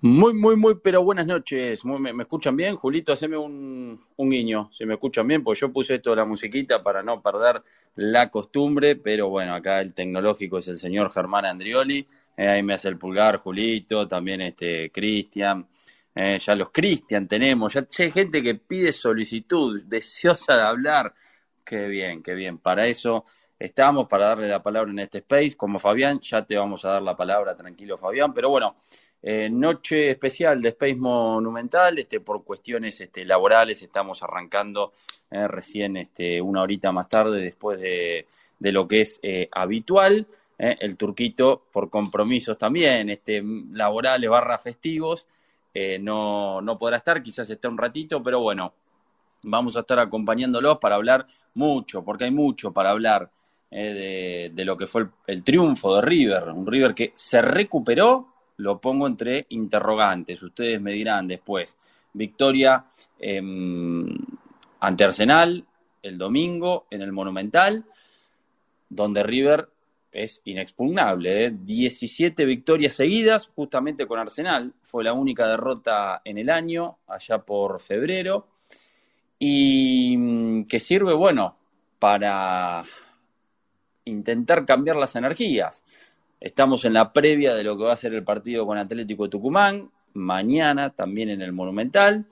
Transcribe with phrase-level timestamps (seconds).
[0.00, 1.84] Muy, muy, muy, pero buenas noches.
[1.84, 2.76] ¿Me, escuchan bien?
[2.76, 6.80] Julito, haceme un, guiño, si me escuchan bien, pues yo puse esto de la musiquita
[6.84, 7.64] para no perder
[7.96, 12.06] la costumbre, pero bueno, acá el tecnológico es el señor Germán Andrioli,
[12.36, 15.66] eh, ahí me hace el pulgar Julito, también este Cristian,
[16.14, 21.12] eh, ya los Cristian tenemos, ya, hay gente que pide solicitud, deseosa de hablar,
[21.64, 23.24] qué bien, qué bien, para eso
[23.58, 27.02] estamos, para darle la palabra en este space, como Fabián, ya te vamos a dar
[27.02, 28.76] la palabra, tranquilo Fabián, pero bueno,
[29.20, 33.82] eh, noche especial de Space Monumental, este, por cuestiones este, laborales.
[33.82, 34.92] Estamos arrancando
[35.30, 38.26] eh, recién este, una horita más tarde después de,
[38.60, 40.26] lo que es eh, habitual.
[40.58, 45.26] el turquito por compromisos también, este, laborales barra festivos,
[46.00, 48.72] no, no podrá estar, quizás esté un ratito, pero bueno,
[49.42, 53.30] vamos a estar acompañándolos para hablar mucho, porque hay mucho para hablar
[53.70, 59.06] de, lo que fue el triunfo de River, un River que se recuperó lo pongo
[59.06, 60.42] entre interrogantes.
[60.42, 61.76] Ustedes me dirán después.
[62.12, 62.84] Victoria
[63.18, 64.08] em,
[64.80, 65.64] ante Arsenal
[66.02, 67.84] el domingo en el Monumental,
[68.88, 69.68] donde River
[70.10, 71.50] es inexpugnable.
[71.50, 72.46] 17 ¿eh?
[72.46, 74.74] victorias seguidas, justamente con Arsenal.
[74.82, 78.48] Fue la única derrota en el año, allá por febrero.
[79.38, 81.56] Y mm, que sirve, bueno,
[81.98, 82.82] para
[84.08, 85.84] intentar cambiar las energías.
[86.40, 89.90] Estamos en la previa de lo que va a ser el partido con Atlético Tucumán,
[90.14, 92.26] mañana también en el Monumental.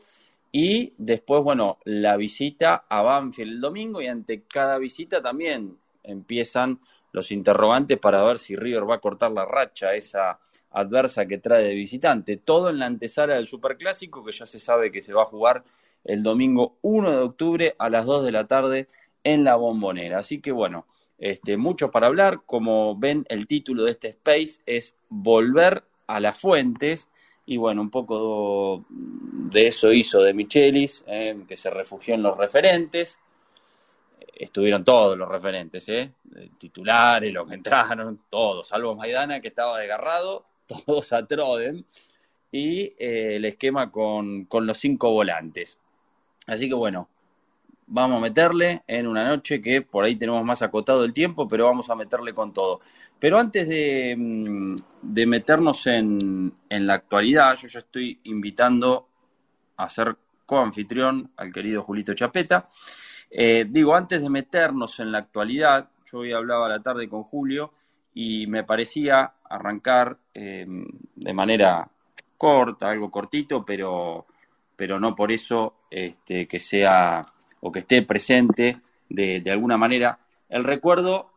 [0.53, 6.79] Y después, bueno, la visita a Banfield el domingo y ante cada visita también empiezan
[7.13, 10.39] los interrogantes para ver si River va a cortar la racha esa
[10.71, 12.37] adversa que trae de visitante.
[12.37, 15.65] Todo en la antesala del Superclásico que ya se sabe que se va a jugar
[16.05, 18.87] el domingo 1 de octubre a las 2 de la tarde
[19.25, 20.19] en la Bombonera.
[20.19, 20.87] Así que bueno,
[21.19, 22.43] este, mucho para hablar.
[22.47, 27.09] Como ven, el título de este space es Volver a las fuentes.
[27.47, 32.37] Y bueno, un poco de eso hizo de Michelis, eh, que se refugió en los
[32.37, 33.21] referentes.
[34.35, 36.13] Estuvieron todos los referentes, ¿eh?
[36.59, 41.87] titulares, los que entraron, todos, salvo Maidana, que estaba desgarrado, todos a Troden.
[42.53, 45.79] Y eh, el esquema con, con los cinco volantes.
[46.47, 47.09] Así que bueno,
[47.87, 51.67] vamos a meterle en una noche que por ahí tenemos más acotado el tiempo, pero
[51.67, 52.81] vamos a meterle con todo.
[53.19, 54.75] Pero antes de, mm,
[55.27, 59.09] meternos en, la actualidad, yo ya estoy invitando
[59.77, 62.69] a ser coanfitrión al querido Julito Chapeta.
[63.31, 67.73] Eh, digo, antes de meternos en la actualidad, yo hoy hablaba la tarde con Julio
[68.15, 70.65] y me parecía arrancar eh,
[71.15, 71.89] de manera
[72.37, 74.27] corta, algo cortito, pero,
[74.77, 77.23] pero no por eso este, que sea
[77.67, 80.21] o que esté presente de, alguna manera.
[80.49, 81.33] El recuerdo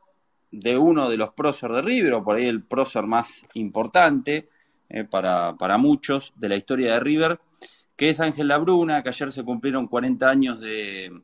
[0.52, 4.48] de uno de los próceres de River, o por ahí el prócer más importante
[4.90, 7.40] eh, para, para, muchos de la historia de River,
[7.96, 11.20] que es Ángel Labruna, que ayer se cumplieron 40 años de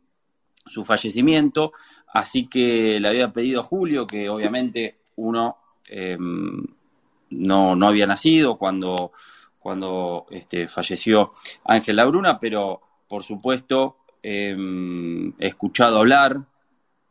[0.66, 1.72] su fallecimiento,
[2.12, 6.66] así que le había pedido a Julio, que obviamente uno em,
[7.30, 9.12] no, no, había nacido cuando,
[9.60, 11.32] cuando este, falleció
[11.64, 16.42] Ángel Labruna, pero por supuesto Em, he escuchado hablar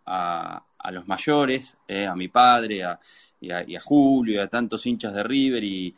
[0.04, 2.98] a, los mayores, eh, a mi padre, a,
[3.40, 5.94] y, a, Julio, y a tantos hinchas de River y,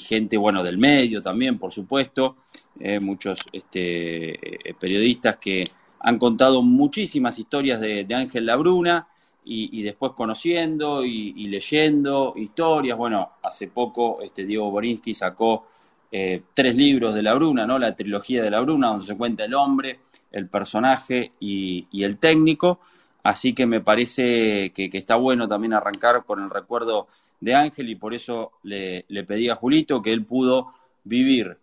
[0.00, 2.38] gente, bueno, del medio también, por supuesto,
[2.80, 5.62] eh, muchos este, eh, periodistas que
[6.00, 9.06] han contado muchísimas historias de, Ángel Labruna
[9.44, 12.98] y, después conociendo y, leyendo historias.
[12.98, 15.68] Bueno, hace poco este, Diego Borinsky sacó
[16.10, 17.78] tres libros de Labruna, ¿no?
[17.78, 20.00] La trilogía de Labruna, donde se cuenta el hombre,
[20.30, 22.80] el personaje y, el técnico.
[23.22, 27.08] Así que me parece que, está bueno también arrancar con el recuerdo
[27.40, 30.72] de Ángel y por eso le, pedí a Julito que él pudo
[31.04, 31.56] vivir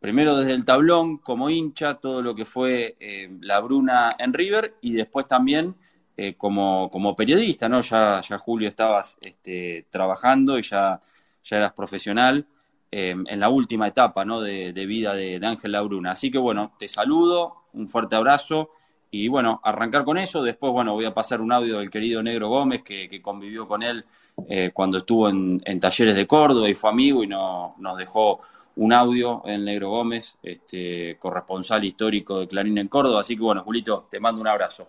[0.00, 4.74] primero desde el tablón como hincha todo lo que fue eh, la Bruna en River
[4.82, 5.76] y después también
[6.16, 7.80] eh, como, periodista, ¿no?
[7.80, 11.00] Ya, ya Julio estabas este, trabajando y ya,
[11.42, 12.46] ya eras profesional
[12.96, 14.40] Em, en la última etapa ¿no?
[14.40, 16.12] de, vida de, Ángel Labruna.
[16.12, 18.70] Así que bueno, te saludo, un fuerte abrazo
[19.10, 20.44] y bueno, arrancar con eso.
[20.44, 24.04] Después, bueno, voy a pasar un audio del querido Negro Gómez que, convivió con él
[24.48, 28.42] eh, cuando estuvo en, Talleres de Córdoba y fue amigo y no, nos dejó
[28.76, 33.22] un audio el Negro Gómez, este, corresponsal histórico de Clarín en Córdoba.
[33.22, 34.86] Así que bueno, Julito, te mando un abrazo.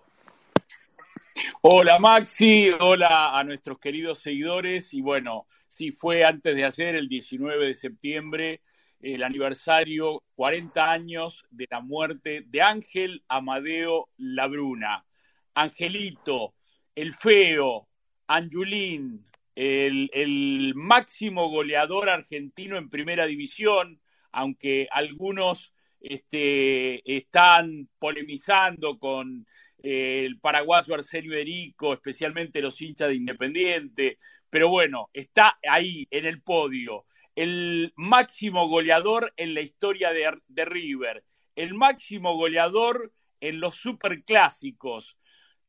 [1.62, 7.10] Hola Maxi, hola a nuestros queridos seguidores y bueno, sí, fue antes de hacer el
[7.10, 8.62] 19 de septiembre
[9.02, 15.06] el aniversario 40 años de la muerte de Ángel Amadeo Labruna.
[15.54, 16.54] Angelito,
[16.96, 17.90] el feo,
[18.26, 24.00] Anjulín, el, máximo goleador argentino en primera división,
[24.32, 29.46] aunque algunos este, están polemizando con
[29.84, 34.18] eh, el paraguayo Arsenio Erico, especialmente los hinchas de Independiente,
[34.56, 37.04] pero bueno, está ahí en el podio.
[37.36, 41.26] El máximo goleador en la historia de, River,
[41.58, 43.12] el máximo goleador
[43.42, 45.18] en los superclásicos,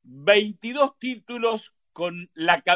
[0.04, 2.30] 22 títulos con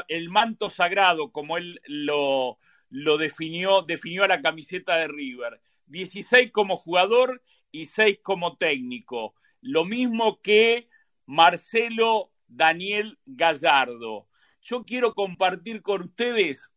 [0.08, 2.58] el manto sagrado, como él lo,
[2.88, 5.60] lo definió, definió a la camiseta de River.
[5.86, 7.40] 16 como jugador
[7.70, 9.36] y 6 como técnico.
[9.60, 10.88] Lo mismo que
[11.24, 14.26] Marcelo Daniel Gallardo.
[14.62, 16.70] Yo quiero compartir con ustedes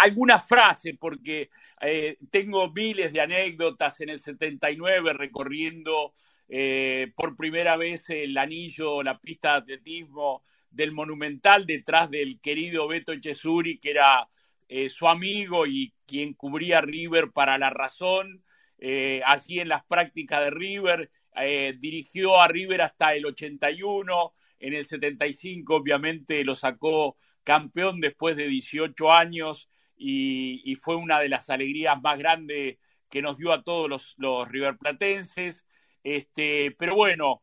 [0.00, 1.50] alguna frase, porque
[1.80, 6.12] eh, tengo miles de anécdotas en el 79 recorriendo
[6.48, 12.88] eh, por primera vez el anillo, la pista de atletismo del Monumental detrás del querido
[12.88, 14.28] Beto Chesuri, que era
[14.68, 18.42] eh, su amigo y quien cubría River para la razón,
[18.78, 24.74] eh, allí en las prácticas de River, eh, dirigió a River hasta el 81, en
[24.74, 31.48] el 75 obviamente lo sacó campeón después de 18 años y, fue una de las
[31.48, 32.78] alegrías más grandes
[33.10, 35.66] que nos dio a todos los, los riverplatenses.
[36.04, 37.42] Este, pero bueno,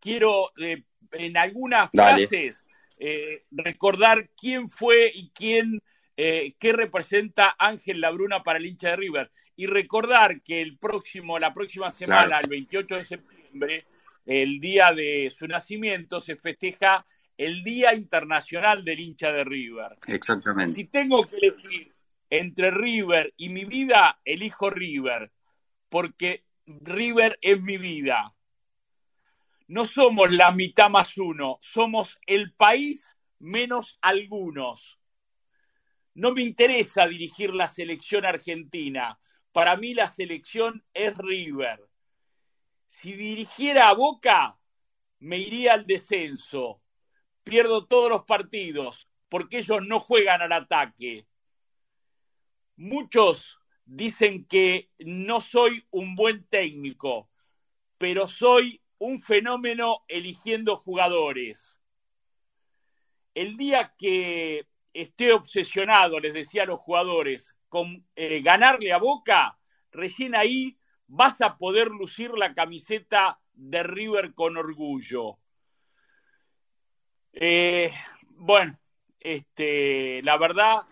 [0.00, 0.50] quiero
[1.12, 2.64] en algunas frases
[2.98, 5.80] eh, recordar quién fue y quién,
[6.16, 9.30] eh, qué representa Ángel Labruna para el hincha de River.
[9.56, 13.86] Y recordar que el próximo, la próxima semana, el 28 de septiembre,
[14.28, 17.04] el día de su nacimiento, se festeja
[17.36, 19.96] el Día Internacional del hincha de River.
[20.06, 20.74] Exactamente.
[20.74, 21.92] Si tengo que elegir
[22.30, 25.32] entre River y mi vida, elijo River,
[25.88, 28.34] porque River es mi vida
[29.68, 34.98] no somos la mitad más uno, somos el país menos algunos.
[36.14, 39.18] No me interesa dirigir la selección argentina.
[39.52, 41.86] Para mí la selección es River.
[42.88, 44.58] Si dirigiera a Boca,
[45.20, 46.82] me iría al descenso.
[47.44, 51.26] Pierdo todos los partidos porque ellos no juegan al ataque.
[52.76, 57.30] Muchos dicen que no soy un buen técnico,
[57.98, 61.80] pero soy un fenómeno eligiendo jugadores.
[63.34, 69.58] El día que esté obsesionado, les decía a los jugadores, con eh, ganarle a Boca,
[69.90, 70.77] recién ahí
[71.08, 75.38] vas a poder lucir la camiseta de River con orgullo.
[77.32, 77.92] Eh,
[78.36, 78.78] bueno,
[79.18, 80.82] este, la verdad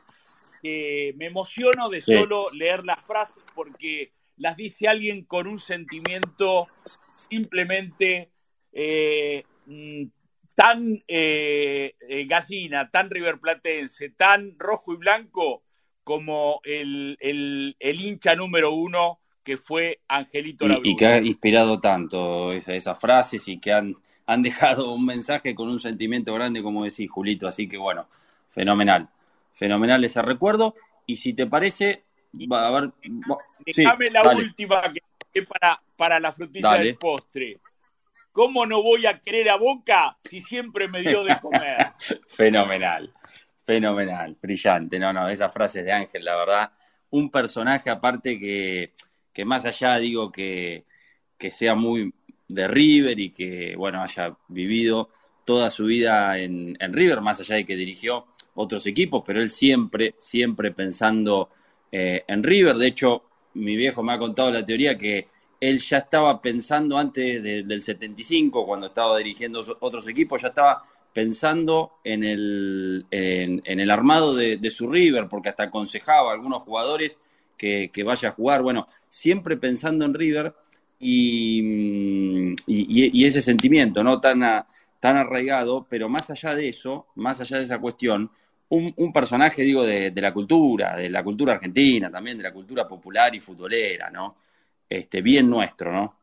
[0.63, 6.69] que me emociono de solo leer las frases porque las dice alguien con un sentimiento
[7.29, 8.31] simplemente
[8.73, 10.05] eh, mm,
[10.55, 15.63] tan eh, eh, gallina, tan riverplatense, tan rojo y blanco
[16.03, 17.17] como el,
[17.81, 23.61] hincha número uno que fue Angelito y, y, que ha inspirado tanto esas frases y
[23.61, 23.95] que han,
[24.27, 27.47] han dejado un mensaje con un sentimiento grande, como decís, Julito.
[27.47, 28.09] Así que bueno,
[28.51, 29.09] fenomenal.
[29.53, 30.75] Fenomenal ese recuerdo.
[31.07, 32.03] Y si te parece,
[32.53, 32.91] va a ver.
[33.65, 34.83] Déjame la última
[35.33, 37.61] que para, para la frutilla del postre.
[38.33, 41.93] ¿Cómo no voy a querer a Boca si siempre me dio de comer?
[42.29, 43.15] fenomenal,
[43.63, 44.99] fenomenal, brillante.
[44.99, 46.73] No, no, esas frases de Ángel, la verdad.
[47.11, 48.93] Un personaje aparte que,
[49.37, 50.87] que más allá, digo, que,
[51.37, 52.15] que sea muy
[52.49, 55.11] de River y que, bueno, haya vivido
[55.45, 60.15] toda su vida en, River, más allá de que dirigió otros equipos, pero él siempre,
[60.17, 61.51] siempre pensando
[61.93, 62.77] eh, en River.
[62.77, 65.27] De hecho, mi viejo me ha contado la teoría que
[65.61, 70.83] él ya estaba pensando antes del 75, cuando estaba dirigiendo otros equipos, ya estaba
[71.13, 77.19] pensando en el, en, el armado de, su River, porque hasta aconsejaba a algunos jugadores
[77.59, 78.63] que, que, vaya a jugar.
[78.63, 80.55] Bueno, siempre pensando en River
[81.01, 84.21] y, y, ese sentimiento, ¿no?
[84.21, 84.41] Tan,
[85.01, 88.31] tan arraigado, pero más allá de eso, más allá de esa cuestión,
[88.69, 93.35] un, personaje, digo, de, la cultura, de la cultura argentina, también de la cultura popular
[93.35, 94.37] y futbolera, ¿no?
[94.87, 96.21] Este, bien nuestro, ¿no?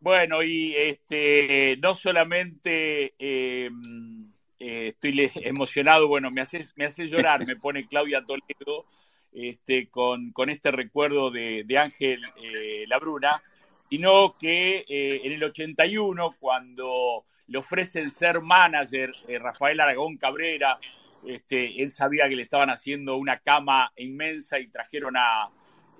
[0.00, 7.46] Bueno, y este, no solamente em, eh, estoy emocionado, bueno, me hace, me hace llorar,
[7.46, 8.86] me pone Claudia Toledo
[9.32, 13.42] este, con, este recuerdo de, Ángel eh, Labruna,
[13.88, 20.78] sino que eh, en el 81, cuando le ofrecen ser manager Rafael Aragón Cabrera,
[21.26, 25.50] este, él sabía que le estaban haciendo una cama inmensa y trajeron a,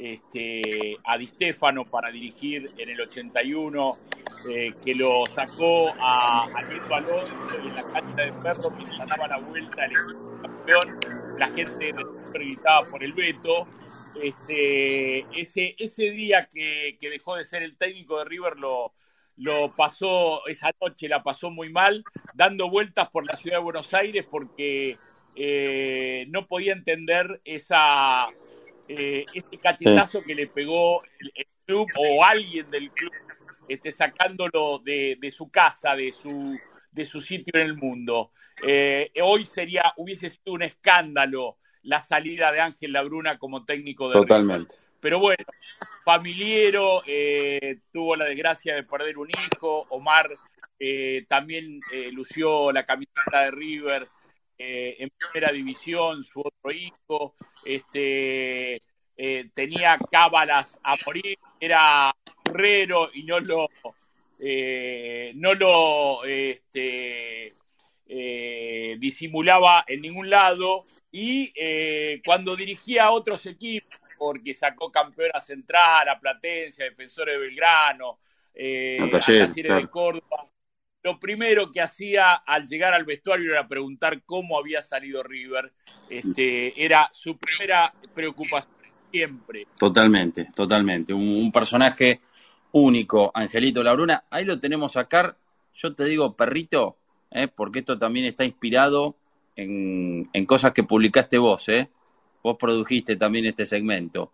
[0.00, 3.96] este, Di Stefano para dirigir en el 81,
[4.48, 8.86] eh, que lo sacó a, a Nieto Alonso y en la cancha de perro que
[8.86, 9.92] se daba la vuelta el
[11.38, 11.94] la gente
[12.32, 13.66] gritaba por el veto.
[14.22, 18.92] Este, ese, ese día que, que dejó de ser el técnico de River lo,
[19.36, 23.92] lo pasó, esa noche la pasó muy mal, dando vueltas por la ciudad de Buenos
[23.94, 24.96] Aires porque
[25.34, 28.28] eh, no podía entender esa,
[28.88, 33.12] eh, ese cachetazo que le pegó el, club o alguien del club,
[33.68, 36.58] este, sacándolo de, de, su casa, de su,
[36.92, 38.30] de su sitio en el mundo.
[38.66, 44.14] Eh, hoy sería, hubiese sido un escándalo la salida de Ángel Labruna como técnico de
[44.14, 44.76] Totalmente.
[45.00, 45.44] Pero bueno,
[46.04, 50.28] familiero, eh, tuvo la desgracia de perder un hijo, Omar
[50.78, 51.80] eh, también
[52.12, 54.08] lució la camiseta de River
[54.62, 58.82] en primera división, su otro hijo, este,
[59.54, 63.70] tenía cábalas a morir, era herrero y no lo,
[64.40, 67.52] eh, no lo este,
[68.98, 71.52] disimulaba en ningún lado y
[72.24, 78.18] cuando dirigía a otros equipos, porque sacó campeona central, a Platense, a Defensores de Belgrano,
[78.54, 79.76] eh, a Talleres claro.
[79.76, 80.46] de Córdoba.
[81.02, 85.72] Lo primero que hacía al llegar al vestuario era preguntar cómo había salido River.
[86.10, 88.74] Este, era su primera preocupación
[89.10, 89.66] siempre.
[89.78, 91.14] Totalmente, totalmente.
[91.14, 92.20] Un, un personaje
[92.72, 94.24] único, Angelito Labruna.
[94.30, 95.36] Ahí lo tenemos acá.
[95.74, 96.96] Yo te digo, perrito,
[97.30, 97.48] ¿eh?
[97.48, 99.16] porque esto también está inspirado
[99.56, 101.90] en, en cosas que publicaste vos, ¿eh?
[102.42, 104.32] vos produjiste también este segmento.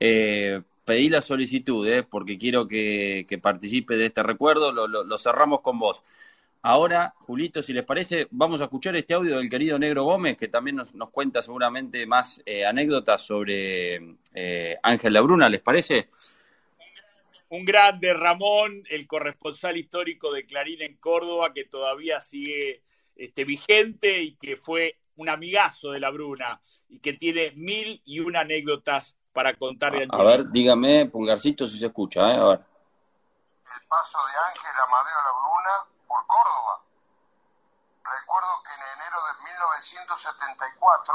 [0.00, 2.02] Eh, pedí la solicitud, ¿eh?
[2.02, 6.02] porque quiero que, que, participe de este recuerdo, lo, lo, cerramos con vos.
[6.62, 10.48] Ahora, Julito, si les parece, vamos a escuchar este audio del querido Negro Gómez, que
[10.48, 14.16] también nos, nos cuenta seguramente más eh, anécdotas sobre
[14.82, 16.08] Ángel Labruna, ¿les parece?
[17.48, 22.82] Un grande Ramón, el corresponsal histórico de Clarín en Córdoba, que todavía sigue
[23.16, 28.20] este, vigente y que fue un amigazo de la Bruna y que tiene mil y
[28.20, 32.36] una anécdotas para contar de A ver, dígame, Pulgarcito, si se escucha, ¿eh?
[32.36, 32.60] A ver.
[32.60, 35.74] El paso de Ángel Amadeo La Bruna
[36.06, 36.82] por Córdoba.
[38.04, 41.14] Recuerdo que en enero de 1974,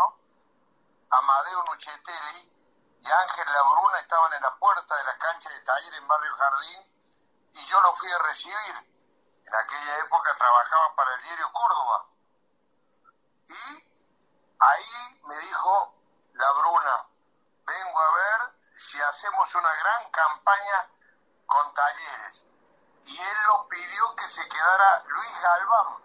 [1.10, 2.59] Amadeo Nuchetelli
[3.00, 6.36] y Ángel La Bruna estaban en la puerta de la cancha de taller en Barrio
[6.36, 8.75] Jardín y yo lo fui a recibir.
[9.46, 12.06] En aquella época trabajaba para el diario Córdoba.
[13.48, 13.84] Y
[14.60, 15.96] ahí me dijo
[16.34, 17.06] la Bruna,
[17.65, 20.89] vengo a ver si hacemos una gran campaña
[21.48, 22.46] con talleres.
[23.06, 25.98] Y él lo pidió que se quedara Luis Galván.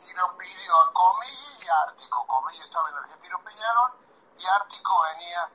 [0.00, 2.26] Y lo pidió a Comilla y Ártico.
[2.26, 3.92] Comilla estaba en Argentino Peñarol
[4.36, 5.50] y Ártico venía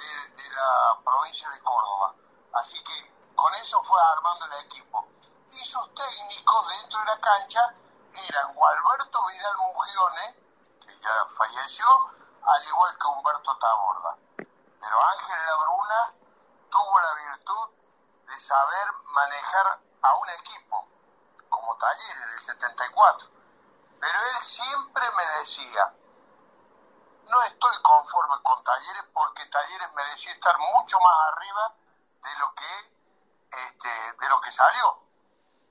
[0.00, 2.14] de, de, la provincia de Córdoba.
[2.54, 5.06] Así que con eso fue armando el equipo.
[5.50, 7.74] Y sus técnicos dentro de la cancha
[8.28, 10.36] eran Gualberto Vidal Mugione,
[11.00, 11.86] ya falleció,
[12.42, 14.16] al igual que Humberto Taborda.
[14.36, 16.12] Pero Ángel Labruna
[16.70, 17.68] tuvo la virtud
[18.26, 20.88] de saber manejar a un equipo,
[21.48, 23.28] como Talleres del 74.
[24.00, 25.94] Pero él siempre me decía,
[27.28, 31.74] no estoy conforme con Talleres porque Talleres merecía estar mucho más arriba
[32.22, 32.94] de lo que,
[33.50, 35.02] este, de lo que salió.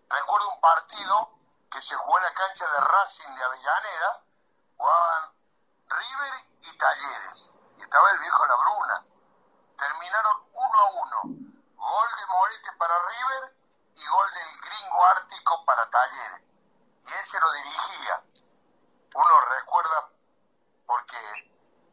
[0.09, 1.29] Recuerdo un partido
[1.71, 4.23] que se jugó en la cancha de Racing de Avellaneda,
[4.77, 5.31] jugaban
[5.87, 9.05] River y Talleres, y estaba el viejo La Bruna.
[9.77, 11.21] Terminaron uno a uno.
[11.75, 13.55] Gol de Morete para River
[13.95, 16.41] y gol del gringo ártico para Talleres.
[17.03, 18.23] Y ese lo dirigía.
[19.15, 20.09] Uno recuerda
[20.89, 21.17] porque,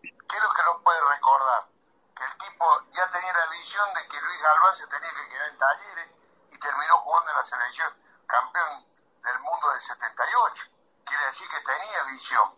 [0.00, 1.68] ¿qué es lo que no puede recordar?
[2.16, 5.48] Que el tipo ya tenía la visión de que Luis Galván se tenía que quedar
[5.50, 6.10] en Talleres
[6.48, 7.94] y terminó jugando en la selección
[8.26, 8.86] campeón
[9.22, 10.64] del mundo del 78.
[11.04, 12.54] Quiere decir que tenía visión.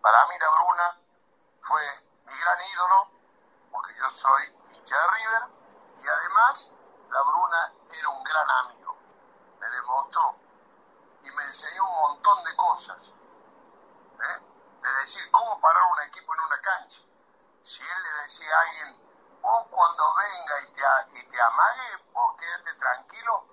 [0.00, 1.00] Para mí la Bruna
[1.62, 1.82] fue
[2.26, 3.10] mi gran ídolo,
[3.72, 5.42] porque yo soy hincha de River,
[5.96, 6.70] y además
[7.10, 8.96] la Bruna era un gran amigo.
[9.58, 10.36] Me demostró
[11.24, 13.12] y me enseñó un montón de cosas.
[14.22, 14.53] ¿eh?
[14.84, 17.00] De decir cómo parar un equipo en una cancha.
[17.62, 22.36] Si él le decía a alguien, vos cuando venga y te, y te amague, vos
[22.38, 23.46] quédate tranquilo.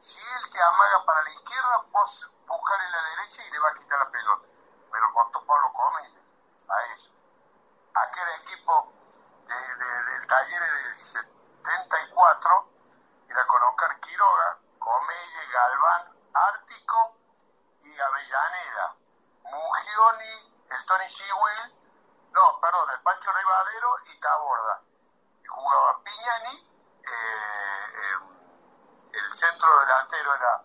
[0.00, 3.74] Si él te amaga para la izquierda, vos buscarle la derecha y le va a
[3.74, 4.48] quitar la pelota
[4.92, 5.12] me lo
[5.46, 6.12] Pablo Gómez
[6.68, 7.10] a eso.
[7.94, 8.92] Aquel equipo
[9.46, 12.68] de, de, del taller del 74
[13.28, 17.16] era con Oscar Quiroga, Comelle, Galván, Ártico
[17.80, 18.96] y Avellaneda,
[19.50, 21.74] Mugioni, el Tony Sewell,
[22.32, 24.82] no, perdón, el Pancho Ribadero y Taborda.
[25.42, 26.70] Y jugaba Piñani,
[27.02, 28.18] eh, eh,
[29.12, 30.62] el centro delantero era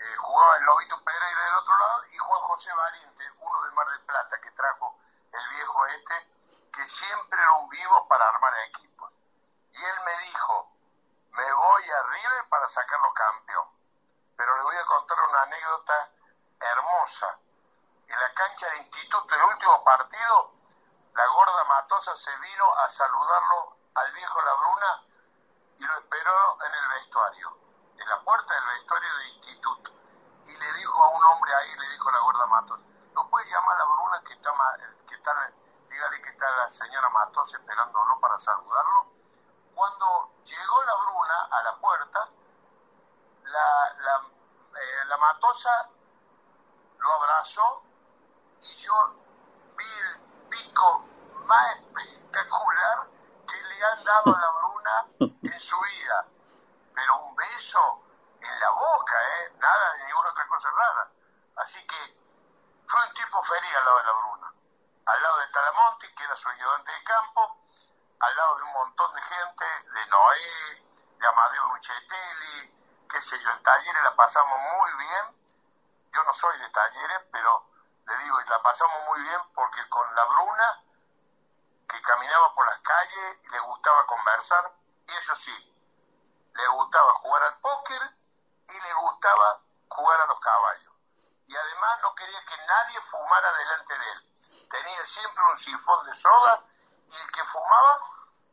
[0.00, 3.88] eh, jugaba el Lobito Pereira del otro lado y Juan José Valiente, uno de Mar
[3.88, 4.96] del Plata que trajo
[5.32, 6.14] el viejo este,
[6.72, 9.12] que siempre era un vivo para armar equipos.
[9.72, 10.72] Y él me dijo,
[11.32, 13.68] me voy a River para sacarlo campeón.
[14.36, 16.10] Pero le voy a contar una anécdota
[16.60, 17.38] hermosa.
[18.08, 20.52] En la cancha de instituto, el último partido,
[21.14, 25.02] la gorda Matosa se vino a saludarlo al viejo Labruna
[25.76, 27.58] y lo esperó en el vestuario,
[27.98, 29.90] en la puerta del vestuario de instituto.
[30.46, 32.80] Y le dijo a un hombre ahí, le dijo la gorda Matos,
[33.12, 34.52] ¿no puede llamar a la Bruna que está,
[35.06, 35.52] que está,
[35.90, 39.12] dígale que está la señora Matos esperándolo para saludarlo?
[39.74, 42.28] Cuando llegó la Bruna a la puerta,
[43.44, 44.22] la, la,
[44.80, 45.90] eh, la Matosa
[46.98, 47.87] lo abrazó
[48.60, 49.14] y yo
[49.76, 51.04] vi el pico
[51.46, 53.06] más espectacular
[53.46, 55.06] que le han dado a la Bruna
[55.42, 56.26] en su vida.
[56.94, 58.02] Pero un beso
[58.40, 59.52] en la boca, ¿eh?
[59.58, 61.10] Nada de ninguna otra cosa rara.
[61.56, 62.18] Así que
[62.86, 64.52] fue un tipo feliz al lado de la Bruna.
[65.06, 67.56] Al lado de Talamonte, que era su ayudante de campo,
[68.20, 70.82] al lado de un montón de gente, de Noé,
[71.18, 72.74] de Amadeo Luchetelli,
[73.08, 75.38] qué sé yo, en talleres la pasamos muy bien.
[76.12, 77.64] Yo no soy de talleres, pero
[78.08, 80.82] le digo, y la pasamos muy bien porque con la Bruna,
[81.88, 84.72] que caminaba por las calles, le gustaba conversar,
[85.06, 85.74] y eso sí,
[86.54, 88.02] le gustaba jugar al póker
[88.68, 90.92] y le gustaba jugar a los caballos.
[91.46, 94.68] Y además no quería que nadie fumara delante de él.
[94.68, 96.64] Tenía siempre un sifón de soda
[97.08, 98.00] y el que fumaba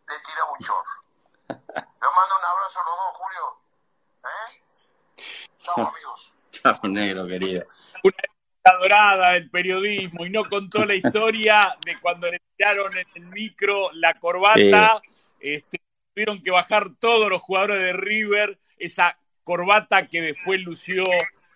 [0.07, 1.01] le tiraba un chorro.
[1.47, 3.61] Le mando un abrazo a los dos, Julio.
[4.23, 4.63] ¿Eh?
[5.59, 6.33] Chao, amigos.
[6.51, 7.65] Chao, negro, querido.
[8.03, 8.34] Una
[8.73, 13.91] dorada del periodismo y no contó la historia de cuando le tiraron en el micro
[13.93, 15.01] la corbata.
[15.03, 15.09] Sí.
[15.39, 15.81] Este,
[16.13, 21.03] tuvieron que bajar todos los jugadores de River esa corbata que después lució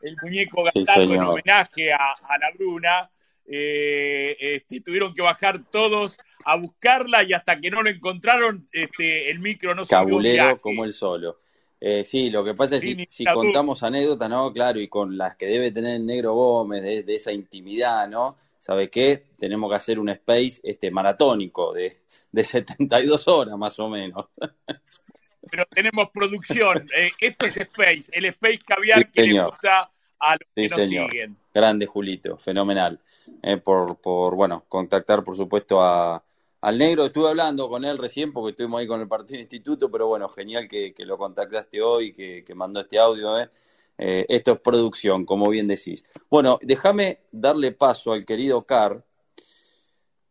[0.02, 3.10] el muñeco Gastano sí, en homenaje a, a la Bruna.
[3.46, 9.32] Eh, este, tuvieron que bajar todos a buscarla y hasta que no lo encontraron, este,
[9.32, 11.40] el micro no Cabulero como el solo.
[11.82, 14.52] Eh, sí, lo que pasa es que si, si contamos anécdotas, ¿no?
[14.52, 18.36] Claro, y con las que debe tener el Negro Gómez, de, de, esa intimidad, ¿no?
[18.60, 19.28] ¿Sabe qué?
[19.40, 24.26] Tenemos que hacer un space este, maratónico de, de 72 horas más o menos.
[25.50, 26.86] Pero tenemos producción.
[26.96, 29.90] Eh, esto es space, el space caviar sí, que le gusta
[30.20, 31.10] a los sí, que nos señor.
[31.10, 31.38] siguen.
[31.54, 33.00] Grande, Julito, fenomenal.
[33.42, 36.22] Eh, por, por, bueno, contactar, por supuesto, a,
[36.62, 39.90] al negro estuve hablando con él recién porque estuvimos ahí con el partido de instituto,
[39.90, 43.40] pero bueno, genial que, lo contactaste hoy, que, mandó este audio.
[43.40, 43.50] ¿eh?
[43.98, 46.04] Eh, esto es producción, como bien decís.
[46.30, 49.04] Bueno, déjame darle paso al querido Car,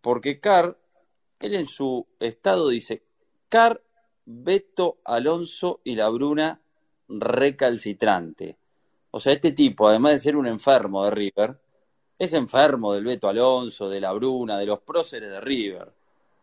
[0.01, 0.79] porque Car,
[1.41, 3.03] él en su estado dice,
[3.49, 3.83] Car,
[4.27, 6.61] Beto, Alonso y la Bruna
[7.09, 8.59] recalcitrante.
[9.11, 11.59] O sea, este tipo, además de ser un enfermo de River,
[12.19, 15.98] es enfermo del Beto Alonso, de la Bruna, de los próceres de River.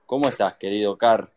[0.06, 1.28] ¿Cómo estás, querido Car?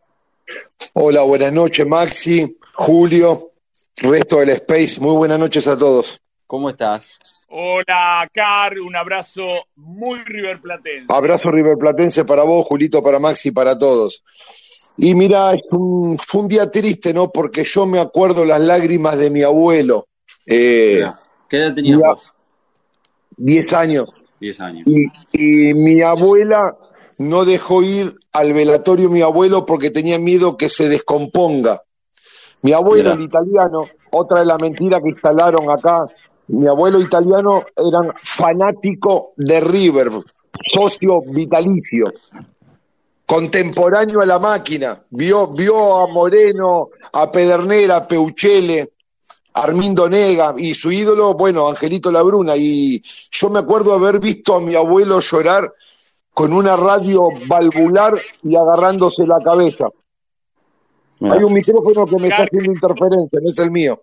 [0.93, 3.53] Hola, buenas noches, Maxi, Julio,
[3.97, 4.99] resto del Space.
[4.99, 6.21] Muy buenas noches a todos.
[6.45, 7.09] ¿Cómo estás?
[7.47, 9.41] Hola, Car, un abrazo
[9.75, 11.07] muy riverplatense.
[11.09, 14.23] Abrazo riverplatense para vos, Julito, para Maxi, para todos.
[14.97, 17.29] Y mira, es un, fue un día triste, ¿no?
[17.29, 20.07] Porque yo me acuerdo las lágrimas de mi abuelo.
[20.45, 21.07] Eh,
[21.47, 22.35] ¿Qué edad tenías vos?
[23.35, 24.09] Diez años.
[24.39, 24.87] Diez años.
[24.87, 26.77] Y, y mi abuela
[27.19, 31.83] no dejó ir al velatorio mi abuelo porque tenía miedo que se descomponga.
[32.61, 36.05] Mi abuelo, el italiano, otra de las mentiras que instalaron acá,
[36.47, 40.09] mi abuelo italiano era fanático de River,
[40.73, 42.05] socio vitalicio,
[43.25, 44.99] contemporáneo a la máquina.
[45.09, 48.93] Vio, vio a Moreno, a Pedernera, a Peuchele,
[49.53, 52.55] Armindo Nega y su ídolo, bueno, Angelito Labruna.
[52.55, 55.73] Y yo me acuerdo haber visto a mi abuelo llorar
[56.39, 59.89] con una radio valvular y agarrándose la cabeza.
[61.19, 61.35] Mira.
[61.35, 64.01] Hay un micrófono que me Car, está haciendo interferencia, no es el mío.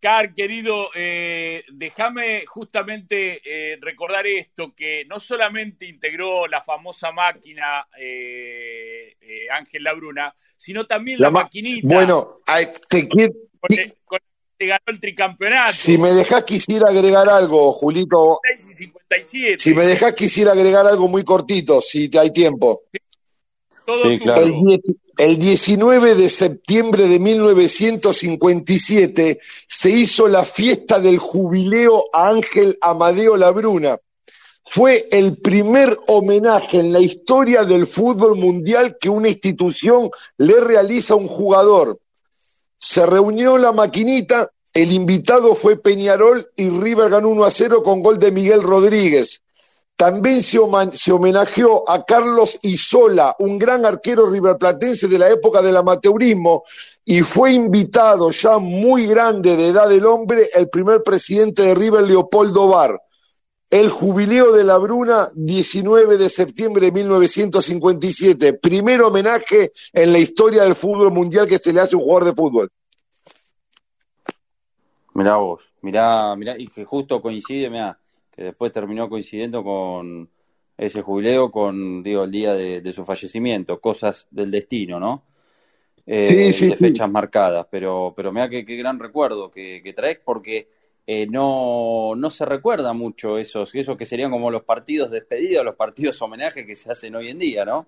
[0.00, 7.86] Car, querido, eh, déjame justamente eh, recordar esto, que no solamente integró la famosa máquina
[8.00, 9.14] eh,
[9.50, 11.86] Ángel Labruna, sino también la, la maquinita.
[11.86, 12.40] Bueno,
[12.88, 13.34] te quiero...
[13.60, 14.20] Con el, con
[14.66, 15.72] ganó el tricampeonato.
[15.72, 18.40] Si me dejás quisiera agregar algo, Julito.
[18.56, 19.56] 56 y 57.
[19.58, 22.82] Si me dejás quisiera agregar algo muy cortito, si hay tiempo.
[23.86, 24.46] Todo Sí, claro.
[24.46, 24.80] El,
[25.16, 33.36] el 19 de septiembre de 1957 se hizo la fiesta del jubileo a Ángel Amadeo
[33.36, 33.96] Labruna.
[34.64, 41.14] Fue el primer homenaje en la historia del fútbol mundial que una institución le realiza
[41.14, 42.00] a un jugador.
[42.76, 48.02] Se reunió la maquinita El invitado fue Peñarol y River ganó 1 a 0 con
[48.02, 49.40] gol de Miguel Rodríguez.
[49.94, 56.64] También se, homenajeó a Carlos Isola, un gran arquero riverplatense de la época del amateurismo,
[57.04, 62.02] y fue invitado ya muy grande de edad del hombre el primer presidente de River,
[62.02, 63.00] Leopoldo Bar.
[63.70, 68.54] El jubileo de la Bruna, 19 de septiembre de 1957.
[68.54, 72.24] Primer homenaje en la historia del fútbol mundial que se le hace a un jugador
[72.24, 72.72] de fútbol.
[75.14, 77.98] Mirá vos, mirá, mirá, y que justo coincide, mirá,
[78.32, 80.28] que después terminó coincidiendo con
[80.76, 85.22] ese jubileo con, digo, el día de, su fallecimiento, cosas del destino, ¿no?
[86.04, 90.68] Eh, de fechas marcadas, pero, pero mira qué, gran recuerdo que, traes, porque
[91.06, 95.76] eh, no, no se recuerda mucho esos, esos que serían como los partidos despedidos, los
[95.76, 97.86] partidos homenaje que se hacen hoy en día, ¿no?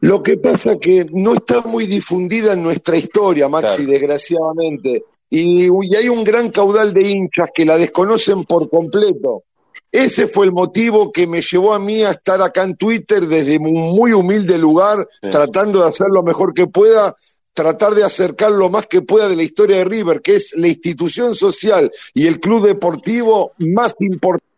[0.00, 6.08] Lo que pasa que no está muy difundida en nuestra historia, Maxi, desgraciadamente y, hay
[6.08, 9.42] un gran caudal de hinchas que la desconocen por completo.
[9.90, 13.58] Ese fue el motivo que me llevó a mí a estar acá en Twitter desde
[13.58, 17.14] un muy humilde lugar, tratando de hacer lo mejor que pueda,
[17.52, 20.68] tratar de acercar lo más que pueda de la historia de River, que es la
[20.68, 24.54] institución social y el club deportivo más importante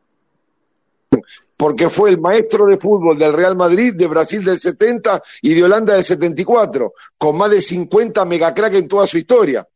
[1.57, 5.65] porque fue el maestro de fútbol del Real Madrid, de Brasil del 70 y de
[5.65, 9.67] Holanda del 74, con más de 50 megacrack en toda su historia.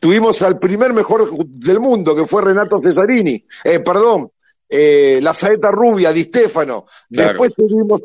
[0.00, 4.30] Tuvimos al primer mejor del mundo, que fue Renato Cesarini, eh, perdón,
[4.68, 6.84] eh, la saeta rubia, Di Stefano.
[7.08, 8.02] Después tuvimos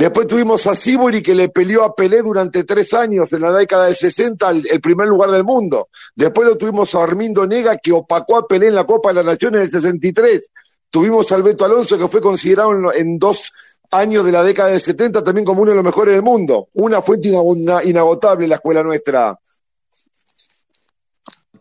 [0.00, 3.84] Después tuvimos a Sibori que le peleó a Pelé durante tres años en la década
[3.84, 5.90] del 60 el, primer lugar del mundo.
[6.14, 9.26] Después lo tuvimos a Armindo Nega que opacó a Pelé en la Copa de las
[9.26, 10.50] Naciones en el 63.
[10.88, 13.52] Tuvimos a Alberto Alonso que fue considerado en, dos
[13.90, 16.70] años de la década del 70 también como uno de los mejores del mundo.
[16.72, 19.38] Una fuente inagotable la escuela nuestra,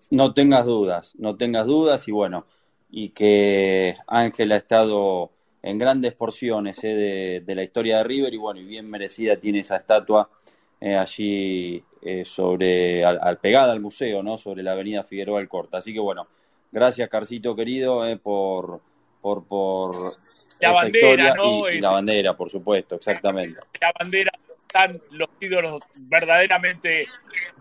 [0.10, 2.46] no tengas dudas, no tengas dudas y bueno,
[2.90, 8.38] y que Ángel ha estado en grandes porciones eh, de, la historia de River y
[8.38, 10.30] bueno, y bien merecida tiene esa estatua
[10.80, 14.38] eh, allí eh, sobre, al, pegada al museo, ¿no?
[14.38, 15.80] Sobre la avenida Figueroa del Corta.
[15.80, 16.28] Así que bueno,
[16.72, 18.82] gracias Carcito querido por,
[19.22, 20.18] por, por
[20.60, 21.70] la bandera, ¿no?
[21.70, 23.62] y la bandera, por supuesto, exactamente.
[23.80, 24.29] La bandera
[24.70, 27.08] están los ídolos verdaderamente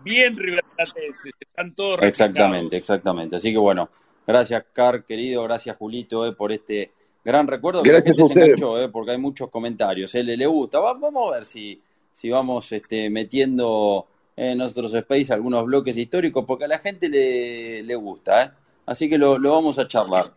[0.03, 3.37] bien riverplatenses, están todos Exactamente, exactamente.
[3.37, 3.89] Así que bueno,
[4.27, 6.91] gracias Car, querido, gracias Julito eh, por este
[7.25, 7.81] gran recuerdo.
[7.81, 10.13] Gracias que se enganchó, eh, porque hay muchos comentarios.
[10.13, 10.79] Él le, gusta.
[10.79, 16.65] vamos a ver si, si vamos este, metiendo en nuestros space algunos bloques históricos, porque
[16.65, 18.51] a la gente le, le gusta, ¿eh?
[18.85, 20.33] Así que lo, lo, vamos a charlar.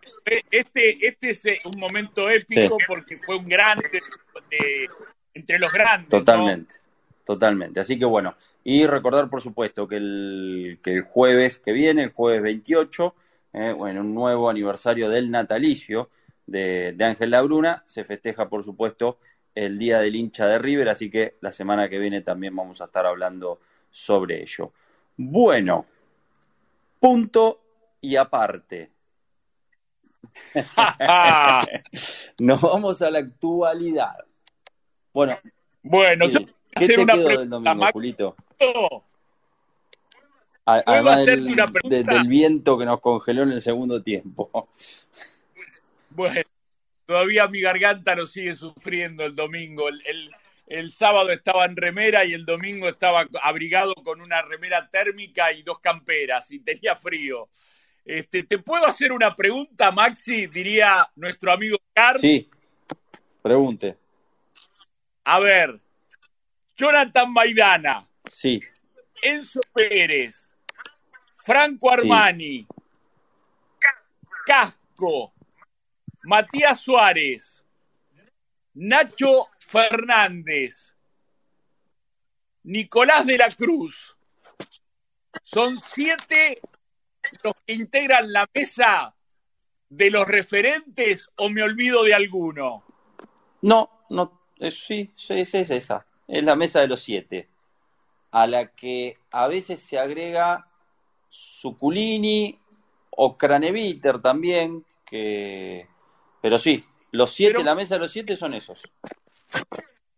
[0.50, 3.88] Este, este es eh, un momento épico porque fue un grande
[4.50, 4.88] de,
[5.34, 6.08] entre los grandes.
[6.08, 6.76] Totalmente,
[7.24, 7.80] totalmente.
[7.80, 12.12] Así que bueno, y recordar por supuesto que el, que el jueves que viene, el
[12.12, 13.14] jueves 28,
[13.54, 16.10] eh, bueno, un nuevo aniversario del natalicio
[16.46, 19.18] de, de Ángel Labruna, se festeja por supuesto
[19.54, 22.86] el Día del hincha de River, así que la semana que viene también vamos a
[22.86, 24.72] estar hablando sobre ello.
[25.16, 25.86] Bueno,
[26.98, 27.60] punto
[28.00, 28.90] y aparte.
[32.40, 34.16] Nos vamos a la actualidad.
[35.12, 35.38] Bueno,
[35.82, 36.40] bueno yo
[36.74, 38.36] ¿qué hacer te una del domingo, Julito?
[40.64, 42.14] Además del, una pregunta?
[42.14, 44.68] del viento que nos congeló en el segundo tiempo.
[46.10, 46.40] Bueno,
[47.06, 49.88] todavía mi garganta nos sigue sufriendo el domingo.
[49.88, 50.30] El, el,
[50.66, 55.62] el, sábado estaba en remera y el domingo estaba abrigado con una remera térmica y
[55.62, 57.48] dos camperas y tenía frío.
[58.04, 60.46] Este, ¿Te puedo hacer una pregunta, Maxi?
[60.46, 62.20] Diría nuestro amigo Carlos.
[62.20, 62.48] Sí,
[63.42, 63.96] pregunte.
[65.24, 65.80] A ver,
[66.76, 68.08] Jonathan Maidana.
[68.30, 68.60] Sí.
[69.22, 70.52] Enzo Pérez.
[71.44, 72.66] Franco Armani.
[74.46, 75.32] Casco.
[76.24, 77.64] Matías Suárez.
[78.74, 80.96] Nacho Fernández.
[82.64, 84.16] Nicolás de la Cruz.
[85.42, 86.60] Son siete
[87.42, 89.14] los que integran la mesa
[89.88, 92.84] de los referentes o me olvido de alguno.
[93.62, 96.06] No, no, sí, es, es esa.
[96.28, 97.48] Es la mesa de los siete.
[98.30, 100.68] A la que a veces se agrega
[101.28, 102.58] Suculini
[103.10, 105.86] o Craneviter también, que...
[106.40, 108.82] Pero sí, los siete, la mesa de los siete son esos.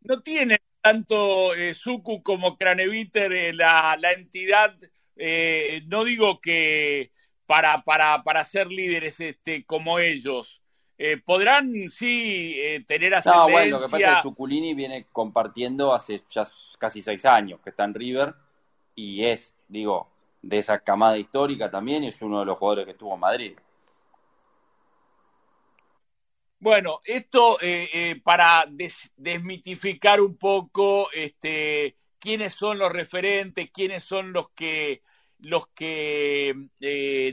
[0.00, 4.76] No tiene tanto eh, Suku como Craneviter eh, la, la, entidad,
[5.16, 7.10] eh, no digo que
[7.46, 10.62] para, para, para ser líderes este, como ellos,
[10.98, 13.46] eh, podrán sí eh, tener ascendencia.
[13.46, 16.42] No, bueno, lo que pasa es que Suculini viene compartiendo hace ya
[16.78, 18.34] casi seis años que está en River
[18.94, 20.08] y es, digo,
[20.42, 23.54] de esa camada histórica también y es uno de los jugadores que estuvo en Madrid.
[26.64, 28.64] Bueno, esto eh, eh, para
[29.18, 35.02] desmitificar un poco este, quiénes son los referentes, quiénes son los que
[35.40, 36.54] los que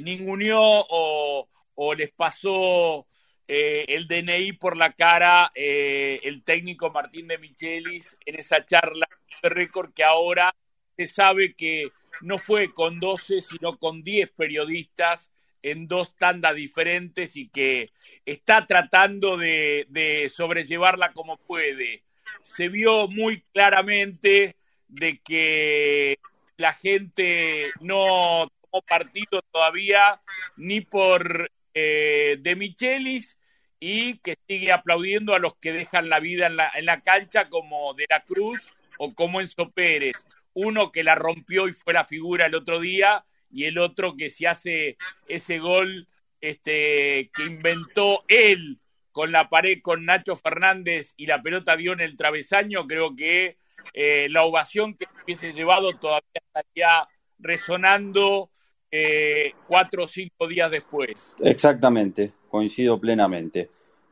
[0.03, 1.47] ninguneó o,
[1.95, 3.07] les pasó
[3.53, 9.07] el DNI por la cara el técnico Martín de Michelis en esa charla
[9.41, 10.55] de récord que ahora
[10.95, 15.31] se sabe que no fue con 12, sino con 10 periodistas
[15.63, 17.91] en dos tandas diferentes y que
[18.25, 22.03] está tratando de, sobrellevarla como puede.
[22.41, 24.55] Se vio muy claramente
[24.87, 26.17] de que
[26.57, 30.21] la gente no tomó partido todavía
[30.57, 33.37] ni por eh, De Michelis
[33.81, 37.49] y que sigue aplaudiendo a los que dejan la vida en la, en la cancha
[37.49, 40.13] como De la Cruz o como Enzo Pérez.
[40.53, 44.29] Uno que la rompió y fue la figura el otro día y el otro que
[44.29, 46.07] se hace ese gol
[46.39, 48.79] este, que inventó él
[49.11, 53.57] con la pared con Nacho Fernández y la pelota dio en el travesaño, creo que
[53.93, 57.07] eh, la ovación que hubiese llevado todavía estaría
[57.39, 58.51] resonando
[58.91, 61.33] eh, cuatro o cinco días después.
[61.43, 63.69] Exactamente, coincido plenamente.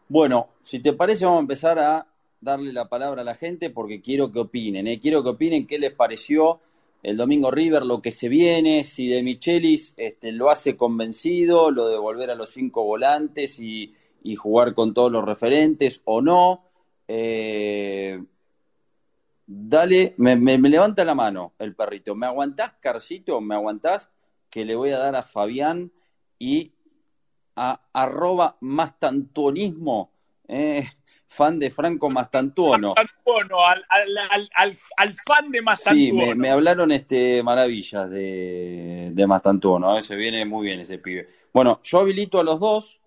[0.07, 2.07] Bueno, si te parece, vamos a empezar a
[2.41, 4.99] darle la palabra a la gente porque quiero que opinen, ¿eh?
[4.99, 6.61] quiero que opinen qué les pareció
[7.01, 11.87] el domingo River lo que se viene, si de Michelis este, lo hace convencido, lo
[11.87, 13.95] de volver a los cinco volantes y,
[14.35, 16.63] jugar con todos los referentes o no.
[17.07, 18.21] Eh,
[19.47, 22.13] dale, me, levanta la mano el perrito.
[22.15, 23.41] ¿Me aguantás, Carcito?
[23.41, 24.11] ¿Me aguantás?
[24.49, 25.91] Que le voy a dar a Fabián
[26.37, 26.73] y
[27.61, 28.57] a arroba
[28.97, 30.11] tantonismo.
[30.47, 30.87] Eh,
[31.27, 32.95] fan de Franco Mastantuono.
[32.95, 33.83] Mastantuono, al,
[34.55, 36.25] al, al, fan de Mastantuono.
[36.25, 40.01] Sí, me, hablaron este maravillas de, de Mastantuono, ¿eh?
[40.01, 41.29] se viene muy bien ese pibe.
[41.53, 42.99] Bueno, yo habilito a los dos,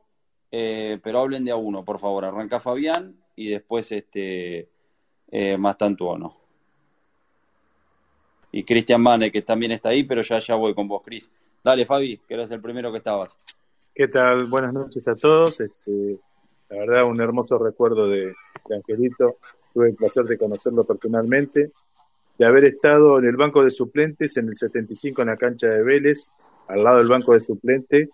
[0.50, 2.24] eh, pero hablen de a uno, por favor.
[2.24, 4.68] Arranca Fabián y después este
[5.30, 6.36] eh, Mastantuono.
[8.52, 11.30] Y Cristian Mane, que también está ahí, pero ya, ya voy con vos, Cris.
[11.64, 13.38] Dale, Fabi, que eras el primero que estabas.
[13.94, 14.46] ¿Qué tal?
[14.48, 15.60] Buenas noches a todos.
[15.60, 16.18] Este,
[16.70, 18.32] la verdad, un hermoso recuerdo de,
[18.74, 19.36] Angelito.
[19.74, 21.72] Tuve el placer de conocerlo personalmente,
[22.38, 25.82] de haber estado en el banco de suplentes en el 75 en la cancha de
[25.82, 26.30] Vélez,
[26.68, 28.08] al lado del banco de suplentes,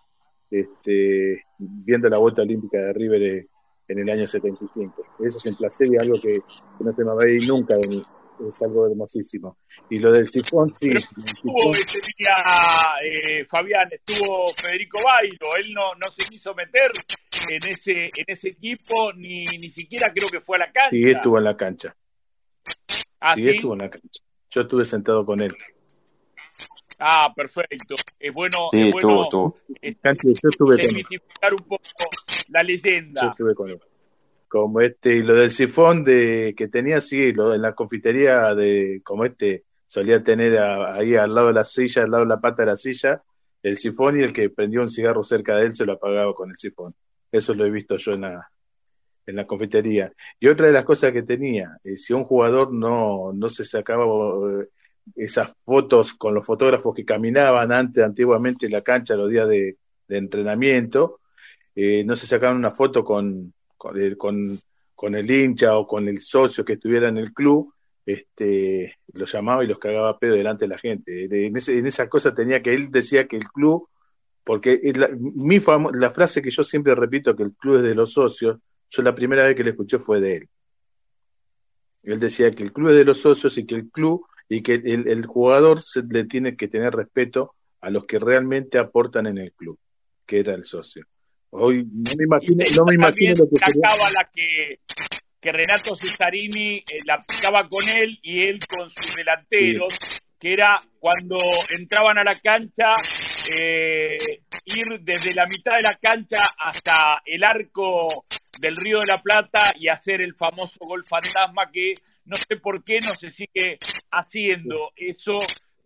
[0.51, 3.47] este, viendo la vuelta olímpica de River
[3.87, 4.95] en el año 75.
[5.21, 6.41] Eso es un placer y algo que,
[6.81, 8.03] no se me va a ir nunca de mí
[8.49, 9.59] es algo hermosísimo.
[9.91, 10.91] Y lo del sifón, sí.
[10.91, 12.35] estuvo ese día,
[13.03, 16.91] eh, Fabián, estuvo Federico Bailo, él no, no se quiso meter
[17.51, 20.91] en ese, en ese equipo, ni, ni siquiera creo que fue a la cancha.
[20.91, 21.97] Sí, estuvo en la cancha.
[23.21, 24.21] ¿Ah, sí, estuvo en la cancha.
[24.51, 25.57] Yo estuve sentado con él.
[26.99, 27.95] Ah, perfecto.
[28.19, 29.57] Es bueno, es bueno estuvo, estuvo.
[31.53, 31.83] un poco
[32.49, 33.23] la leyenda.
[33.23, 33.81] Yo estuve con él
[34.49, 39.01] como este, y lo del sifón de que tenía, sí, lo en la confitería de,
[39.05, 42.63] como este, solía tener ahí al lado de la silla, al lado de la pata
[42.63, 43.23] de la silla,
[43.63, 46.51] el sifón y el que prendió un cigarro cerca de él se lo apagaba con
[46.51, 46.95] el sifón.
[47.31, 48.51] Eso lo he visto yo en la,
[49.27, 50.13] en la confitería.
[50.41, 54.05] Y otra de las cosas que tenía, eh, si un jugador no, no se sacaba
[54.05, 54.69] eh,
[55.17, 59.77] esas fotos con los fotógrafos que caminaban antes, antiguamente en la cancha, los días de,
[60.11, 61.21] entrenamiento,
[61.75, 66.21] eh, no se sacaban una foto con, con el, con, el hincha o con el
[66.21, 67.73] socio que estuviera en el club,
[68.05, 71.25] este, lo llamaba y los cagaba pedo delante de la gente.
[71.25, 73.89] En, ese, en esa cosa tenía que él decía que el club,
[74.45, 75.61] porque la, mi
[75.95, 78.59] la frase que yo siempre repito, que el club es de los socios,
[78.91, 80.49] yo la primera vez que le escuché fue de él.
[82.03, 84.75] Él decía que el club es de los socios y que el club y que
[84.75, 89.39] el, el jugador se, le tiene que tener respeto a los que realmente aportan en
[89.39, 89.79] el club,
[90.27, 91.07] que era el socio.
[91.51, 93.89] Hoy no me imagino, no me imagino lo que sería.
[94.15, 94.81] la que,
[95.41, 100.81] que Renato Cesarini eh, la aplicaba con él y él con sus delanteros, que era
[100.99, 101.39] cuando
[101.79, 102.93] entraban a la cancha,
[103.57, 104.19] eh,
[104.67, 108.09] ir desde la mitad de la cancha hasta el arco
[108.61, 111.95] del Río de la Plata y hacer el famoso gol fantasma que
[112.27, 113.79] no sé por qué no se sigue
[114.11, 115.39] haciendo eso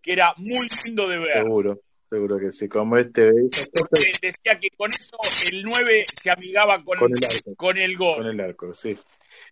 [0.03, 1.35] que era muy lindo de ver.
[1.35, 1.81] Seguro.
[2.12, 3.33] Seguro que sí, como este.
[3.33, 5.16] Decía que con eso
[5.51, 8.16] el 9 se amigaba con, el, arco, con el gol.
[8.18, 8.98] Con el arco, sí.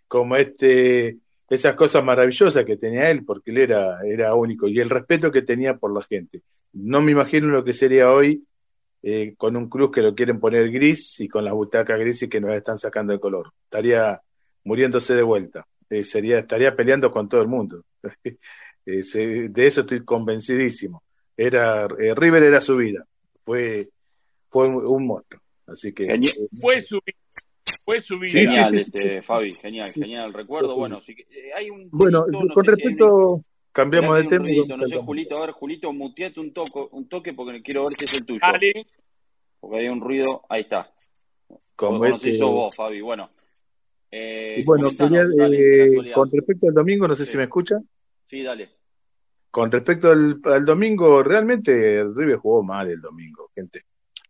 [0.07, 1.17] Como este,
[1.49, 5.41] esas cosas maravillosas que tenía él, porque él era, era único, y el respeto que
[5.41, 6.43] tenía por la gente.
[6.73, 8.45] No me imagino lo que sería hoy
[9.01, 12.41] eh, con un cruz que lo quieren poner gris y con las butacas grises que
[12.41, 13.51] nos están sacando el color.
[13.63, 14.21] Estaría
[14.65, 15.65] muriéndose de vuelta.
[15.89, 17.83] Eh, sería, estaría peleando con todo el mundo.
[18.83, 19.03] Eh,
[19.47, 21.03] de eso estoy convencidísimo
[21.45, 23.05] era eh, River era su vida.
[23.43, 23.89] Fue,
[24.49, 25.41] fue un, un monstruo.
[25.67, 26.05] Así que.
[26.05, 26.33] Genial.
[26.39, 27.17] eh, Fue su vida.
[27.85, 28.31] Fue su vida.
[28.31, 30.75] Sí, sí, Genial, sí, este, Fabi, genial, genial el recuerdo.
[30.75, 34.45] Bueno, eh, hay un Bueno, no con sé si hay respecto, cambiamos de tema.
[34.77, 34.95] no sé.
[34.97, 38.25] Julito, a ver, Julito, muteate un toque, un toque porque quiero ver si es el
[38.25, 38.39] tuyo.
[38.41, 38.85] Dale.
[39.59, 40.91] Porque hay un ruido, ahí está.
[41.75, 43.01] Como o no sé si este- sos vos, Fabi.
[43.01, 43.29] Bueno,
[44.11, 47.31] eh, y bueno, quería, eh, con respecto al domingo, no sé Sí.
[47.31, 47.75] si me escucha.
[48.29, 48.69] Sí, dale.
[49.51, 53.83] Con respecto al, domingo, realmente River jugó mal el domingo, gente.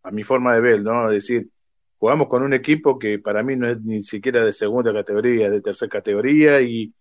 [0.04, 1.12] A mi forma de ver, ¿no?
[1.12, 1.48] Es decir,
[2.00, 5.62] jugamos con un equipo que para mí no es ni siquiera de segunda categoría, de
[5.62, 6.92] tercera categoría, y,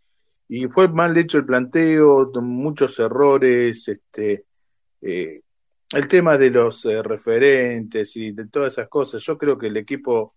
[0.48, 4.44] y fue mal hecho el planteo, muchos errores, este,
[5.00, 5.40] eh,
[5.92, 9.22] el tema de los eh, referentes y de todas esas cosas.
[9.22, 10.35] Yo creo que el equipo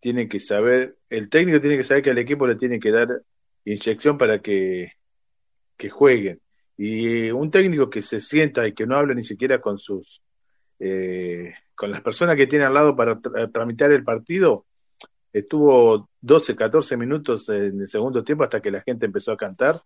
[0.00, 3.22] tiene que saber, el técnico tiene que saber que al equipo le tiene que dar
[3.64, 4.92] inyección para que,
[5.76, 6.40] que jueguen.
[6.78, 10.22] Y un técnico que se sienta y que no habla ni siquiera con sus
[10.78, 14.66] eh, con las personas que tiene al lado para tra- tramitar el partido,
[15.32, 19.80] estuvo 12, 14 minutos en el segundo tiempo hasta que la gente empezó a cantar,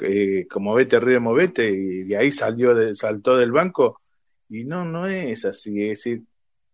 [0.00, 4.00] eh, como vete, ríe, movete, y de ahí salió de- saltó del banco,
[4.48, 6.22] y no, no es así, es decir,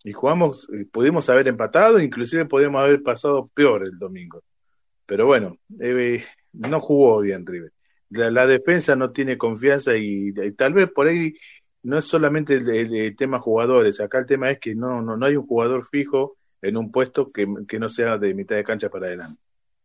[0.04, 4.42] y jugamos, eh, pudimos haber empatado, inclusive podíamos haber pasado peor el domingo.
[5.06, 7.72] Pero bueno, eh, no jugó bien River.
[8.10, 11.34] La, la defensa no tiene confianza y, tal vez por ahí
[11.82, 15.36] no es solamente el tema jugadores, acá el tema es que no, no, no hay
[15.36, 19.06] un jugador fijo en un puesto que, que no sea de mitad de cancha para
[19.06, 19.40] adelante.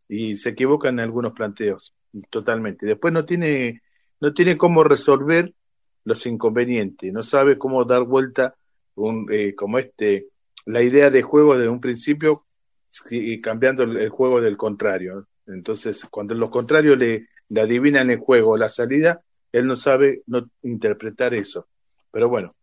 [0.08, 1.94] Y se equivocan en algunos planteos,
[2.30, 2.86] totalmente.
[2.86, 3.82] Después no tiene,
[4.20, 5.52] no tiene cómo resolver
[6.04, 8.54] los inconvenientes, no sabe cómo dar vuelta
[8.94, 10.28] un, eh, como este,
[10.66, 12.44] la idea de juego de un principio
[13.10, 15.26] y cambiando el, el juego del contrario.
[15.46, 20.48] Entonces, cuando los contrarios le, le adivinan el juego la salida, él no sabe no
[20.62, 21.68] interpretar eso.
[22.10, 22.54] Pero bueno,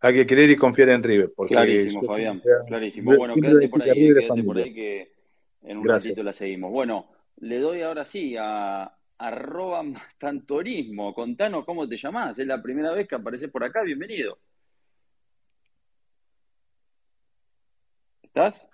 [0.00, 1.32] hay que creer y confiar en River.
[1.34, 3.16] Porque Clarísimo, Fabián, clarísimo.
[3.16, 5.12] Bueno, quédate por ahí, quédate por ahí que
[5.62, 6.10] en un Gracias.
[6.12, 6.70] ratito la seguimos.
[6.70, 9.82] Bueno, le doy ahora sí a arroba
[10.18, 11.12] tantorismo.
[11.12, 12.38] Contanos cómo te llamás.
[12.38, 13.82] Es la primera vez que apareces por acá.
[13.82, 14.38] Bienvenido.
[18.22, 18.68] ¿Estás?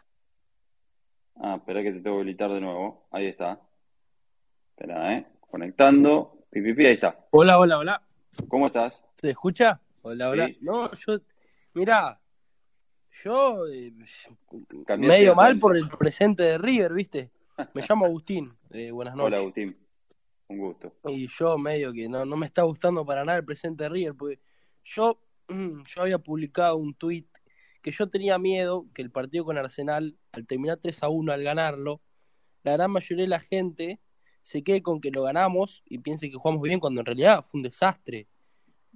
[1.36, 3.06] Ah, espera que te tengo que habilitar de nuevo.
[3.10, 3.60] Ahí está.
[4.76, 5.26] Espera, ¿eh?
[5.38, 6.46] Conectando.
[6.50, 7.16] Pipipi, ahí está.
[7.30, 8.02] Hola, hola, hola.
[8.48, 8.92] ¿Cómo estás?
[9.14, 9.80] ¿Se escucha?
[10.02, 10.48] Hola, hola.
[10.48, 10.58] Sí.
[10.62, 11.18] No, yo,
[11.74, 12.20] mira,
[13.22, 13.92] yo eh,
[14.98, 17.30] medio mal por el presente de River, ¿viste?
[17.72, 19.38] Me llamo Agustín, eh, buenas Hola, noches.
[19.38, 19.78] Agustín.
[20.48, 20.92] Un gusto.
[21.04, 24.14] Y yo medio que no, no me está gustando para nada el presente de River,
[24.16, 24.40] porque
[24.82, 27.28] yo, yo había publicado un tuit
[27.80, 31.44] que yo tenía miedo que el partido con Arsenal, al terminar 3 a 1, al
[31.44, 32.00] ganarlo,
[32.64, 34.00] la gran mayoría de la gente
[34.44, 37.58] se quede con que lo ganamos y piense que jugamos bien cuando en realidad fue
[37.58, 38.28] un desastre.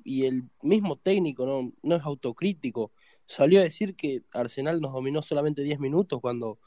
[0.04, 2.92] Y el mismo técnico no, no es autocrítico.
[3.26, 6.58] Salió a decir que Arsenal nos dominó solamente 10 minutos cuando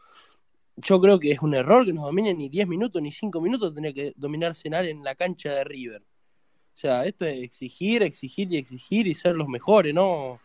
[0.77, 3.75] yo creo que es un error que nos domine ni 10 minutos ni 5 minutos
[3.75, 6.01] tenía que dominar Arsenal en la cancha de River.
[6.01, 10.39] O sea, esto es exigir, exigir y exigir y ser los mejores, no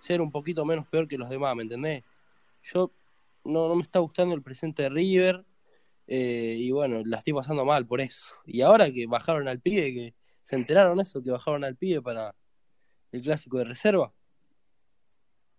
[0.00, 2.04] ser un poquito menos peor que los demás, ¿me entendés?
[2.62, 2.92] Yo
[3.44, 5.44] no, no me está gustando el presente de River
[6.06, 8.34] eh, y bueno, la estoy pasando mal por eso.
[8.46, 12.34] Y ahora que bajaron al pibe, que se enteraron eso, que bajaron al pibe para
[13.12, 14.12] el clásico de reserva.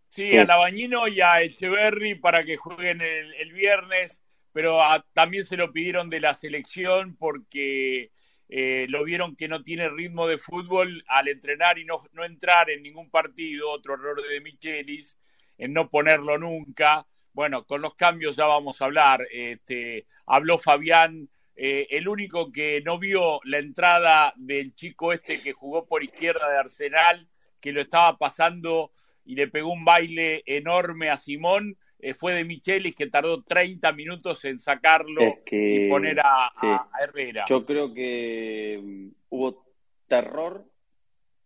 [0.10, 0.38] Sí, Sí.
[0.38, 5.56] a Labañino y a Echeverry para que jueguen el, el viernes, pero a- también se
[5.58, 8.12] lo pidieron de la selección porque
[8.50, 12.70] eh, lo vieron que no tiene ritmo de fútbol al entrenar y no, no entrar
[12.70, 15.18] en ningún partido, otro error de Michelis,
[15.58, 17.08] en no ponerlo nunca.
[17.34, 19.26] Bueno, con los cambios ya vamos a hablar.
[19.32, 25.54] Este, habló Fabián, eh, el único que no vio la entrada del chico este que
[25.54, 27.28] jugó por izquierda de Arsenal,
[27.60, 28.92] que lo estaba pasando
[29.26, 33.92] y le pegó un baile enorme a Simón, eh, fue de Michelis que tardó 30
[33.92, 36.68] minutos en sacarlo Es que- y poner a, a- sí.
[36.68, 37.46] a Herrera.
[37.48, 39.66] Yo creo que mm, hubo
[40.08, 40.66] terror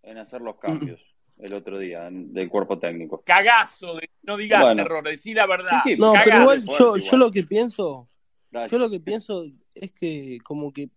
[0.01, 1.01] en hacer los cambios
[1.37, 3.21] el otro día en- del cuerpo técnico.
[3.25, 4.83] Cagazo, de- no digas Bueno.
[4.83, 5.81] terror, decí la verdad.
[5.83, 6.25] Sí, sí, No, Cagazo.
[6.25, 7.01] pero igual fuerte, yo, igual.
[7.11, 8.09] yo lo que pienso,
[8.51, 8.69] Dale.
[8.69, 10.89] yo lo que pienso es que como que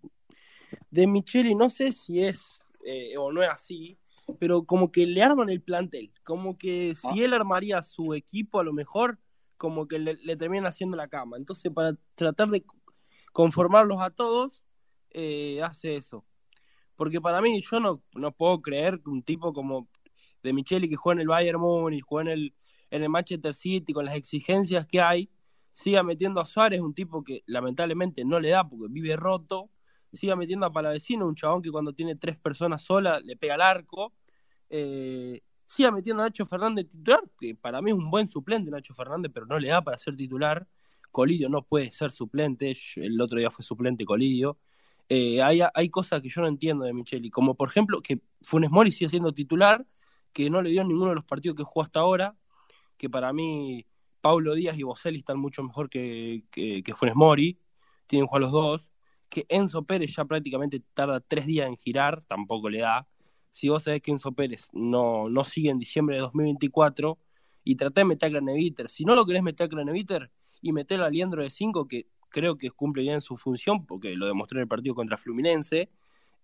[0.91, 3.99] de Micheli no sé si es eh, o no es así,
[4.39, 7.25] pero como que le arman el plantel, como que si Ah.
[7.25, 9.19] él armaría su equipo a lo mejor,
[9.57, 11.37] como que le, le terminan haciendo la cama.
[11.37, 12.65] Entonces para tratar de
[13.33, 14.63] conformarlos a todos,
[15.11, 16.25] eh, hace eso.
[16.97, 19.89] Porque para mí yo no, no puedo creer que un tipo como
[20.43, 22.55] de Micheli que juega en el Bayern Múnich, juega en el,
[22.91, 25.31] en el Manchester City, con las exigencias que hay,
[25.71, 29.71] siga metiendo a Suárez, un tipo que lamentablemente no le da porque vive roto,
[30.13, 33.61] siga metiendo a Palavecino, un chabón que cuando tiene tres personas solas le pega al
[33.61, 34.13] arco,
[34.71, 38.95] eh, siga metiendo a Nacho Fernández titular, que para mí es un buen suplente Nacho
[38.95, 40.67] Fernández, pero no le da para ser titular.
[41.11, 44.59] Colidio no puede ser suplente, el otro día fue suplente Colidio.
[45.09, 48.71] Eh, hay, hay cosas que yo no entiendo de Micheli, como por ejemplo que Funes
[48.71, 49.87] Mori sigue siendo titular,
[50.33, 52.37] que no le dio en ninguno de los partidos que jugó hasta ahora,
[52.97, 53.87] que para mí
[54.21, 57.59] Paulo Díaz y Boselli están mucho mejor que, que, que Funes Mori,
[58.07, 58.91] tienen que jugar los dos,
[59.29, 63.07] que Enzo Pérez ya prácticamente tarda tres días en girar, tampoco le da.
[63.51, 67.19] Si vos sabés que Enzo Pérez no, no sigue en diciembre de 2024
[67.65, 71.01] y tratá de meter a Craneviter, si no lo querés meter a Craneviter y meter
[71.03, 74.63] a Liendro de 5, que creo que cumple bien su función, porque lo demostró en
[74.63, 75.91] el partido contra Fluminense.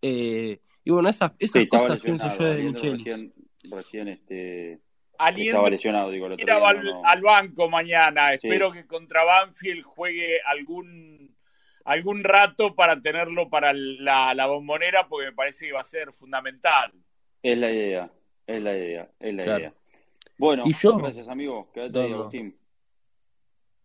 [0.03, 3.05] Eh, y bueno, esas, esas Sí, cosas pienso yo de Michelis.
[3.05, 3.35] Recién,
[3.70, 4.80] recién este,
[5.18, 7.00] Aliendo estaba lesionado, digo, el otro día, al, no, no.
[7.04, 8.30] al banco mañana.
[8.38, 8.48] Sí.
[8.48, 11.34] Espero que contra Banfield juegue algún
[11.84, 16.12] algún rato para tenerlo para la, la bombonera, porque me parece que va a ser
[16.12, 16.92] fundamental.
[17.42, 18.10] Es la idea,
[18.46, 19.58] es la idea, es la Claro.
[19.60, 19.74] idea.
[20.38, 22.16] Bueno, Y yo- gracias amigo, quédate No, ahí, no.
[22.20, 22.56] Agustín.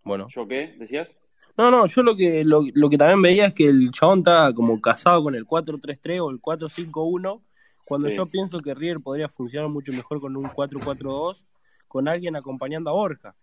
[0.04, 0.28] Bueno.
[0.30, 0.76] ¿Yo qué?
[0.78, 1.10] ¿Decías?
[1.58, 4.54] No, no, yo lo que, lo, lo que también veía es que el chabón está
[4.54, 7.42] como casado con el 4-3-3 o el 4-5-1,
[7.90, 8.16] cuando Sí.
[8.16, 11.44] yo pienso que River podría funcionar mucho mejor con un 4-4-2,
[11.88, 13.36] con alguien acompañando a Borja.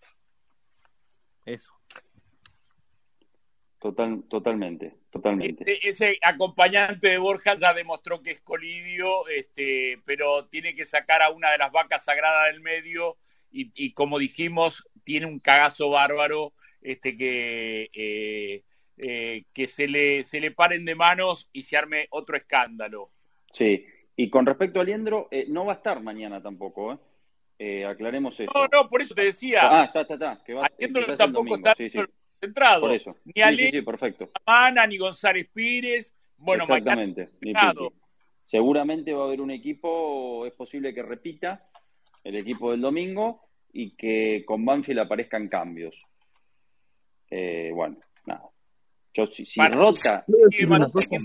[1.45, 1.73] Eso.
[3.81, 5.65] Total, totalmente, totalmente.
[5.69, 11.23] Ese, ese acompañante de Borja ya demostró que es Colidio, este, pero tiene que sacar
[11.23, 13.17] a una de las vacas sagradas del medio
[13.51, 18.63] y, y como dijimos, tiene un cagazo bárbaro este, que, eh,
[18.97, 23.11] eh, que se, le, se le paren de manos y se arme otro escándalo.
[23.51, 23.85] Sí,
[24.17, 26.99] y con respecto a Liendro, eh, no va a estar mañana tampoco, ¿eh?
[27.59, 28.51] Eh, aclaremos eso.
[28.55, 30.43] No, no, por eso te decía, Ah, está, está, está.
[30.45, 31.99] Que va, Aliendro tampoco está sí, sí,
[32.41, 33.17] centrado, por eso.
[33.25, 34.29] ni Ale, sí, perfecto.
[34.47, 36.15] Mana, ni González Pires.
[36.39, 37.91] Bueno, mañana Exactamente, ni Claro.
[37.91, 38.03] Piti.
[38.45, 41.67] Seguramente va a haber un equipo, es posible que repita
[42.23, 43.41] el equipo del domingo
[43.73, 45.97] y que con Banfield aparezcan cambios.
[47.31, 47.97] Eh, bueno,
[48.27, 48.43] nada.
[49.15, 51.17] Yo, si, si rota, Sí, decir una Manuel, cosa.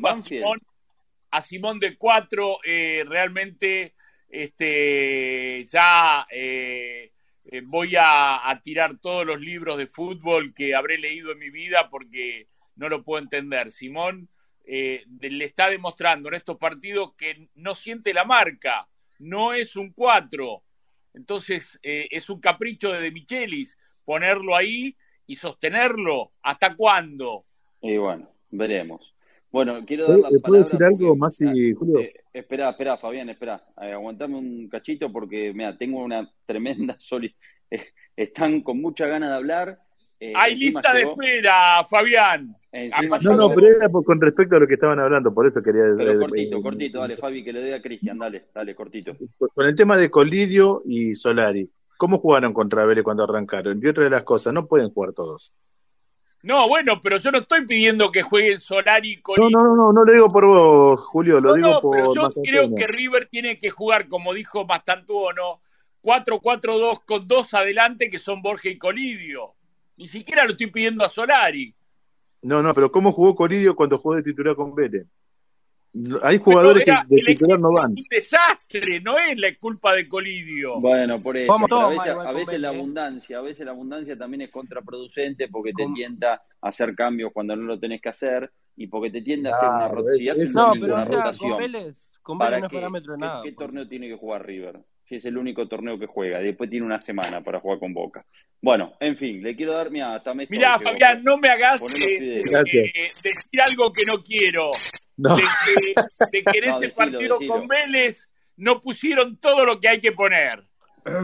[1.32, 3.96] A Simón, de cuatro, eh, realmente
[4.30, 7.12] este, ya eh,
[7.46, 11.90] eh, voy a, tirar todos los libros de fútbol que habré leído en mi vida
[11.90, 13.72] porque no lo puedo entender.
[13.72, 14.30] Simón
[14.64, 18.88] eh, le está demostrando en estos partidos que no siente la marca,
[19.20, 20.64] no es un cuatro.
[21.14, 26.34] Entonces eh, es un capricho de De Michelis ponerlo ahí y sostenerlo.
[26.42, 27.46] ¿Hasta cuándo?
[27.82, 29.11] y bueno, veremos.
[29.52, 32.00] Bueno, quiero dar ¿Puedo- la ¿Puedo decir algo porque- más, y, Julio?
[32.00, 33.62] Eh, espera, espera, Fabián, espera.
[33.82, 37.34] Eh, aguantame un cachito porque, mira, tengo una tremenda soli...
[37.70, 37.84] eh,
[38.16, 39.80] están con mucha ganas de hablar.
[40.20, 42.56] eh, Hay lista de espera, Fabián.
[42.72, 45.62] encima No, no, pero era por- con respecto a lo que estaban hablando, por eso
[45.62, 48.74] quería Pero eh, cortito, eh, cortito, dale, Fabi, que le dé a Cristian, dale, dale,
[48.76, 49.14] cortito.
[49.54, 53.80] Con el tema de Colidio y Solari, ¿cómo jugaron contra Vélez cuando arrancaron?
[53.84, 55.52] Y otra de las cosas, no pueden jugar todos.
[56.44, 59.94] No, bueno, pero yo no estoy pidiendo que jueguen Solari con No, no, no, no,
[59.94, 62.88] no lo digo por vos, Julio, lo No, digo no, por pero yo creo que
[62.88, 65.62] River tiene que jugar, como dijo Mastantuono,
[66.02, 69.54] 4-4-2 con dos adelante que son Borja y Colidio.
[69.98, 71.76] Ni siquiera lo estoy pidiendo a Solari.
[72.42, 75.06] No, no, pero ¿cómo jugó Colidio cuando jugó de titular con Vélez?
[76.24, 77.92] Hay jugadores que era- de el titular no van.
[77.98, 80.80] es Un desastre, no es la culpa de Colidio.
[80.80, 82.64] Bueno, por eso, pero a veces, a con la Vélez.
[82.66, 87.32] abundancia, a veces la abundancia también es contraproducente porque te Con- tienta a hacer cambios
[87.34, 90.32] cuando no lo tenés que hacer y porque te tiende a hacer una rotación.
[90.32, 92.78] Haces No, una, pero o sea, con rotación, Vélez, con ¿para Vélez no es qué?
[92.78, 93.44] parámetro de ¿Qué- nada.
[93.44, 93.58] ¿Qué, pues.
[93.58, 94.80] torneo tiene que jugar River?
[95.04, 98.26] Si es el único torneo que juega, después tiene una semana para jugar con Boca.
[98.62, 102.38] Bueno, en fin, le quiero dar, mira, hasta me Mirá, Fabián, no me hagas eh,
[102.38, 104.70] eh, decir algo que no quiero.
[105.18, 105.94] No, De que,
[106.32, 107.54] de que en No, ese decilo, partido decilo.
[107.54, 110.66] con Vélez no pusieron todo lo que hay que poner.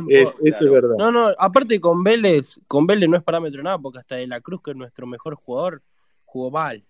[0.10, 0.96] es- eso es verdad.
[0.98, 4.42] No, no, aparte con Vélez, con Vélez no es parámetro nada, porque hasta De la
[4.42, 5.82] Cruz, que es nuestro mejor jugador,
[6.26, 6.84] jugó mal.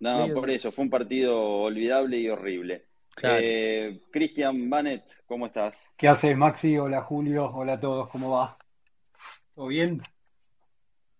[0.00, 2.86] No, Medio- por eso, fue un partido olvidable y horrible.
[3.14, 3.38] Claro.
[3.42, 5.76] Eh, Cristian Banet, ¿cómo estás?
[5.96, 6.78] ¿Qué haces, Maxi?
[6.78, 7.50] Hola, Julio.
[7.52, 8.08] Hola a todos.
[8.08, 8.56] ¿Cómo va?
[9.54, 10.00] ¿Todo bien?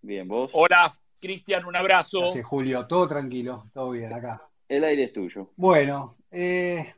[0.00, 0.50] Bien, ¿vos?
[0.54, 0.90] Hola,
[1.20, 2.32] Cristian, un ¿Qué abrazo.
[2.42, 2.86] Julio?
[2.86, 3.66] Todo tranquilo.
[3.74, 4.40] Todo bien acá.
[4.70, 5.50] El aire es tuyo.
[5.56, 6.94] Bueno, eh,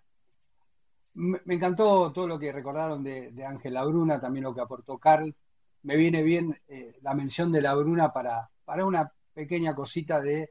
[1.14, 5.34] me, encantó todo lo que recordaron de, de Ángel Labruna, también lo que aportó Carl.
[5.82, 10.50] Me viene bien eh, la mención de Labruna para, para una pequeña cosita de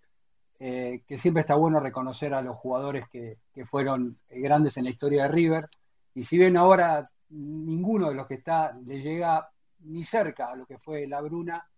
[0.60, 4.90] eh, que siempre está bueno reconocer a los jugadores que, que fueron grandes en la
[4.90, 5.70] historia de River.
[6.16, 9.48] Y si bien ahora ninguno de los que está le llega
[9.82, 11.70] ni cerca a lo que fue Labruna,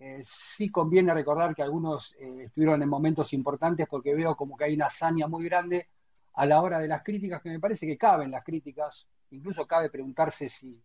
[0.00, 4.64] eh, sí conviene recordar que algunos eh, estuvieron en momentos importantes porque veo como que
[4.64, 5.88] hay una hazaña muy grande
[6.34, 9.90] a la hora de las críticas, que me parece que caben las críticas incluso cabe
[9.90, 10.82] preguntarse si,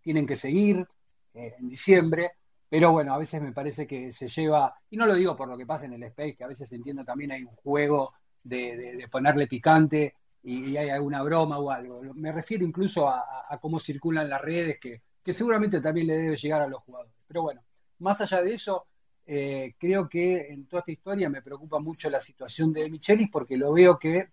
[0.00, 0.86] tienen que seguir
[1.34, 2.32] eh, en diciembre,
[2.68, 5.56] pero bueno, a veces me parece que se lleva, y no lo digo por lo
[5.56, 9.46] que pasa en el Space, que a veces entiendo también hay un juego de, ponerle
[9.46, 12.02] picante y, hay alguna broma o algo.
[12.14, 15.02] Me refiero incluso a, cómo circulan las redes, que,
[15.32, 17.12] seguramente también le debe llegar a los jugadores.
[17.26, 17.62] Pero bueno,
[17.98, 18.86] más allá de eso,
[19.28, 23.56] eh, creo que en toda esta historia me preocupa mucho la situación de Michelis porque
[23.56, 24.28] lo veo que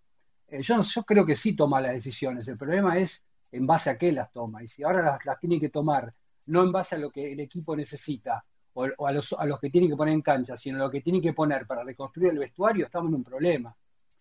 [0.47, 2.47] eh, yo, creo que sí toma las decisiones.
[2.47, 4.63] El problema es en base a qué las toma.
[4.63, 6.13] Y si ahora las, tiene que tomar
[6.45, 9.69] no en base a lo que el equipo necesita o, a, los, a los que
[9.69, 12.39] tiene que poner en cancha, sino a lo que tiene que poner para reconstruir el
[12.39, 13.75] vestuario, estamos en un problema.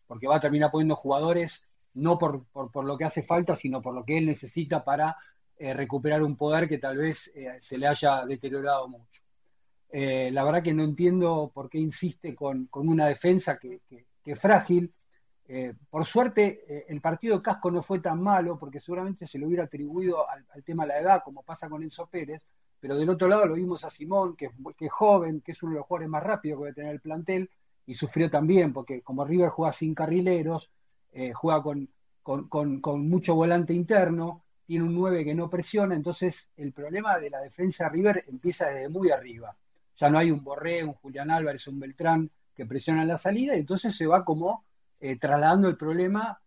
[0.07, 1.63] Porque va a terminar poniendo jugadores
[1.95, 5.17] no por, por, lo que hace falta, sino por lo que él necesita para
[5.59, 9.22] eh, recuperar un poder que tal vez se le haya deteriorado mucho.
[9.95, 13.83] Eh, la verdad que no entiendo por qué insiste con, una defensa que,
[14.25, 14.91] es frágil.
[15.47, 19.39] Eh, por suerte, eh, el partido de Casco no fue tan malo, porque seguramente se
[19.39, 22.43] lo hubiera atribuido al, tema de la edad, como pasa con Enzo Pérez,
[22.81, 25.79] pero del otro lado lo vimos a Simón, que, es joven, que es uno de
[25.79, 27.51] los jugadores más rápidos que debe tener el plantel,
[27.85, 30.71] y sufrió también, porque como River juega sin carrileros,
[31.35, 31.91] juega con,
[32.23, 37.41] con, mucho volante interno, tiene un 9 que no presiona, entonces el problema de la
[37.41, 39.55] defensa de River empieza desde muy arriba
[39.99, 43.61] ya no hay un Borré, un Julián Álvarez, un Beltrán que presionan la salida, y
[43.61, 44.65] entonces se va como
[45.01, 46.41] eh, trasladando el problema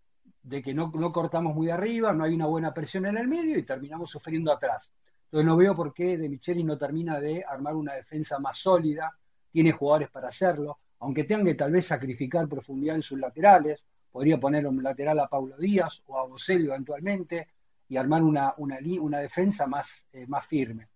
[0.43, 3.57] de que no, no, cortamos muy arriba, no hay una buena presión en el medio
[3.57, 4.91] y terminamos sufriendo atrás.
[5.25, 9.11] Entonces no veo por qué De Micheli no termina de armar una defensa más sólida,
[9.51, 14.39] tiene jugadores para hacerlo, aunque tengan que tal vez sacrificar profundidad en sus laterales, podría
[14.39, 17.47] poner un lateral a Paulo Díaz o a Bocelli eventualmente
[17.89, 20.87] y armar una, una, una defensa más, eh, más firme.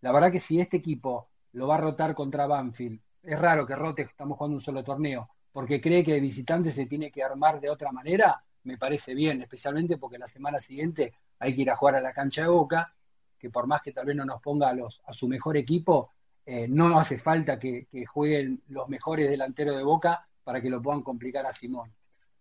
[0.00, 3.00] La verdad que si este equipo lo va a rotar contra Banfield.
[3.22, 6.86] Es raro que rote, estamos jugando un solo torneo, porque cree que de visitante se
[6.86, 11.54] tiene que armar de otra manera, me parece bien, especialmente porque la semana siguiente hay
[11.54, 12.92] que ir a jugar a la cancha de Boca,
[13.38, 16.10] que por más que tal vez no nos ponga a, los, a su mejor equipo,
[16.44, 21.02] eh, no hace falta que, jueguen los mejores delanteros de Boca para que lo puedan
[21.02, 21.92] complicar a Simón.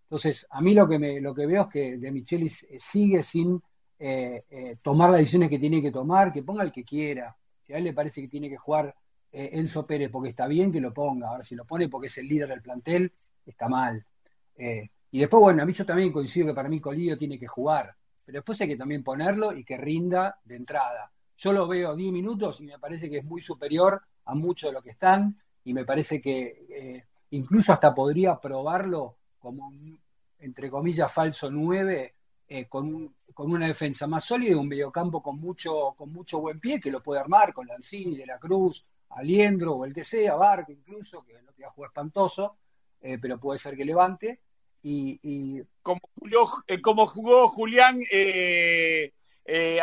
[0.03, 3.61] Entonces, a mí lo que, me, lo que veo es que De Michelis sigue sin
[3.99, 7.35] eh, eh, tomar las decisiones que tiene que tomar, que ponga el que quiera.
[7.61, 8.93] Si a él le parece que tiene que jugar
[9.33, 12.17] eh, Enzo Pérez porque está bien que lo ponga, ahora si lo pone porque es
[12.19, 13.11] el líder del plantel,
[13.43, 14.05] está mal.
[14.55, 17.47] Eh, y después, bueno, a mí yo también coincido que para mí Colillo tiene que
[17.47, 21.11] jugar, pero después hay que también ponerlo y que rinda de entrada.
[21.35, 24.73] Yo lo veo 10 minutos y me parece que es muy superior a muchos de
[24.73, 29.99] los que están y me parece que eh, incluso hasta podría probarlo como un,
[30.39, 32.13] entre comillas, falso 9
[32.69, 36.79] con, con, una defensa más sólida y un mediocampo con mucho, con mucho buen pie
[36.79, 40.71] que lo puede armar con Lanzini, De la Cruz, Aliendro o el que sea, Barco
[40.71, 42.57] incluso, que no te jugar espantoso,
[43.01, 44.39] eh, pero puede ser que levante.
[44.85, 46.01] Y, Como,
[46.67, 49.13] eh, como jugó Julián eh,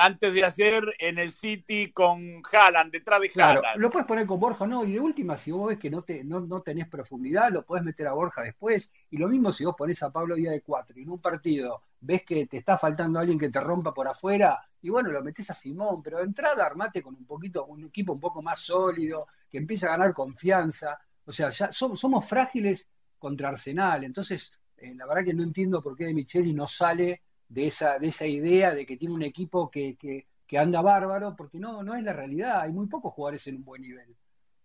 [0.01, 3.77] antes de hacer en el City con Haaland, detrás de Haaland.
[3.77, 6.25] lo puedes poner con Borja, no, y de última, si vos ves que no, te,
[6.25, 8.89] no, no tenés profundidad, lo puedes meter a Borja después.
[9.11, 11.83] Y lo mismo si vos pones a Pablo Díaz de cuatro y en un partido
[12.01, 15.51] ves que te está faltando alguien que te rompa por afuera, y bueno, lo metes
[15.51, 19.27] a Simón, pero de entrada armate con un poquito, un equipo un poco más sólido,
[19.51, 20.99] que empiece a ganar confianza.
[21.25, 22.87] O sea, ya somos, frágiles
[23.19, 27.21] contra Arsenal, entonces eh, la verdad que no entiendo por qué de Micheli no sale
[27.51, 30.27] de esa, de esa idea de que tiene un equipo que, que,
[30.59, 33.83] anda bárbaro, porque no, no es la realidad, hay muy pocos jugadores en un buen
[33.83, 34.17] nivel.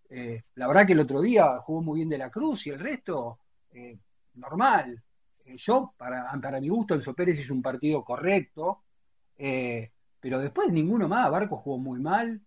[0.10, 2.80] Eh, la verdad que el otro día jugó muy bien de la Cruz y el
[2.80, 3.40] resto,
[3.72, 4.00] eh,
[4.36, 5.04] normal.
[5.46, 8.82] yo, para, para mi gusto, el Pérez hizo un partido correcto,
[9.36, 11.30] pero después ninguno más.
[11.30, 12.42] Barco jugó muy mal,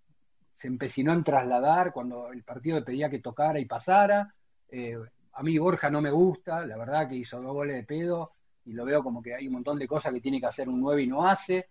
[0.59, 4.35] se empecinó en trasladar cuando el partido le pedía que tocara y pasara.
[4.69, 4.99] Eh,
[5.35, 8.33] a mí Borja no me gusta, la verdad que hizo dos goles de pedo
[8.69, 10.79] y lo veo como que hay un montón de cosas que tiene que hacer un
[10.81, 11.69] 9 y no hace.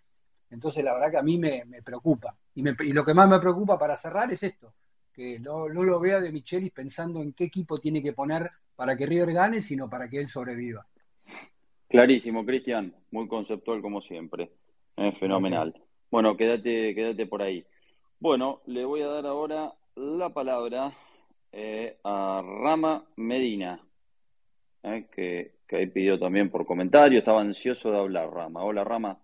[0.50, 2.36] Entonces la verdad que a mí me, preocupa.
[2.56, 4.74] Y, lo que más me preocupa para cerrar es esto,
[5.12, 9.06] que no, lo vea de Michelis pensando en qué equipo tiene que poner para que
[9.06, 10.86] River gane, sino para que él sobreviva.
[11.88, 14.50] Clarísimo, Cristian, muy conceptual como siempre.
[14.96, 15.80] Es fenomenal.
[16.10, 17.64] Bueno, quédate, quédate por ahí.
[18.18, 20.92] Bueno, le voy a dar ahora la palabra
[21.52, 23.80] eh, a Rama Medina,
[24.82, 27.18] eh, que, que ahí pidió también por comentario.
[27.18, 28.64] Estaba ansioso de hablar, Rama.
[28.64, 29.20] Hola, Rama.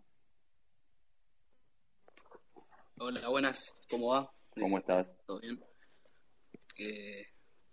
[2.99, 3.75] Hola, buenas.
[3.91, 4.31] ¿Cómo va?
[4.61, 5.11] ¿Cómo estás?
[5.27, 5.59] ¿Todo bien?
[6.79, 7.27] Eh,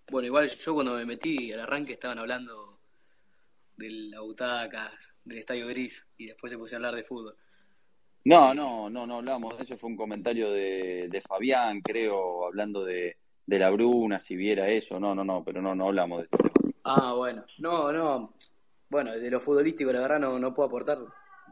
[0.10, 2.80] bueno, igual yo cuando me metí al arranque estaban hablando
[3.76, 7.36] de la butacas, del estadio gris, y después se pusieron a hablar de fútbol.
[8.24, 9.78] No, no, no, no hablamos de eso.
[9.78, 15.00] Fue un comentario de, de Fabián, creo, hablando de, de la Bruna, si viera eso.
[15.00, 16.52] No, no, no, pero no, no hablamos de eso.
[16.84, 17.44] Ah, bueno.
[17.60, 18.34] No, no.
[18.92, 21.00] Bueno, de lo futbolístico, la verdad, no, no puedo aportar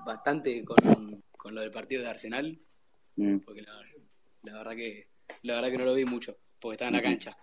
[0.06, 2.60] bastante con, con lo del partido de Arsenal,
[3.16, 3.40] Mm.
[3.40, 3.82] porque la,
[4.44, 5.08] la verdad que
[5.44, 7.38] la verdad que no lo vi mucho, porque estaba en la cancha.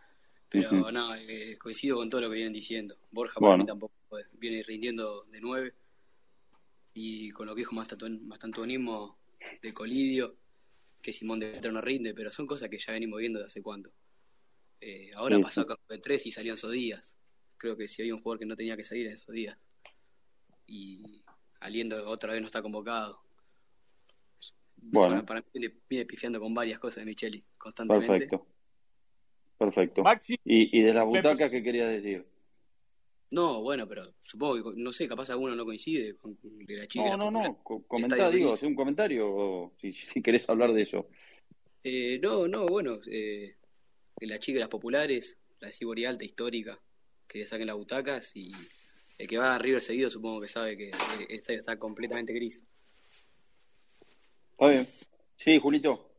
[0.50, 0.90] Pero Ujú.
[0.92, 2.96] no, eh, coincido con todo lo que vienen diciendo.
[3.10, 3.64] Borja para Bueno.
[3.64, 3.94] mí tampoco
[4.34, 5.74] viene rindiendo de nueve.
[6.94, 9.18] Y con lo que dijo Mastantuanismo
[9.62, 10.36] de Colidio,
[11.02, 13.62] que Simón de Petro no rinde, pero son cosas que ya venimos viendo de hace
[13.62, 13.90] cuánto.
[14.80, 15.72] Eh, ahora Sí, pasó sí.
[15.72, 17.18] acá de tres y salió en esos días.
[17.58, 19.58] Creo que si había un jugador que no tenía que salir en esos días.
[20.66, 21.22] Y
[21.60, 23.20] Aliendo otra vez no está convocado.
[24.76, 25.14] Bueno.
[25.16, 28.08] Para, para mí viene, viene pifiando con varias cosas de Micheli constantemente.
[28.08, 28.46] Perfecto.
[29.58, 30.02] Perfecto.
[30.02, 32.26] Maxi, ¿Y, y de las Me- butacas qué querías decir?
[33.30, 37.04] No, bueno, pero supongo que, no sé, capaz alguno no coincide con de la chica.
[37.04, 37.62] No, la no, no.
[37.64, 41.08] co- Comentá, Estadio digo, haz un comentario o si, si querés hablar de eso.
[41.82, 43.56] Eh, no, no, bueno, eh,
[44.18, 46.78] que la chica de las populares, la Ciboria alta histórica,
[47.26, 48.52] que le saquen las butacas y
[49.18, 52.62] el que va a River seguido supongo que sabe que el estadio está completamente gris.
[54.52, 54.86] Está bien.
[55.36, 56.10] Sí, Julito.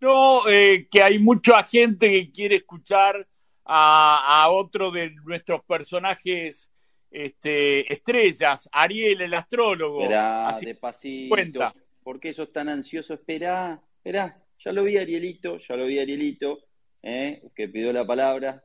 [0.00, 3.26] no, eh, que hay mucha gente que quiere escuchar
[3.64, 6.70] a, a otro de nuestros personajes
[7.10, 10.02] este, estrellas, Ariel, el astrólogo.
[10.02, 11.28] Esperá, Así despacito.
[11.28, 11.74] cuenta.
[12.02, 13.14] ¿Por qué sos tan ansioso?
[13.14, 14.42] Esperá, esperá.
[14.58, 16.60] Ya lo vi Arielito, ya lo vi Arielito,
[17.02, 17.42] ¿eh?
[17.54, 18.64] que pidió la palabra.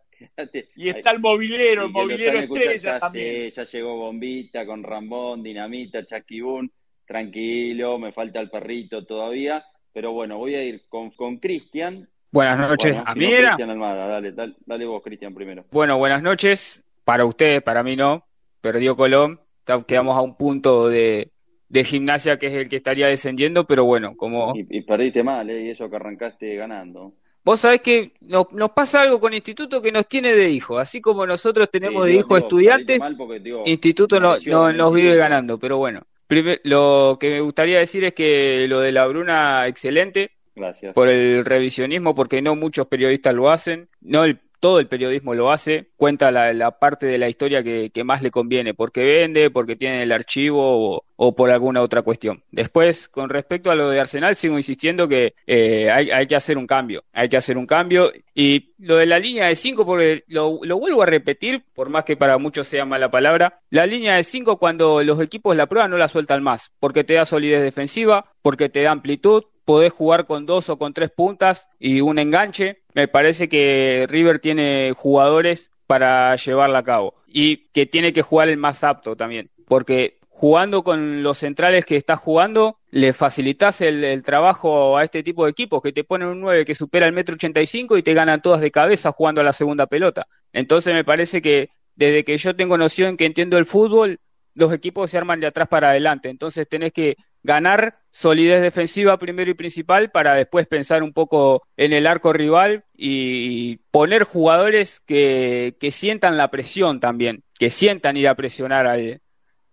[0.75, 3.51] Y está el movilero, el movilero estrella ya también.
[3.51, 6.71] sé, ya llegó Bombita con Rambón, Dinamita, Chasquibún.
[7.05, 9.63] Tranquilo, me falta el perrito todavía.
[9.93, 12.07] Pero bueno, voy a ir con, con Cristian.
[12.31, 13.49] Buenas noches, Bueno, ¿a mí no era?
[13.51, 15.65] Cristian Almada, dale, dale, dale vos, Cristian, primero.
[15.71, 16.83] Bueno, buenas noches.
[17.05, 18.25] Para ustedes, para mí no.
[18.61, 19.39] Perdió Colón.
[19.87, 21.31] Quedamos a un punto de,
[21.69, 25.49] de gimnasia que es el que estaría descendiendo, pero bueno, como Y, y perdiste mal,
[25.49, 25.61] ¿eh?
[25.65, 27.13] Y eso que arrancaste ganando.
[27.45, 30.77] Vos sabés que nos, nos pasa algo con Instituto que nos tiene de hijo.
[30.77, 35.15] Así como nosotros tenemos Sí, de hijo estudiantes, porque, digo, Instituto no, no- nos vive
[35.15, 36.01] ganando, pero bueno.
[36.27, 40.31] Primer- lo que me gustaría decir es que lo de la Bruna, excelente.
[40.57, 40.93] Gracias.
[40.93, 45.51] por el revisionismo, porque no muchos periodistas lo hacen, no el- todo el periodismo lo
[45.51, 50.03] hace, cuenta la, parte de la historia que, más le conviene, porque vende, porque tiene
[50.03, 52.43] el archivo o, por alguna otra cuestión.
[52.51, 56.57] Después, con respecto a lo de Arsenal, sigo insistiendo que eh, hay, hay que hacer
[56.57, 58.11] un cambio, hay que hacer un cambio.
[58.33, 62.03] Y lo de la línea de 5, porque lo, lo vuelvo a repetir, por más
[62.03, 65.91] que para muchos sea mala palabra, la línea de 5 cuando los equipos la prueban
[65.91, 70.25] no la sueltan más, porque te da solidez defensiva, porque te da amplitud, podés jugar
[70.25, 72.83] con dos o con tres puntas y un enganche.
[72.93, 78.47] Me parece que River tiene jugadores para llevarla a cabo y que tiene que jugar
[78.47, 84.21] el más apto también, porque jugando con los centrales que estás jugando, le facilitas el,
[84.23, 87.35] trabajo a este tipo de equipos que te ponen un 9 que supera el metro
[87.35, 90.27] 85 y te ganan todas de cabeza jugando a la segunda pelota.
[90.51, 94.19] Entonces me parece que desde que yo tengo noción que entiendo el fútbol,
[94.53, 96.29] los equipos se arman de atrás para adelante.
[96.29, 97.15] Entonces tenés que
[97.45, 102.83] ganar solidez defensiva primero y principal para después pensar un poco en el arco rival
[102.93, 109.21] y poner jugadores que, que sientan la presión también, que sientan ir a presionar al,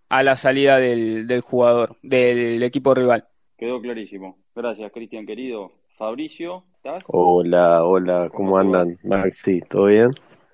[0.09, 3.27] a la salida del, del jugador, del equipo rival.
[3.57, 4.39] Quedó clarísimo.
[4.55, 5.73] Gracias, Cristian, querido.
[5.97, 7.05] Fabricio, ¿estás?
[7.07, 8.99] Hola, hola, ¿Cómo andan?
[9.05, 10.11] Maxi, ¿todo bien?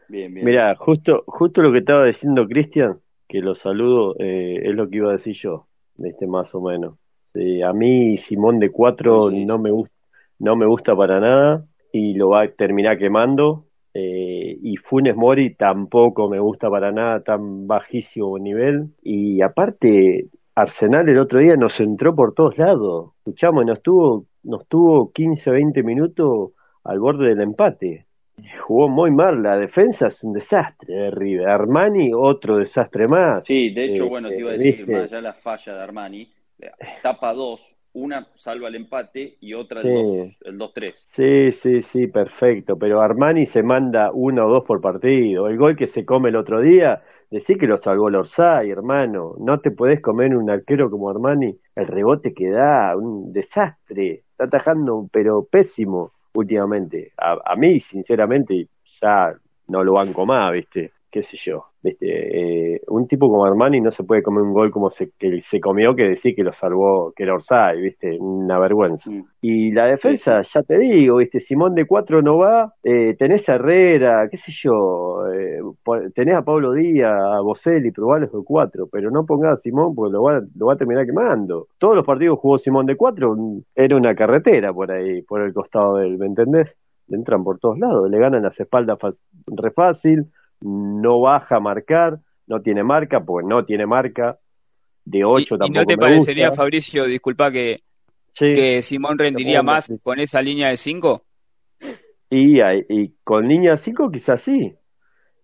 [0.09, 0.47] Bien, bien.
[0.47, 4.99] Mira, justo, justo lo que estaba diciendo Cristian, que lo saludo, eh, es lo que
[4.99, 5.67] iba a decir yo,
[6.05, 6.97] este más o menos.
[7.39, 9.47] Sí, a mí Simón de cuatro Coincidís.
[9.47, 9.95] no me gusta,
[10.41, 13.67] no me gusta para nada y lo va a terminar quemando.
[13.95, 18.89] eh, y Funes Mori tampoco me gusta para nada, tan bajísimo nivel.
[19.03, 23.13] Y aparte, Arsenal el otro día nos entró por todos lados.
[23.19, 26.53] Escuchamos, nos tuvo, nos tuvo 15, 20 minutos
[26.85, 28.07] al borde del empate.
[28.67, 31.49] Jugó muy mal, la defensa es un desastre de River.
[31.49, 33.45] Armani, otro desastre más.
[33.47, 34.93] Sí, de hecho, Eh, bueno, te iba a eh, decir, ¿viste?
[34.93, 36.29] más allá la falla de Armani,
[37.03, 37.61] tapa dos,
[37.93, 39.89] una salva el empate y otra el Sí.
[39.93, 41.11] dos- el 2-3.
[41.13, 42.79] Sí, sí, sí, perfecto.
[42.79, 45.49] Pero Armani se manda uno o dos por partido.
[45.49, 49.35] El gol que se come el otro día, decir que lo salvó el Orsay, hermano.
[49.41, 51.59] No te podés comer un arquero como Armani.
[51.75, 54.25] El rebote que da, un desastre.
[54.33, 57.13] Está atajando, pero pésimo últimamente.
[57.17, 58.69] A, a mí, sinceramente,
[59.03, 59.35] ya
[59.69, 60.93] no lo banco más, ¿viste?
[61.11, 61.68] Qué sé yo.
[61.89, 62.75] ¿Viste?
[62.75, 65.61] Eh, un tipo como Armani no se puede comer un gol como se, que se
[65.61, 68.19] comió que decir que lo salvó, que era Orsay, ¿viste?
[68.19, 69.11] Una vergüenza.
[69.11, 69.25] Mm.
[69.41, 71.41] Y la defensa, ya te digo, ¿viste?
[71.41, 75.61] Simón de cuatro no va, eh, tenés a Herrera, qué sé yo, eh,
[76.15, 80.13] tenés a Pablo Díaz, a Boselli, probalos de cuatro, pero no pongas a Simón porque
[80.13, 81.69] lo va, lo va a terminar quemando.
[81.79, 85.53] Todos los partidos jugó Simón de cuatro, mm, era una carretera por ahí, por el
[85.53, 86.77] costado de él, ¿me entendés?
[87.07, 88.99] Le entran por todos lados, le ganan las espaldas
[89.47, 90.31] re fácil,
[90.61, 94.39] no baja a marcar, no tiene marca, porque no tiene marca,
[95.05, 96.63] de ¿Y, 8 y no tampoco te me parecería, gusta.
[96.63, 97.83] Fabricio, disculpa, que,
[98.33, 101.25] Sí, que Simón rendiría más con esa línea de 5?
[102.31, 104.75] Y, y con línea 5 quizás sí,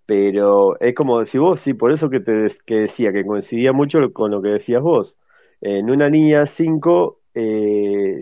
[0.07, 4.13] pero es como decís vos, sí, por eso que te que decía que coincidía mucho
[4.13, 5.17] con lo que decías vos.
[5.61, 8.19] En una línea 5 eh,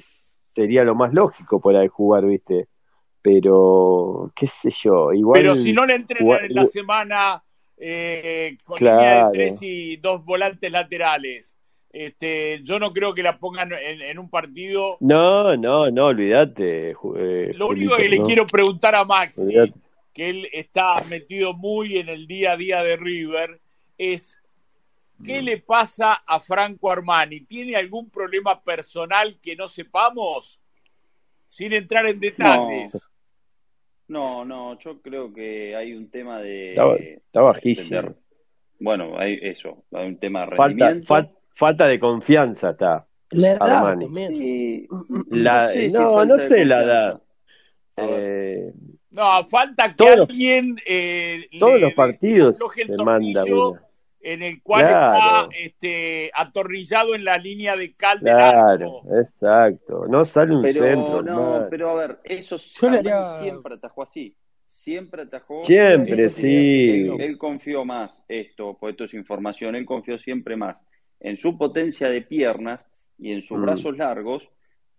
[0.55, 2.69] sería lo más lógico por ahí jugar, ¿viste?
[3.23, 7.45] Pero, qué sé yo, igual Pero si no le entrenan en la semana
[7.77, 9.31] eh, con línea de Claro.
[9.33, 11.57] tres y dos volantes laterales,
[11.93, 14.97] este, yo no creo que la pongan en, en un partido.
[15.01, 19.43] No, no, no, olvídate, eh, Lo único Julito, que le no, quiero preguntar a Maxi,
[20.13, 23.61] que él está metido muy en el día a día de River,
[23.99, 24.37] es
[25.25, 27.43] ¿qué le pasa a Franco Armani?
[27.43, 30.59] ¿Tiene algún problema personal que no sepamos?
[31.47, 32.95] Sin entrar en detalles.
[32.95, 33.01] No,
[34.45, 37.97] no, yo creo que hay un tema de Está, está bajísimo.
[37.99, 38.17] entender.
[38.79, 43.97] Bueno, hay eso, hay un tema de Falta, fal- falta de confianza está La edad.
[44.35, 44.87] Sí,
[45.31, 47.23] La, sé no, falta no de sé la edad.
[47.97, 48.73] Eh,
[49.11, 53.83] No, falta que Todos los- alguien eh, todos le- los partidos te manda tornillo una.
[54.23, 55.51] En el cual Claro.
[55.51, 59.03] está este, atornillado en la línea de cal del Claro, arco.
[59.21, 60.07] exacto.
[60.09, 63.75] No sale un Pero centro, no, pero a ver, eso Yo le Armani haría- siempre
[63.75, 64.37] atajó así.
[64.67, 65.63] Siempre atajó.
[65.65, 67.05] Siempre, sí.
[67.09, 70.85] Él, él confió más, esto, pues esto es información, él confió siempre más
[71.21, 72.85] en su potencia de piernas
[73.19, 73.63] y en sus Mm.
[73.63, 74.49] brazos largos,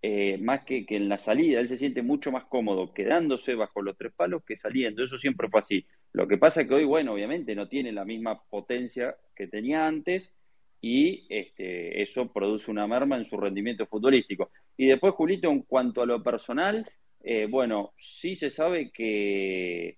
[0.06, 1.60] eh, más que, que en la salida.
[1.60, 5.02] Él se siente mucho más cómodo quedándose bajo los tres palos que saliendo.
[5.02, 5.86] Eso siempre fue así.
[6.12, 9.86] Lo que pasa es que hoy, bueno, obviamente no tiene la misma potencia que tenía
[9.86, 10.34] antes
[10.82, 14.50] y este, eso produce una merma en su rendimiento futbolístico.
[14.76, 16.86] Y después, Julito, en cuanto a lo personal,
[17.22, 19.96] eh, bueno, sí se sabe que,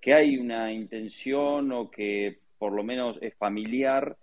[0.00, 4.16] que hay una intención o que por lo menos es familiar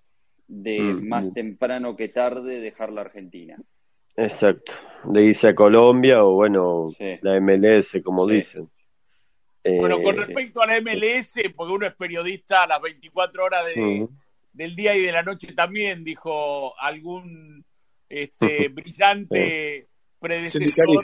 [0.47, 1.33] de Mm, más mm.
[1.33, 3.57] temprano que tarde dejar la Argentina.
[4.23, 4.71] Exacto.
[5.03, 7.17] De irse a Colombia o, bueno, Sí.
[7.21, 8.35] la MLS, como Sí.
[8.35, 8.69] dicen.
[9.63, 13.65] Bueno, con Eh, respecto a la MLS, porque uno es periodista a las 24 horas
[13.67, 14.07] de,
[14.53, 17.63] del día y de la noche también, dijo algún
[18.09, 19.87] este, brillante
[20.19, 20.97] predecesor.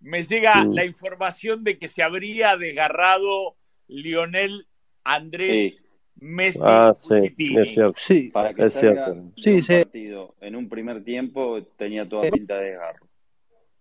[0.00, 3.56] Me llega la información de que se habría desgarrado
[3.88, 4.66] Lionel
[5.04, 5.76] Andrés
[6.20, 7.60] Messi Ah, sí, Cucitini.
[7.60, 7.94] es cierto.
[7.98, 9.14] Sí, para que Es salga cierto.
[9.14, 9.74] de Sí, un sí.
[9.76, 13.06] partido en un primer tiempo tenía toda pinta de desgarro.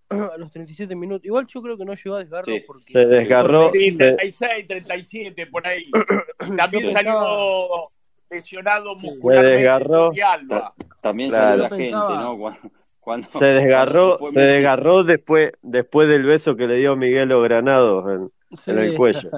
[0.09, 1.25] a los 37 minutos.
[1.25, 2.63] Igual yo creo que no llegó a desgarro Sí.
[2.67, 3.71] porque Se desgarró.
[3.73, 5.85] Sí, se- 36, 37, por ahí.
[6.57, 7.87] También Yo salió pensaba-
[8.29, 10.11] lesionado muscularmente Se desgarró.
[11.01, 11.45] También Claro.
[11.51, 12.37] salió la Yo gente, pensaba- ¿no?
[12.37, 12.59] Cuando,
[12.99, 14.53] cuando- Se desgarró, cuando se Messi.
[14.53, 18.31] desgarró después, después del beso que le dio Miguel Granados en,
[18.67, 19.29] en el cuello.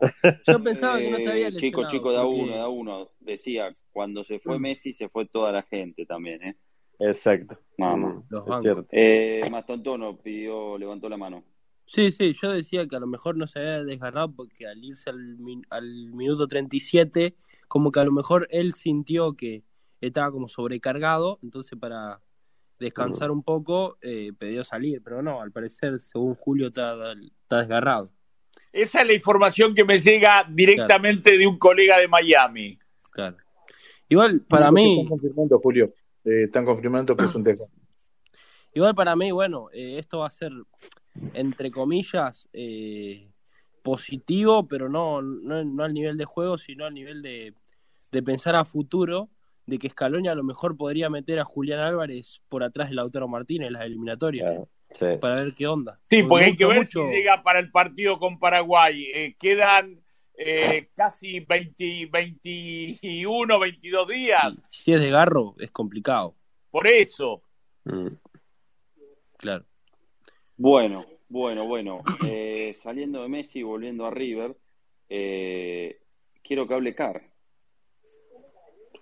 [0.46, 3.10] Yo pensaba que no se había Eh, Chico, lesionado, chico, da porque- uno, da uno.
[3.20, 6.56] Decía, cuando se fue Messi, se fue toda la gente también, ¿eh?
[6.98, 7.58] Exacto.
[7.78, 8.16] Vamos.
[8.16, 8.62] Mm, Los es bancos.
[8.62, 8.86] cierto.
[8.92, 11.44] Eh, Mastontono pidió, levantó la mano.
[11.86, 15.10] Sí, sí, yo decía que a lo mejor no se había desgarrado porque al irse
[15.10, 17.34] al, min- al minuto 37,
[17.68, 19.64] como que a lo mejor él sintió que
[20.00, 22.20] estaba como sobrecargado, entonces para
[22.78, 28.10] descansar un poco eh, pidió salir, pero no, al parecer, según Julio, está, está desgarrado.
[28.74, 32.76] Esa es la información que me llega directamente de un colega de Miami.
[33.12, 33.36] Claro.
[34.08, 35.94] Igual para Están mí, confirmando, Julio.
[36.24, 37.70] Eh, están confirmando que es un desgarro.
[38.74, 40.50] igual para mí, bueno, eh, esto va a ser
[41.34, 43.30] entre comillas eh,
[43.84, 47.54] positivo, pero no, no, no al nivel de juego, sino al nivel de,
[48.10, 49.28] de pensar a futuro,
[49.66, 53.28] de que Scaloni a lo mejor podría meter a Julián Álvarez por atrás de Lautaro
[53.28, 54.68] Martínez en las eliminatorias, Claro,
[54.98, 55.06] sí.
[55.20, 55.98] para ver qué onda.
[56.08, 59.10] Sí, porque hay que ver mucho- si llega para el partido con Paraguay.
[59.14, 60.00] Eh, quedan
[60.36, 64.62] eh, casi 20, 21, 22 días.
[64.70, 66.34] Si es de garro, es complicado,
[66.70, 67.42] Por eso.
[67.84, 68.08] Mm.
[69.36, 69.64] claro.
[70.56, 72.00] Bueno, bueno, bueno.
[72.26, 74.56] Eh, saliendo de Messi y volviendo a River,
[75.08, 76.00] eh,
[76.42, 77.22] quiero que hable Car.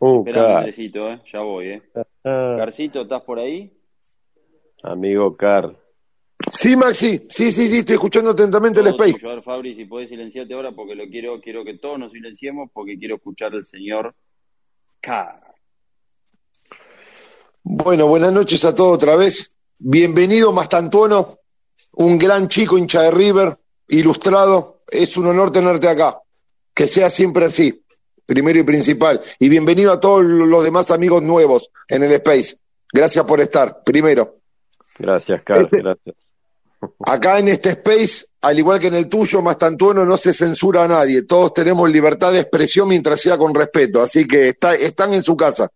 [0.01, 0.59] Uh, Espera.
[0.59, 1.83] Andresito, eh, ya voy, eh.
[2.25, 3.73] Ah, Carcito, ¿estás por ahí?
[4.83, 5.77] amigo Car.
[6.55, 9.15] Sí, Maxi, sí, sí, sí, estoy escuchando atentamente el space.
[9.15, 9.31] tuyo.
[9.31, 12.69] A ver, Fabri, si podés silenciarte ahora porque lo quiero, quiero que todos nos silenciemos
[12.75, 14.15] porque quiero escuchar al señor
[15.01, 15.41] Car.
[17.63, 19.57] Bueno, buenas noches a todos otra vez.
[19.79, 21.37] Bienvenido, Mastantuono,
[21.95, 23.57] un gran chico hincha de River,
[23.89, 24.81] ilustrado.
[24.89, 26.19] Es un honor tenerte acá.
[26.75, 27.83] Que sea siempre así,
[28.27, 29.23] primero y principal.
[29.39, 32.57] Y bienvenido a todos los demás amigos nuevos en el Space.
[32.93, 34.37] Gracias por estar, primero.
[34.99, 36.17] Gracias, Car, Este- gracias.
[37.07, 40.89] Acá en este space, al igual que en el tuyo, Mastantuono, no se censura a
[40.89, 41.23] nadie.
[41.23, 44.03] Todos tenemos libertad de expresión mientras sea con respeto.
[44.03, 45.69] Así que está- están en su casa.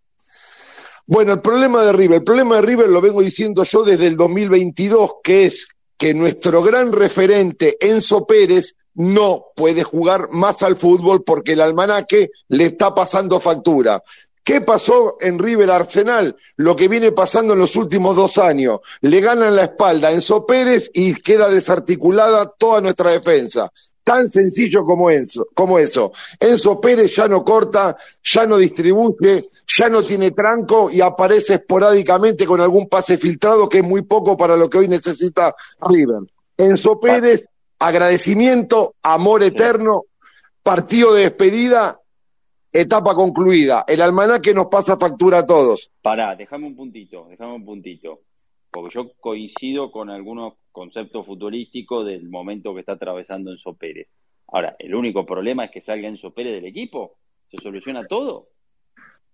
[1.07, 4.17] Bueno, el problema de River, el problema de River lo vengo diciendo yo desde el
[4.17, 11.23] 2022, que es que nuestro gran referente Enzo Pérez no puede jugar más al fútbol
[11.23, 14.03] porque el almanaque le está pasando factura.
[14.47, 16.37] ¿Qué pasó en River Arsenal?
[16.55, 18.79] Lo que viene pasando en los últimos dos años.
[19.01, 23.73] Le ganan la espalda a Enzo Pérez y queda desarticulada toda nuestra defensa.
[24.05, 26.13] Tan sencillo como eso, como eso.
[26.39, 32.47] Enzo Pérez ya no corta, ya no distribuye, ya no tiene tranco y aparece esporádicamente
[32.47, 36.21] con algún pase filtrado que es muy poco para lo que hoy necesita River.
[36.57, 37.47] Enzo Pérez,
[37.81, 40.05] agradecimiento, amor eterno,
[40.63, 42.01] partido de despedida
[42.73, 43.85] etapa concluida.
[43.87, 45.91] El almanaque nos pasa factura a todos.
[46.03, 48.21] Pará, déjame un puntito, déjame un puntito.
[48.71, 54.09] Porque yo coincido con algunos conceptos futurísticos del momento que está atravesando Enzo Pérez.
[54.49, 57.17] Ahora, el único problema es que salga Enzo Pérez del equipo.
[57.51, 58.49] ¿Se soluciona todo?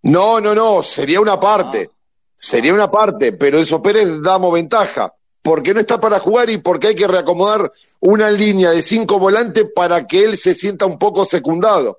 [0.05, 1.89] No, no, no, sería una parte.
[1.91, 1.95] Ah.
[2.37, 5.15] Sería una parte, pero Enzo Pérez damos ventaja.
[5.43, 7.69] Porque no está para jugar y porque hay que reacomodar
[8.01, 11.99] una línea de cinco volantes para que él se sienta un poco secundado.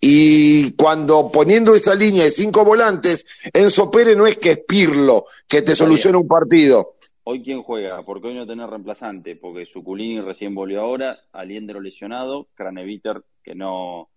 [0.00, 5.24] Y cuando poniendo esa línea de cinco volantes, Enzo Pérez no es que es Pirlo,
[5.48, 6.96] que te soluciona un partido.
[7.24, 12.46] Hoy quién juega, porque hoy no tenés reemplazante, porque Suculini recién volvió ahora, Aliendro lesionado,
[12.54, 14.10] Craneviter que no,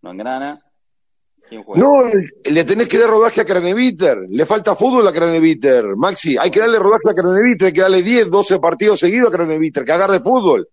[0.00, 0.62] no engrana.
[1.46, 1.82] ¿Quién juega?
[1.82, 2.04] No,
[2.50, 6.60] le tenés que dar rodaje a Craneviter, le falta fútbol a Craneviter, Maxi, hay que
[6.60, 10.20] darle rodaje a Craneviter, hay que darle 10, 12 partidos seguidos a Craneviter, que agarre
[10.20, 10.66] fútbol.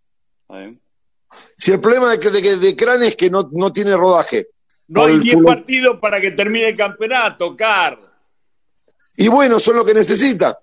[1.57, 4.47] Si el problema de, que, de, de Crane es que no, no tiene rodaje.
[4.87, 7.99] No hay 10 partidos para que termine el campeonato, Car.
[9.15, 10.59] Y bueno, son lo que necesita.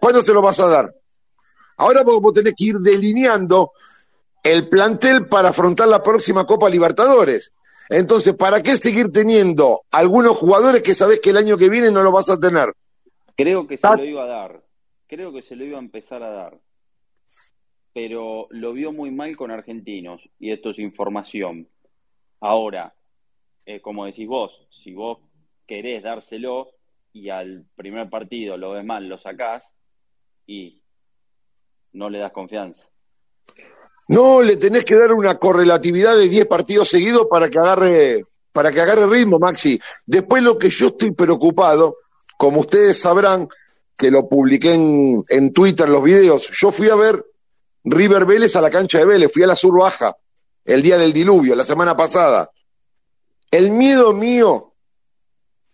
[0.00, 0.94] ¿Cuándo se lo vas a dar?
[1.76, 3.72] Ahora vos tenés que ir delineando
[4.42, 7.50] el plantel para afrontar la próxima Copa Libertadores.
[7.88, 12.02] Entonces, ¿para qué seguir teniendo algunos jugadores que sabés que el año que viene no
[12.02, 12.72] lo vas a tener?
[13.36, 14.62] Creo que se lo iba a dar.
[15.08, 16.58] Creo que se lo iba a empezar a dar
[17.94, 21.68] pero lo vio muy mal con argentinos, y esto es información.
[22.40, 22.92] Ahora,
[23.64, 25.18] eh, como decís vos, si vos
[25.66, 26.72] querés dárselo
[27.12, 29.62] y al primer partido lo ves mal, lo sacás
[30.44, 30.82] y
[31.92, 32.90] no le das confianza.
[34.08, 38.70] No, le tenés que dar una correlatividad de 10 partidos seguidos para que agarre para
[38.70, 39.80] que agarre ritmo, Maxi.
[40.06, 41.94] Después lo que yo estoy preocupado,
[42.36, 43.48] como ustedes sabrán,
[43.96, 47.24] que lo publiqué en, en Twitter los videos, yo fui a ver
[47.84, 50.16] River Vélez a la cancha de Vélez, fui a la Sur Baja
[50.64, 52.50] el día del diluvio, la semana pasada.
[53.50, 54.72] El miedo mío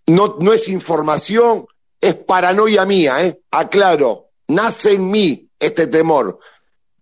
[0.06, 1.66] no, no es información,
[2.00, 3.40] es paranoia mía, ¿eh?
[3.50, 6.38] Aclaro, nace en mí este temor.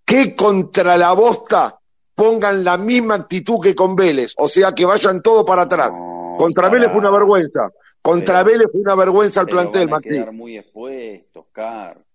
[0.04, 1.78] Que contra la bosta
[2.14, 6.00] pongan la misma actitud que con Vélez, o sea, que vayan todo para atrás.
[6.38, 7.70] contra Vélez fue una vergüenza.
[8.02, 12.07] Contra Vélez fue una vergüenza al plantel, van a quedar muy expuestos, Car.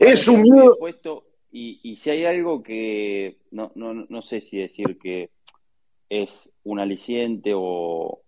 [0.00, 0.76] Es un miedo.
[1.52, 5.30] Y, si hay algo que no, no, no sé si decir que
[6.08, 8.22] es un aliciente o,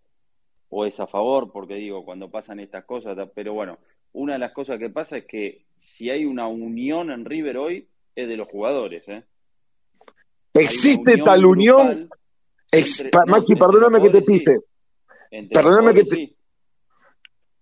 [0.68, 3.78] o es a favor, porque digo, cuando pasan estas cosas, pero bueno,
[4.12, 7.88] una de las cosas que pasa es que si hay una unión en River hoy,
[8.14, 9.02] es de los jugadores.
[9.08, 9.24] ¿eh?
[10.54, 12.10] Existe tal unión.
[13.26, 14.60] Maxi, perdóname que te pise.
[15.52, 16.36] Perdóname que te,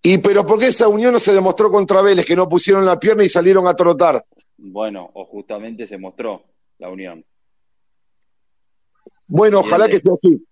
[0.03, 2.97] ¿Y pero por qué esa unión no se demostró contra Vélez, que no pusieron la
[2.97, 4.25] pierna y salieron a trotar?
[4.57, 6.43] Bueno, o justamente se mostró
[6.79, 7.23] la unión.
[9.27, 10.43] Bueno, ojalá que sea así.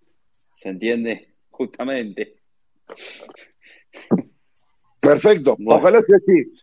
[0.56, 1.36] ¿Se entiende?
[1.50, 2.36] Justamente.
[5.02, 6.54] Perfecto, ojalá sea así.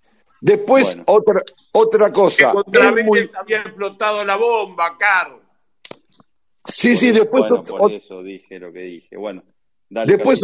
[0.41, 2.49] Después, otra, otra cosa.
[2.49, 5.41] Que contra Vélez había explotado la bomba, Carlos.
[6.65, 7.45] Sí, sí, después.
[7.49, 9.17] Bueno, por eso dije lo que dije.
[9.17, 9.43] Bueno
[9.89, 10.41] después,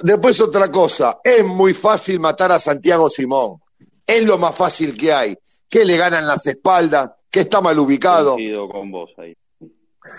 [0.00, 3.60] después otra cosa, es muy fácil matar a Santiago Simón.
[4.06, 5.36] Es lo más fácil que hay.
[5.68, 8.36] Que le ganan las espaldas, que está mal ubicado.
[8.70, 9.34] Con vos ahí.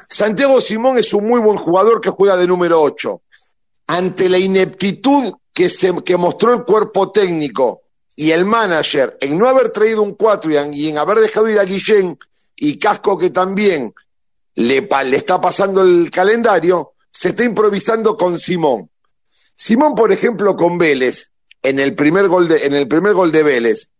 [0.07, 3.21] Santiago Simón es un muy buen jugador que juega de número 8.
[3.87, 7.83] Ante la ineptitud que, se, que mostró el cuerpo técnico
[8.15, 11.65] y el manager en no haber traído un 4 y en, haber dejado ir a
[11.65, 12.17] Guillén
[12.55, 13.93] y Casco que también
[14.55, 18.89] le, le está pasando el calendario, se está improvisando con Simón.
[19.55, 21.29] Simón, por ejemplo, con Vélez,
[21.61, 23.91] en el primer gol de, en el primer gol de Vélez,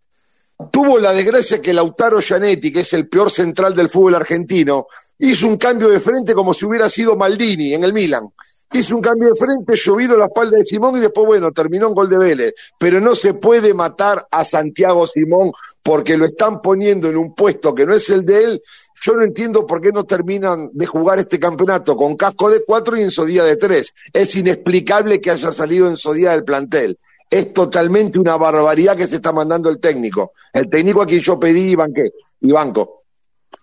[0.71, 4.87] tuvo la desgracia que Lautaro Gianetti, que es el peor central del fútbol argentino,
[5.19, 8.29] hizo un cambio de frente como si hubiera sido Maldini en el Milan.
[8.71, 11.93] Hizo un cambio de frente, llovido la espalda de Simón y después, bueno, terminó en
[11.93, 12.53] gol de Vélez.
[12.79, 15.51] Pero no se puede matar a Santiago Simón
[15.83, 18.63] porque lo están poniendo en un puesto que no es el de él.
[18.99, 22.97] Yo no entiendo por qué no terminan de jugar este campeonato con casco de cuatro
[22.97, 23.93] y en Sodía de tres.
[24.11, 26.97] Es inexplicable que haya salido en Sodía del plantel
[27.33, 30.33] es totalmente una barbaridad que se está mandando el técnico.
[30.53, 32.11] El técnico a quien yo pedí y banqué,
[32.41, 33.05] y banco.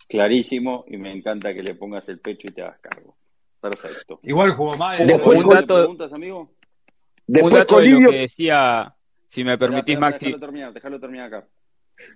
[0.08, 3.16] Clarísimo, y me encanta que le pongas el pecho y te hagas cargo.
[3.60, 4.18] Perfecto.
[4.24, 5.06] Igual jugó mal.
[5.06, 6.40] Después, un dato, preguntas, amigo?
[6.40, 6.48] un
[7.28, 8.92] después dato de lo que decía,
[9.28, 11.48] si me permitís, Espera, espera, Maxi, Déjalo terminar, déjalo terminar acá.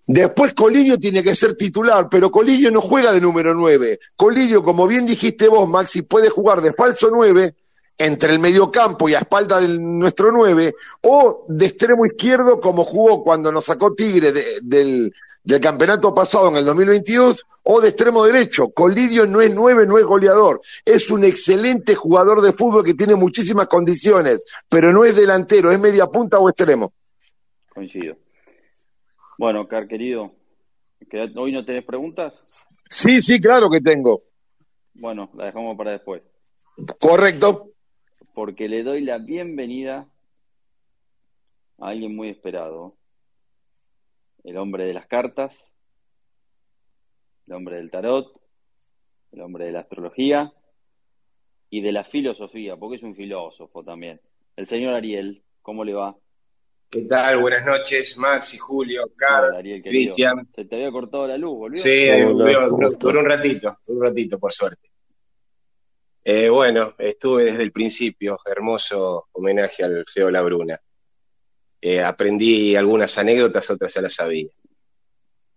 [0.08, 3.98] después Colidio tiene que ser titular, pero Colidio no juega de número 9.
[4.16, 7.54] Colidio, como bien dijiste vos, Maxi, puede jugar de falso 9
[7.98, 13.22] entre el mediocampo y a espalda de nuestro 9, o de extremo izquierdo, como jugó
[13.22, 15.14] cuando nos sacó Tigre de- del,
[15.44, 18.68] del campeonato pasado en el 2022, o de extremo derecho.
[18.70, 20.60] Colidio no es 9, no es goleador.
[20.84, 25.78] Es un excelente jugador de fútbol que tiene muchísimas condiciones, pero no es delantero, es
[25.78, 26.92] media punta o extremo.
[27.72, 28.16] Coincido.
[29.38, 30.32] Bueno, Car, querido,
[31.10, 32.32] ¿queda- ¿hoy no tenés preguntas?
[32.88, 34.22] Sí, sí, claro que tengo.
[34.94, 36.22] Bueno, la dejamos para después.
[37.00, 37.70] Correcto.
[38.34, 40.08] Porque le doy la bienvenida
[41.78, 42.96] a alguien muy esperado.
[44.42, 45.74] El hombre de las cartas,
[47.46, 48.38] el hombre del tarot,
[49.32, 50.52] el hombre de la astrología
[51.70, 54.20] y de la filosofía, porque es un filósofo también.
[54.56, 56.16] El señor Ariel, ¿cómo le va?
[56.90, 57.40] ¿Qué tal?
[57.40, 60.12] Buenas noches, Maxi, Julio, Hola, Carl, Ariel, querido.
[60.14, 60.48] Cristian.
[60.54, 61.80] Se te había cortado la luz, ¿volvió?
[61.82, 63.00] Sí, eh, Hola, veo, ¿cómo duró, estás?
[63.00, 64.90] duró un ratito, duró un ratito, por suerte.
[66.26, 70.80] Eh, bueno, estuve desde el principio, hermoso homenaje al feo Labruna.
[71.82, 74.48] Eh, aprendí algunas anécdotas, otras ya las sabía.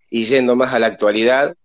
[0.09, 1.55] Y yendo más a la actualidad,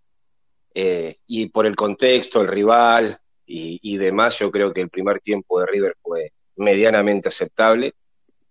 [0.72, 5.18] eh, y por el contexto, el rival y, y demás, yo creo que el primer
[5.18, 7.94] tiempo de River fue medianamente aceptable.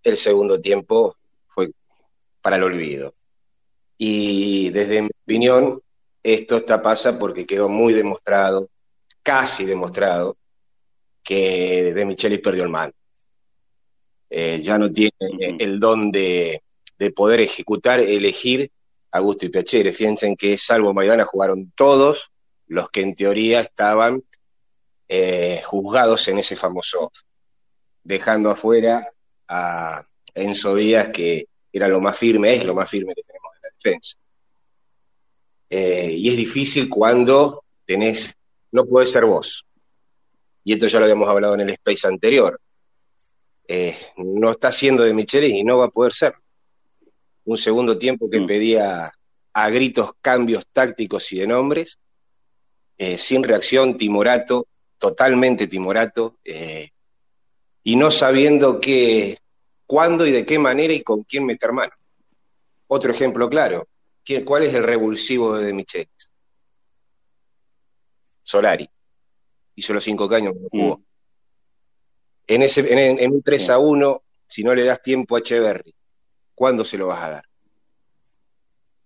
[0.03, 1.15] El segundo tiempo
[1.47, 1.71] fue
[2.41, 3.15] para el olvido.
[3.97, 5.81] Y desde mi opinión,
[6.23, 8.69] esto está pasa porque quedó muy demostrado,
[9.23, 10.37] casi demostrado,
[11.23, 12.95] que De Michelis perdió el mando.
[14.29, 15.11] Eh, ya no tiene
[15.59, 16.63] el don de,
[16.97, 18.71] de poder ejecutar, elegir
[19.11, 19.91] a gusto y piacere.
[19.91, 22.31] Fíjense que salvo Maidana jugaron todos
[22.67, 24.23] los que en teoría estaban
[25.07, 27.11] eh, juzgados en ese famoso
[28.03, 29.11] dejando afuera
[29.47, 33.61] a Enzo Díaz, que era lo más firme, es lo más firme que tenemos en
[33.61, 34.17] la defensa.
[35.69, 38.33] Eh, y es difícil cuando tenés,
[38.71, 39.65] no podés ser vos.
[40.63, 42.59] Y esto ya lo habíamos hablado en el space anterior.
[43.67, 46.35] Eh, no está siendo de Michelis y no va a poder ser.
[47.45, 48.47] Un segundo tiempo que Mm.
[48.47, 49.11] pedía
[49.53, 51.97] a gritos cambios tácticos y de nombres,
[52.97, 56.89] eh, sin reacción, timorato, totalmente timorato, eh,
[57.83, 59.39] y no sabiendo qué,
[59.87, 61.93] cuándo y de qué manera y con quién meter mano.
[62.87, 63.87] Otro ejemplo claro,
[64.23, 66.31] ¿quién- ¿cuál es el revulsivo de Michelis?
[68.43, 68.87] Solari.
[69.75, 70.97] Hizo los cinco caños no jugó.
[70.97, 71.03] Mm.
[72.47, 73.71] En, ese, en, en un 3 Sí.
[73.71, 75.95] a 1, si no le das tiempo a Echeverry,
[76.53, 77.45] ¿cuándo se lo vas a dar?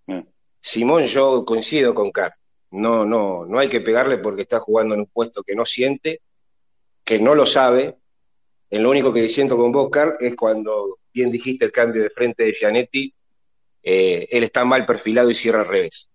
[0.08, 0.22] Mm.
[0.60, 2.34] Simón, yo coincido con Carl.
[2.72, 6.22] No, no, no hay que pegarle porque está jugando en un puesto que no siente,
[7.04, 7.96] que no lo sabe.
[8.70, 12.10] En lo único que siento con vos, Carl, es cuando bien dijiste el cambio de
[12.10, 13.14] frente de Gianetti,
[13.84, 16.10] eh, él está mal perfilado y cierra al revés.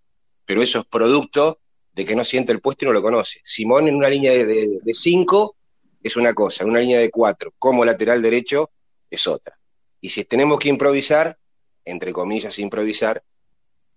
[0.45, 1.60] Pero eso es producto
[1.93, 3.41] de que no siente el puesto y no lo conoce.
[3.43, 5.57] Simón en una línea de, de, cinco
[6.03, 8.71] es una cosa, en una línea de cuatro, como lateral derecho,
[9.11, 9.59] es otra.
[10.01, 11.37] Y si tenemos que improvisar,
[11.85, 13.23] entre comillas, improvisar,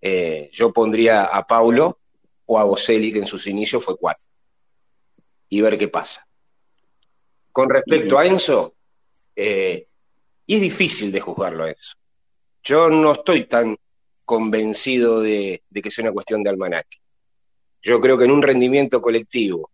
[0.02, 2.00] eh, yo pondría a Paulo
[2.46, 4.24] o a Boselli, que en sus inicios fue cuatro,
[5.48, 6.28] y ver qué pasa.
[7.52, 8.76] Con respecto a Enzo,
[9.36, 9.88] eh,
[10.46, 11.94] y es difícil de juzgarlo a Enzo.
[12.64, 13.78] Yo no estoy tan
[14.26, 17.03] convencido de que sea una cuestión de almanaque.
[17.84, 19.70] Yo creo que en un rendimiento colectivo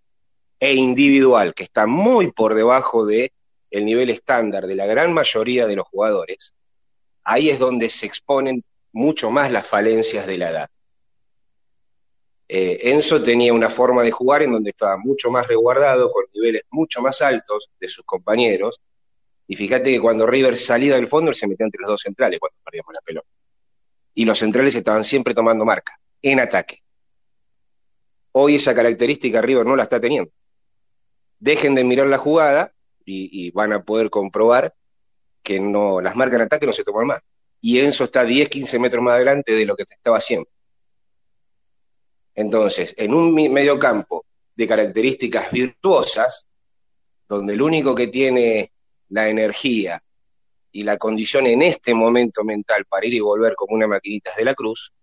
[0.60, 3.32] e individual que está muy por debajo de
[3.70, 6.54] el nivel estándar de la gran mayoría de los jugadores,
[7.24, 10.70] ahí es donde se exponen mucho más las falencias de la edad.
[12.48, 16.64] Eh, Enzo tenía una forma de jugar en donde estaba mucho más resguardado, con niveles
[16.72, 18.82] mucho más altos de sus compañeros,
[19.46, 22.40] y fíjate que cuando River salía del fondo, él se metía entre los dos centrales
[22.40, 23.28] cuando perdíamos la pelota.
[24.16, 26.82] Y los centrales estaban siempre tomando marca, en ataque.
[28.32, 30.32] Hoy esa característica River no la está teniendo.
[31.40, 32.74] Dejen de mirar la jugada
[33.06, 34.76] y, van a poder comprobar
[35.42, 37.22] que no, las marcas en ataque no se toman más.
[37.62, 40.48] y Enzo está 10, 15 metros más adelante de lo que estaba haciendo.
[42.36, 44.26] Entonces, en un mediocampo
[44.56, 46.46] de características virtuosas,
[47.28, 48.72] donde el único que tiene
[49.10, 50.02] la energía
[50.72, 54.46] y la condición en este momento mental para ir y volver como una maquinita de
[54.46, 54.94] la cruz,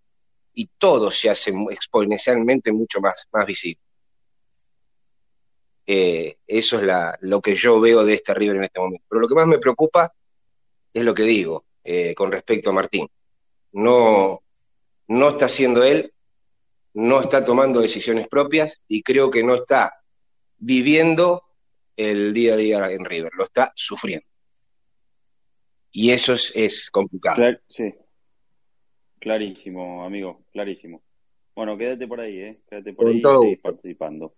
[0.59, 3.81] y todo se hace exponencialmente mucho más, más visible.
[5.87, 9.05] Eh, eso es la, lo que yo veo de este River en este momento.
[9.07, 10.15] Pero lo que más me preocupa
[10.95, 13.07] es lo que digo eh, con respecto a Martín.
[13.73, 14.43] No,
[15.09, 16.15] no está siendo él,
[16.95, 19.93] no está tomando decisiones propias y creo que no está
[20.57, 21.43] viviendo
[21.99, 24.27] el día a día en River, lo está sufriendo.
[25.93, 27.43] Y eso es, es complicado.
[27.69, 27.95] sí,
[29.27, 31.03] clarísimo, amigo, clarísimo.
[31.57, 32.61] Bueno, quédate por ahí, ¿eh?
[32.71, 33.21] Quédate por ahí
[33.51, 34.35] y participando.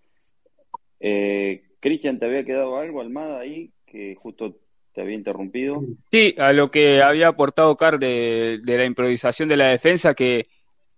[0.99, 4.57] Eh, Cristian, ¿te había quedado algo, Almada, ahí, que justo
[4.95, 5.82] te había interrumpido?
[6.11, 10.45] Sí, a lo que había aportado Car de, la improvisación de la defensa, que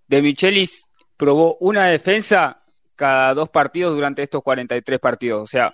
[0.06, 2.62] De Michelis probó una defensa
[2.94, 5.42] cada dos partidos durante estos 43 partidos.
[5.42, 5.72] O sea,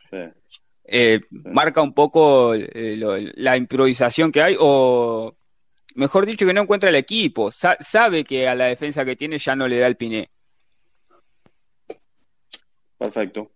[0.85, 2.97] eh, marca un poco eh,
[3.35, 5.37] la improvisación que hay, o
[5.97, 7.51] mejor dicho, que no encuentra el equipo.
[7.51, 10.31] sabe que a la defensa que tiene ya no le da el piné.
[12.99, 13.51] Perfecto.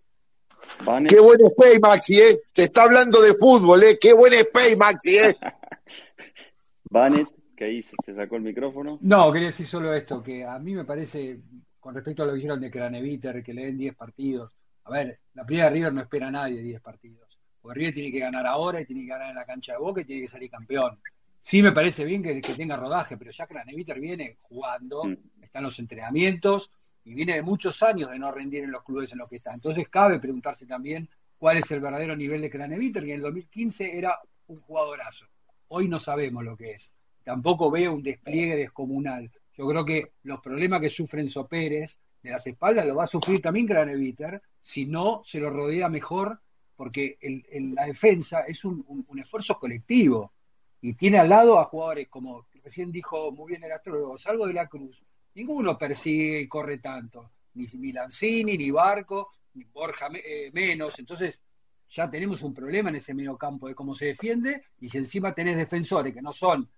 [1.08, 2.38] Qué buen spay, Maxi, ¿eh?
[2.52, 3.98] Se está hablando de fútbol, ¿eh?
[4.00, 5.36] Qué buen spay, Maxi, ¿eh?
[6.90, 8.98] Vanet, que ahí se sacó el micrófono.
[9.02, 11.40] No, quería decir solo esto, que a mí me parece,
[11.78, 14.52] con respecto a lo que dijeron de Craneviter, que le den 10 partidos.
[14.84, 17.38] A ver, la primera de River no espera a nadie 10 partidos.
[17.60, 20.00] Porque River tiene que ganar ahora y tiene que ganar en la cancha de Boca
[20.00, 20.98] y tiene que salir campeón.
[21.40, 25.16] Sí me parece bien que, tenga rodaje, pero ya Craneviter viene jugando, mm.
[25.42, 26.70] están los entrenamientos,
[27.02, 29.54] y viene de muchos años de no rendir en los clubes en los que está.
[29.54, 33.96] Entonces cabe preguntarse también cuál es el verdadero nivel de Craneviter, que en el 2015
[33.96, 34.18] era
[34.48, 35.24] un jugadorazo.
[35.68, 36.92] Hoy no sabemos lo que es.
[37.24, 39.30] Tampoco veo un despliegue descomunal.
[39.56, 43.40] Yo creo que los problemas que sufren Pérez de las espaldas lo va a sufrir
[43.40, 46.38] también Craneviter si no se lo rodea mejor,
[46.76, 50.32] porque en la defensa es un, un, esfuerzo colectivo
[50.80, 54.54] y tiene al lado a jugadores como recién dijo muy bien el astrólogo Salvo de
[54.54, 55.02] la Cruz,
[55.34, 61.40] ninguno persigue y corre tanto, ni, ni Lanzini, ni Barco, ni Borja eh, menos, entonces
[61.88, 65.34] ya tenemos un problema en ese medio campo de cómo se defiende, y si encima
[65.34, 66.68] tenés defensores que no son,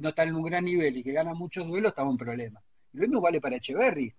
[0.00, 2.62] no están en un gran nivel y que ganan muchos duelos, estamos un problema.
[2.92, 4.12] Y lo mismo vale para Echeverry.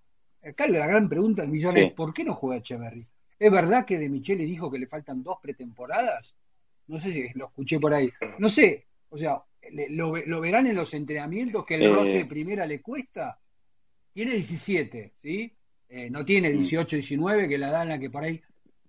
[0.44, 3.06] Acá la gran pregunta del millón es, ¿por qué no juega Echeverry?
[3.38, 6.34] ¿Es verdad que De Michele dijo que le faltan dos pretemporadas?
[6.86, 8.12] No sé si lo escuché por ahí.
[8.38, 9.42] No sé, o sea,
[9.90, 13.38] ¿lo, verán en los entrenamientos que el roce de primera le cuesta?
[14.14, 15.52] tiene 17, ¿sí?
[15.88, 16.98] Eh, no tiene 18, mm.
[16.98, 18.40] 19, que la dan la que por ahí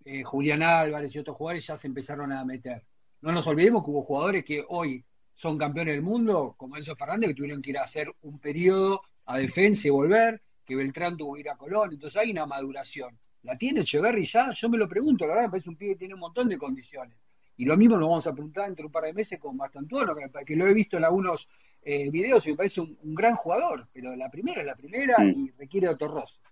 [0.06, 2.84] eh, Julián Álvarez y otros jugadores ya se empezaron a meter.
[3.22, 5.04] No nos olvidemos que hubo jugadores que hoy
[5.34, 9.02] son campeones del mundo, como Enzo Fernández, que tuvieron que ir a hacer un periodo
[9.26, 13.20] a defensa y volver, que Beltrán tuvo que ir a Colón, entonces hay una maduración.
[13.42, 14.52] ¿La tiene Echeverry ya?
[14.52, 16.58] Yo me lo pregunto, la verdad me parece un pibe que tiene un montón de
[16.58, 17.18] condiciones.
[17.58, 20.30] Y lo mismo lo vamos a preguntar entre un par de meses con Bastantuono, que,
[20.46, 21.48] que lo he visto en algunos
[21.84, 25.46] eh, videos y me parece un, gran jugador, pero la primera es la primera mm.
[25.46, 26.50] y requiere otro rostro.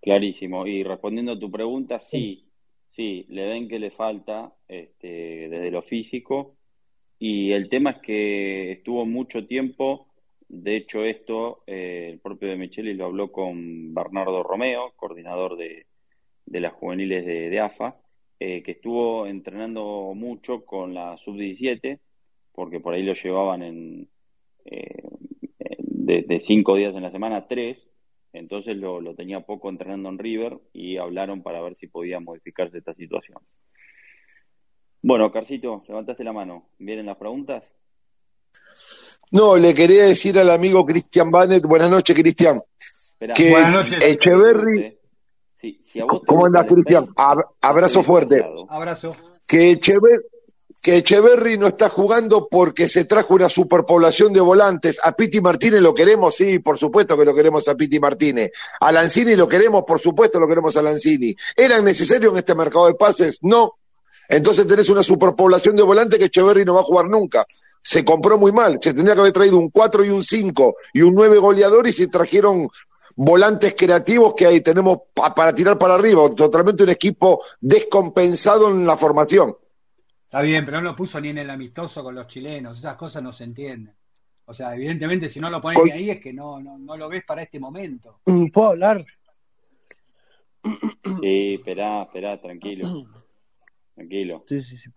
[0.00, 0.66] Clarísimo.
[0.66, 2.44] Y respondiendo a tu pregunta, sí,
[2.90, 6.56] sí, le ven que le falta este, desde lo físico.
[7.18, 10.08] Y el tema es que estuvo mucho tiempo,
[10.48, 15.86] de hecho esto, eh, el propio de Micheli lo habló con Bernardo Romeo, coordinador de,
[16.46, 17.96] de las juveniles de, AFA,
[18.40, 21.98] eh, que estuvo entrenando mucho con la sub-17
[22.54, 24.08] porque por ahí lo llevaban en,
[24.64, 25.02] eh,
[25.58, 27.86] de, cinco días en la semana a tres,
[28.32, 32.78] entonces lo, lo, tenía poco entrenando en River y hablaron para ver si podía modificarse
[32.78, 33.38] esta situación.
[35.02, 36.70] Bueno, Carcito, levantaste la mano.
[36.78, 37.62] ¿Vienen las preguntas?
[39.32, 42.62] No, le quería decir al amigo Cristian Banet, buenas noches, Cristian.
[43.34, 44.02] Que buenas noches.
[44.02, 44.98] Echeverry.
[46.26, 47.06] ¿Cómo andas, Cristian?
[47.60, 48.44] Abrazo fuerte.
[48.68, 49.08] Abrazo.
[49.46, 50.22] Que Echeverry,
[50.84, 55.00] que Echeverry no está jugando porque se trajo una superpoblación de volantes.
[55.02, 58.50] A Piti Martínez lo queremos, sí, por supuesto que lo queremos a Piti Martínez.
[58.80, 61.34] A Lanzini lo queremos, por supuesto lo queremos a Lanzini.
[61.56, 63.38] ¿Eran necesarios en este mercado de pases?
[63.40, 63.78] No.
[64.28, 67.44] Entonces tenés una superpoblación de volantes que Echeverry no va a jugar nunca.
[67.80, 68.78] Se compró muy mal.
[68.82, 71.92] Se tendría que haber traído un 4 y un 5 y un 9 goleador y
[71.92, 72.68] se trajeron
[73.16, 76.34] volantes creativos que ahí tenemos para tirar para arriba.
[76.34, 79.56] Totalmente un equipo descompensado en la formación.
[80.24, 83.22] Está bien, pero no lo puso ni en el amistoso con los chilenos, esas cosas
[83.22, 83.94] no se entienden.
[84.46, 87.42] O sea, evidentemente si no lo pones ahí es que no, no, lo ves para
[87.42, 88.18] este momento.
[88.26, 89.04] Mm, ¿Puedo hablar?
[91.20, 93.06] Sí, esperá, esperá, tranquilo.
[93.94, 94.44] Tranquilo.
[94.48, 94.90] Sí, sí, sí.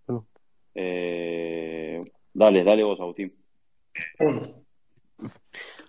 [0.74, 3.32] Eh, dale, dale vos, Agustín.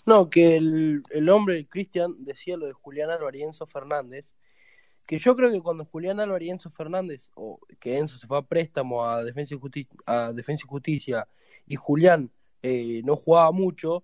[0.05, 4.26] No, que el, el hombre, Cristian, decía lo de Julián Álvarez y Enzo Fernández,
[5.09, 8.38] que yo creo que cuando Julián Álvarez y Enzo Fernández, o que Enzo se fue
[8.38, 11.27] a préstamo a Defensa y Justicia, a Defensa y, Justicia,
[11.65, 12.31] y Julián
[12.61, 14.03] eh, no jugaba mucho,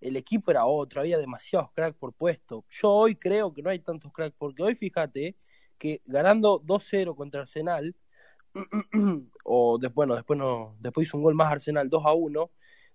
[0.00, 2.64] el equipo era otro, había demasiados cracks por puesto.
[2.70, 5.36] Yo hoy creo que no hay tantos cracks, porque hoy fíjate
[5.78, 7.96] que ganando 2-0 contra Arsenal,
[9.44, 12.50] o después, bueno, después no, después hizo un gol más Arsenal 2 a 1,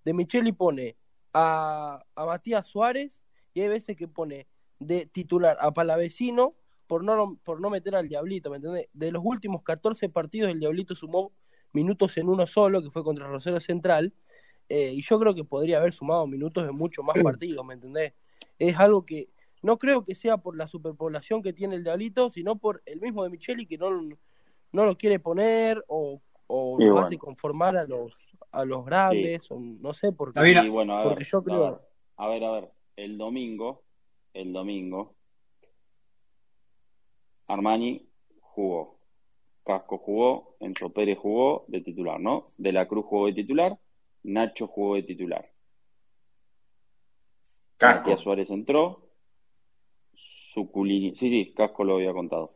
[0.06, 0.96] de Micheli pone
[1.34, 3.22] a, a Matías Suárez
[3.54, 4.48] y hay veces que pone
[4.80, 6.52] de titular a Palavecino
[6.88, 8.90] por no, por no meter al Diablito, ¿me entendés?
[8.94, 11.32] De los últimos 14 partidos el Diablito sumó
[11.72, 14.14] minutos en uno solo, que fue contra Rosario Central,
[14.68, 18.14] eh, y yo creo que podría haber sumado minutos en muchos más partidos, ¿me entendés?
[18.60, 19.30] Es algo que
[19.62, 23.24] no creo que sea por la superpoblación que tiene el Diablito, sino por el mismo
[23.24, 23.90] de Micheli que no,
[24.72, 27.00] no lo quiere poner o, o bueno.
[27.00, 30.40] hace conformar a los a los grandes, o no sé por qué.
[30.40, 31.80] David, Y bueno, a ver, Porque yo a creo- ver,
[32.18, 33.84] a ver, a ver, el domingo,
[34.34, 35.16] el domingo,
[37.48, 38.08] Armani
[38.40, 38.98] jugó,
[39.64, 42.52] Casco jugó, Enzo Pérez jugó de titular, ¿no?
[42.58, 43.78] De la Cruz jugó de titular,
[44.24, 45.50] Nacho jugó de titular,
[47.78, 48.00] Casco.
[48.02, 49.08] Matías Suárez entró,
[50.16, 52.54] Suculini, sí, sí, Casco lo había contado,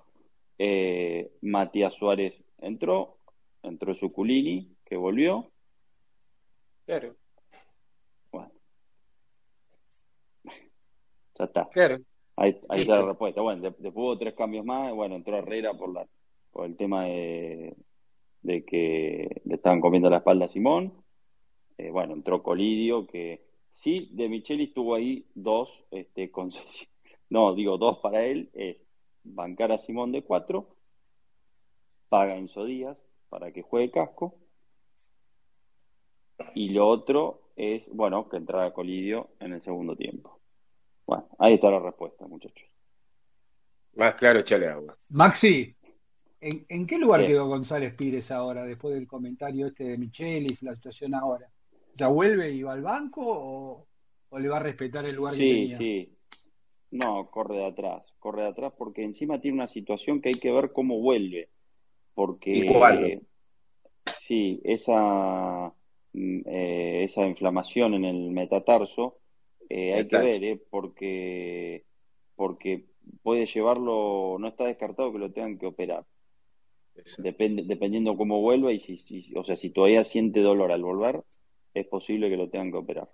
[0.58, 3.18] Eh, Matías Suárez entró,
[3.64, 5.52] entró Suculini, que volvió,
[6.86, 7.16] Claro,
[8.32, 8.52] bueno,
[11.38, 11.68] ya está.
[11.70, 11.98] claro.
[12.38, 13.42] Ahí, ahí está la respuesta.
[13.42, 14.94] Bueno, de- después hubo tres cambios más.
[14.94, 16.06] Bueno, entró Herrera por la
[16.52, 17.76] por el tema de,
[18.42, 20.94] de que le estaban comiendo la espalda a Simón.
[21.78, 26.90] Eh, bueno, entró Colidio, que sí, de Micheli estuvo ahí dos este, concesiones.
[27.30, 28.78] No, digo dos para él, es
[29.24, 30.76] bancar a Simón de cuatro,
[32.10, 34.36] paga Enzo Díaz para que juegue casco.
[36.54, 40.40] Y lo otro es, bueno, que entrara Colidio en el segundo tiempo.
[41.06, 42.68] Bueno, ahí está la respuesta, muchachos.
[43.96, 44.98] Más claro, echale agua.
[45.10, 45.74] Maxi,
[46.42, 47.28] ¿en, en qué lugar Sí.
[47.28, 51.48] quedó González Pires ahora, después del comentario este de Michelis, la situación ahora?
[51.96, 53.88] ¿Ya vuelve y va al banco o,
[54.30, 55.78] o le va a respetar el lugar que Sí, tenía?
[55.78, 56.12] sí.
[56.92, 60.52] No, corre de atrás, corre de atrás porque encima tiene una situación que hay que
[60.52, 61.50] ver cómo vuelve.
[62.14, 63.22] Porque ¿Y
[64.22, 65.74] sí, esa,
[66.46, 69.18] eh, esa inflamación en el metatarso
[69.70, 71.86] eh, hay que ver, eh, porque,
[72.36, 72.86] porque
[73.24, 76.06] puede llevarlo, no está descartado que lo tengan que operar.
[77.18, 81.24] Depende, dependiendo cómo vuelva y si, si- o sea, si todavía siente dolor al volver,
[81.74, 83.10] es posible que lo tengan que operar.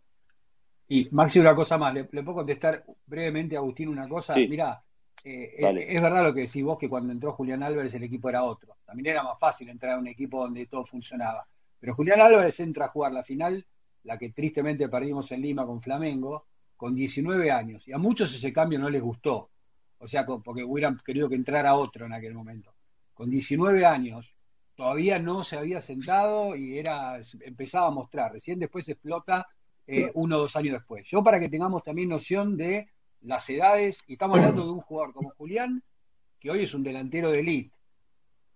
[0.87, 4.35] Y Maxi, una cosa más, ¿le, le puedo contestar brevemente a Agustín una cosa?
[4.35, 4.47] Sí.
[4.47, 4.83] Mirá,
[5.23, 5.95] eh, eh, Dale.
[5.95, 8.75] es verdad lo que decís vos, que cuando entró Julián Álvarez el equipo era otro.
[8.85, 11.47] También era más fácil entrar a un equipo donde todo funcionaba.
[11.81, 13.65] Pero Julián Álvarez entra a jugar la final,
[14.03, 16.45] la que tristemente perdimos en Lima con Flamengo,
[16.77, 17.87] con 19 años.
[17.87, 19.49] Y a muchos ese cambio no les gustó.
[19.97, 22.73] O sea, porque hubieran querido que entrara otro en aquel momento.
[23.15, 24.33] Con 19 años,
[24.75, 28.31] todavía no se había sentado y era empezaba a mostrar.
[28.31, 29.47] Recién después explota
[29.87, 31.07] eh, uno o dos años después.
[31.09, 32.89] Yo para que tengamos también noción de
[33.21, 35.83] las edades, y estamos hablando de un jugador como Julián,
[36.39, 37.75] que hoy es un delantero de elite.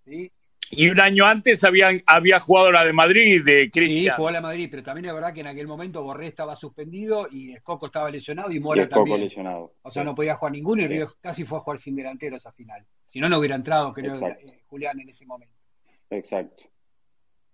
[0.06, 0.32] ¿sí?
[0.72, 4.16] Y un año antes habían, había jugado la de Madrid, de Sí, Cristian.
[4.16, 7.28] jugó a la Madrid, pero también es verdad que en aquel momento Borré estaba suspendido
[7.32, 9.22] y Escoco estaba lesionado y Y Mora poco también.
[9.22, 9.74] lesionado.
[9.84, 10.06] O sea, Sí.
[10.06, 10.90] no podía jugar ninguno y Sí.
[10.90, 12.84] Río casi fue a jugar sin delantero esa final.
[13.06, 14.48] Si no, no hubiera entrado, creo, Exacto.
[14.48, 15.54] eh, Julián en ese momento.
[16.10, 16.64] Exacto.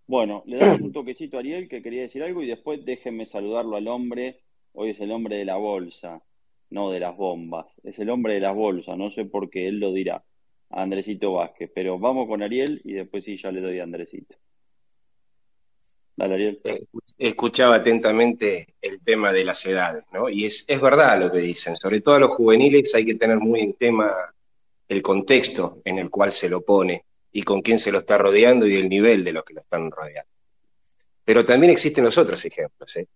[0.07, 3.77] Bueno, le damos un toquecito a Ariel que quería decir algo y después déjenme saludarlo
[3.77, 4.41] al hombre.
[4.73, 6.21] Hoy es el hombre de la bolsa,
[6.69, 7.67] no de las bombas.
[7.83, 10.23] Es el hombre de las bolsas, no sé por qué, él lo dirá.
[10.71, 11.69] A Andresito Vázquez.
[11.73, 14.35] Pero vamos con Ariel y después sí ya le doy a Andresito.
[16.15, 16.61] Dale, Ariel.
[17.17, 20.29] Escuchaba atentamente el tema de las edades, ¿no?
[20.29, 21.75] Y es, es verdad lo que dicen.
[21.75, 24.11] Sobre todo a los juveniles hay que tener muy en tema
[24.87, 28.67] el contexto en el cual se lo pone y con quién se lo está rodeando
[28.67, 30.29] y el nivel de los que lo están rodeando.
[31.23, 33.07] Pero también existen los otros ejemplos, ¿eh?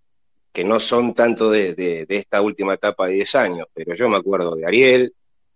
[0.54, 4.08] que no son tanto de, de- de esta última etapa de 10 años, pero yo
[4.08, 5.14] me acuerdo de Ariel,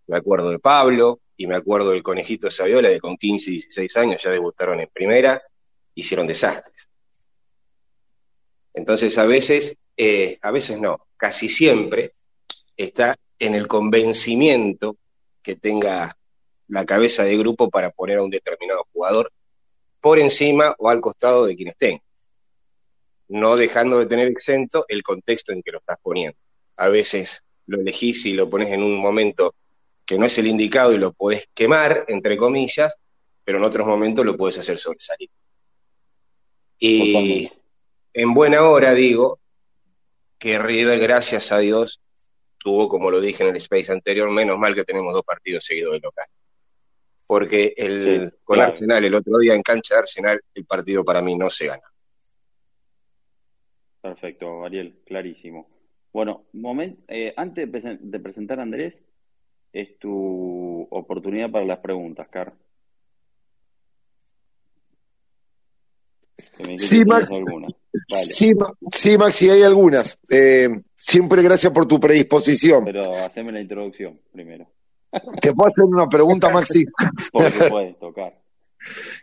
[0.10, 3.98] me acuerdo de Pablo y me acuerdo del conejito Saviola, de con 15 y 16
[3.98, 5.42] años ya debutaron en primera,
[5.94, 6.90] hicieron desastres.
[8.74, 12.14] Entonces a veces, eh, a veces no, casi siempre
[12.76, 14.98] está en el convencimiento
[15.44, 16.18] que tenga
[16.68, 19.32] la cabeza de grupo para poner a un determinado jugador
[20.02, 22.02] por encima o al costado de quien estén,
[23.28, 26.38] no dejando de tener exento el contexto en que lo estás poniendo.
[26.78, 29.54] A veces lo elegís y lo pones en un momento
[30.10, 32.96] que no es el indicado y lo podés quemar, entre comillas,
[33.44, 35.30] pero en otros momentos lo puedes hacer sobresalir.
[36.80, 37.48] Y
[38.14, 39.40] en buena hora, digo,
[40.40, 42.02] que River, gracias a Dios,
[42.58, 45.94] tuvo, como lo dije en el space anterior, menos mal que tenemos dos partidos seguidos
[45.94, 46.26] de local.
[47.28, 48.70] Porque el, Sí, con claro.
[48.72, 51.84] Arsenal, el otro día en cancha de Arsenal, el partido para mí no se gana.
[54.02, 55.70] Perfecto, Ariel, clarísimo.
[56.12, 59.06] Bueno, momen- eh, antes de, presen- de presentar a Andrés,
[59.74, 62.54] es tu oportunidad para las preguntas, Car.
[66.78, 67.30] Sí, Max.
[68.12, 70.20] Sí, Ma- sí, Maxi, hay algunas.
[70.30, 72.86] Eh, siempre gracias por tu predisposición.
[72.86, 74.70] pero haceme la introducción primero.
[75.42, 76.86] ¿Te puedo hacer una pregunta, Maxi?
[77.32, 78.40] Por supuesto, Car.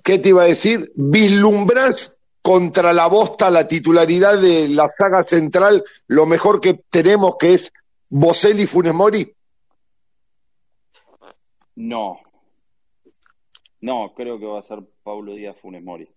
[0.05, 0.93] ¿Qué te iba a decir?
[0.97, 7.55] ¿Vislumbrás contra la bosta la titularidad de la saga central lo mejor que tenemos, que
[7.55, 7.73] es
[8.09, 9.33] Boselli Funes Mori?
[11.77, 12.19] No.
[13.81, 16.09] No, creo que va a ser Pablo Díaz Funes Mori.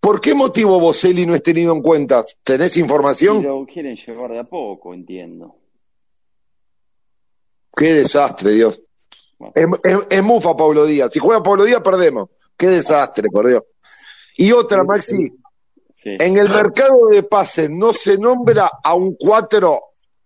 [0.00, 2.22] ¿Por qué motivo Boselli no es tenido en cuenta?
[2.42, 3.42] ¿Tenés información?
[3.42, 5.56] lo quieren llevar de a poco, entiendo.
[7.76, 8.82] Qué desastre, Dios.
[9.38, 11.10] Bueno, Es, es- es mufa Pablo Díaz.
[11.12, 12.30] Si juega Pablo Díaz, perdemos.
[12.56, 13.62] Qué desastre, por Dios.
[14.36, 15.28] Y otra, Maxi,
[15.94, 16.16] sí.
[16.18, 19.80] en el mercado de pases no se nombra a un 4,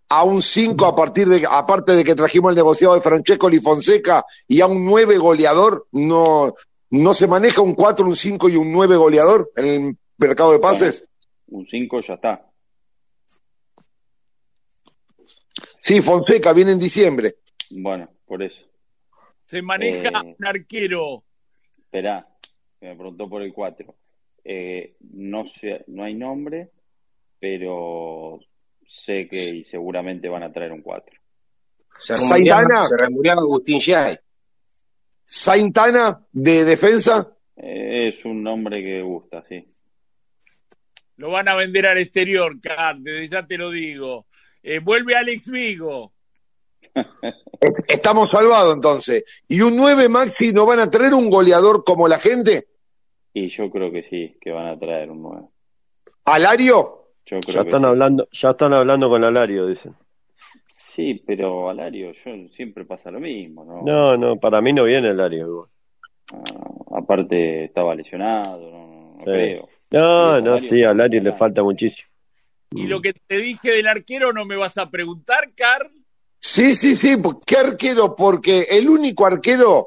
[0.09, 3.59] a un 5 a partir de, aparte de que trajimos el negociado de Francesco y
[3.61, 6.55] Fonseca y a un 9 goleador, no,
[6.91, 10.59] no se maneja un 4, un 5 y un 9 goleador en el mercado de
[10.59, 11.09] Bueno, pases.
[11.49, 12.51] un 5 ya está.
[15.81, 17.35] Sí, Fonseca viene en diciembre.
[17.71, 18.61] Bueno, por eso.
[19.47, 21.25] Se maneja Eh, un arquero.
[21.79, 22.27] Esperá,
[22.81, 23.95] me preguntó por el 4.
[24.45, 26.71] Eh, no sé, no hay nombre,
[27.39, 28.41] pero
[28.89, 31.17] sé que y seguramente van a traer un 4.
[31.99, 33.81] Se Saitana, se Agustín
[36.33, 37.37] de defensa.
[37.57, 39.65] Eh, es un nombre que gusta, sí.
[41.17, 44.27] Lo van a vender al exterior, Car, desde ya te lo digo.
[44.63, 46.13] Eh, vuelve Alex Vigo.
[47.89, 49.25] Estamos salvados entonces.
[49.49, 52.67] ¿Y un 9 Maxi no van a traer un goleador como la gente?
[53.33, 55.47] Y yo creo que sí, que van a traer un 9.
[56.25, 57.04] ¿Alario?
[57.27, 59.95] Yo Ya creo están hablando, ya están hablando con Alario, dicen.
[60.69, 63.83] Sí, pero Alario, yo siempre pasa lo mismo, ¿no?
[63.83, 65.47] No, no, para mí no viene Alario.
[65.47, 65.69] igual.
[66.33, 69.25] Ah, aparte estaba lesionado, no, no Sí.
[69.25, 69.69] creo.
[69.91, 72.09] No, no, Alario sí, a Alario le falta muchísimo.
[72.71, 75.89] Y lo que te dije del arquero no me vas a preguntar, Car.
[76.41, 77.17] Sí, sí, sí.
[77.47, 78.15] ¿Qué arquero?
[78.17, 79.87] Porque el único arquero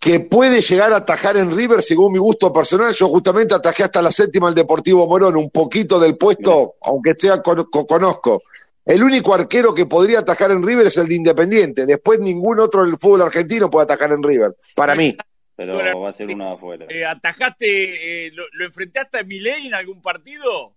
[0.00, 4.00] que puede llegar a atajar en River, según mi gusto personal, yo justamente atajé hasta
[4.00, 8.42] la séptima al Deportivo Morón, un poquito del puesto, aunque sea con- con- conozco.
[8.84, 11.84] El único arquero que podría atajar en River es el de Independiente.
[11.84, 15.16] Después ningún otro del fútbol argentino puede atajar en River, para mí.
[15.56, 16.86] pero va a ser uno de afuera.
[16.88, 20.74] Eh, ¿Atajaste, eh, lo, lo enfrentaste a Milei en algún partido?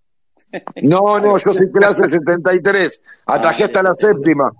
[0.81, 3.01] No, no, yo soy clase 73.
[3.27, 4.51] Atajé Ah, hasta la séptima.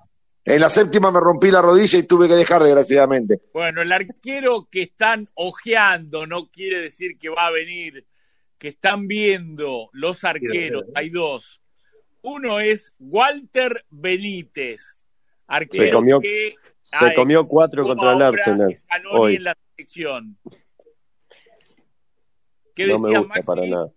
[0.44, 3.42] En la séptima me rompí la rodilla y tuve que dejar, desgraciadamente.
[3.54, 8.08] Bueno, el arquero que están ojeando no quiere decir que va a venir,
[8.58, 11.62] que están viendo los arqueros, hay dos.
[12.24, 14.96] Uno es Walter Benítez, Se
[15.48, 18.82] arquero comió, que se comió cuatro contra el Arsenal
[19.12, 19.36] hoy.
[19.36, 20.38] en la selección.
[22.76, 23.92] ¿Qué No me gusta para nada.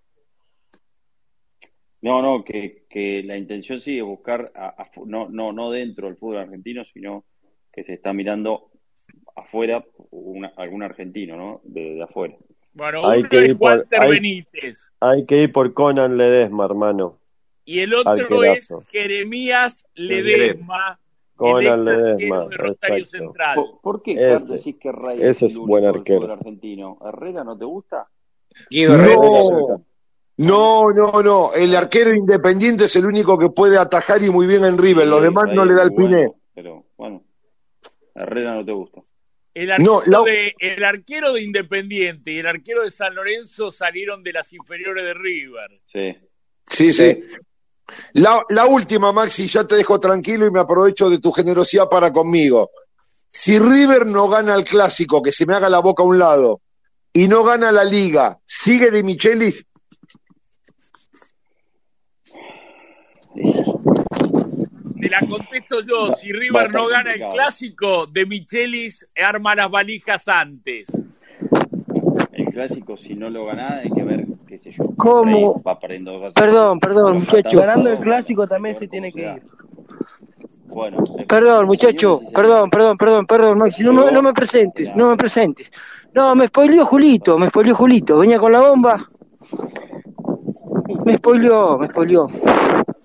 [2.05, 5.71] No, no, que, que la intención sí es buscar, a- a fu- no, no, no
[5.71, 7.25] dentro del fútbol argentino, sino
[7.73, 8.71] que se está mirando
[9.35, 11.61] afuera una- algún argentino, ¿no?
[11.65, 12.37] De, de afuera.
[12.75, 16.19] Bueno, Hay uno que es ir por, Walter hay, Benítez hay que ir por Conan
[16.19, 17.19] Ledesma, hermano.
[17.65, 18.69] y el otro es.
[18.91, 20.99] Jeremías Ledesma.
[21.01, 23.17] El Conan arquero Ledesma, de Rosario exacto.
[23.19, 23.55] Central.
[23.55, 24.15] ¿Por, por qué,
[24.47, 26.33] decís que Ray es ese es el buen único del fútbol arquero.
[26.35, 26.99] argentino?
[27.07, 28.07] ¿Herrera no te gusta?
[28.71, 29.81] Guido Herrera.
[30.37, 31.53] No, no, no, no.
[31.55, 35.07] El arquero independiente es el único que puede atajar y muy bien en River.
[35.07, 36.09] Los Sí, demás Ray no le da el piné.
[36.27, 37.25] bueno, pero bueno,
[38.15, 39.01] Herrera no te gusta.
[39.55, 43.71] El No, arquero, la- de, el arquero de Independiente y el arquero de San Lorenzo
[43.71, 45.81] salieron de las inferiores de River.
[45.85, 46.17] Sí.
[46.67, 47.25] sí, sí.
[48.15, 52.13] La, la última, Maxi, ya te dejo tranquilo y me aprovecho de tu generosidad para
[52.13, 52.71] conmigo.
[53.31, 56.61] Si River no gana el clásico, que se me haga la boca a un lado,
[57.13, 59.65] y no gana la liga, ¿sigue de Michelis?
[65.05, 70.27] Te la contesto yo, si River no gana el clásico, de Michelis arma las valijas
[70.29, 70.89] antes.
[72.33, 74.85] El clásico, si no lo gana, hay que ver, qué sé yo.
[74.97, 75.63] ¿Cómo?
[75.63, 77.59] Va perdiendo dos a Perdón, perdón, muchacho.
[77.59, 79.43] Ganando el clásico también se tiene que ir.
[80.69, 85.17] Bueno, Perdón, muchacho, perdón, perdón, perdón, perdón, Maxi, no, me- no me presentes, no me
[85.19, 85.71] presentes.
[86.15, 89.11] No, me spoileó Julito, me spoileó Julito, venía con la bomba.
[91.05, 92.27] Me spoileó, me spoileó.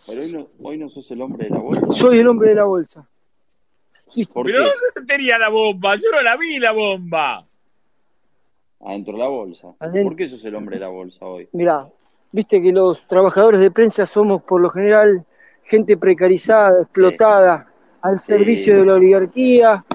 [0.07, 1.91] Pero hoy no, hoy no sos el hombre de la bolsa.
[1.91, 3.07] Soy el hombre de la bolsa.
[4.33, 4.63] ¿Por ¿Pero qué?
[4.63, 5.95] dónde tenía la bomba?
[5.95, 7.45] Yo no la vi la bomba.
[8.81, 9.67] Adentro de la bolsa.
[9.79, 10.03] Adentro.
[10.09, 11.47] ¿Por qué sos el hombre de la bolsa hoy?
[11.51, 11.87] Mirá,
[12.31, 15.25] viste que los trabajadores de prensa somos por lo general
[15.63, 17.67] gente precarizada, explotada,
[18.01, 19.85] al servicio de la oligarquía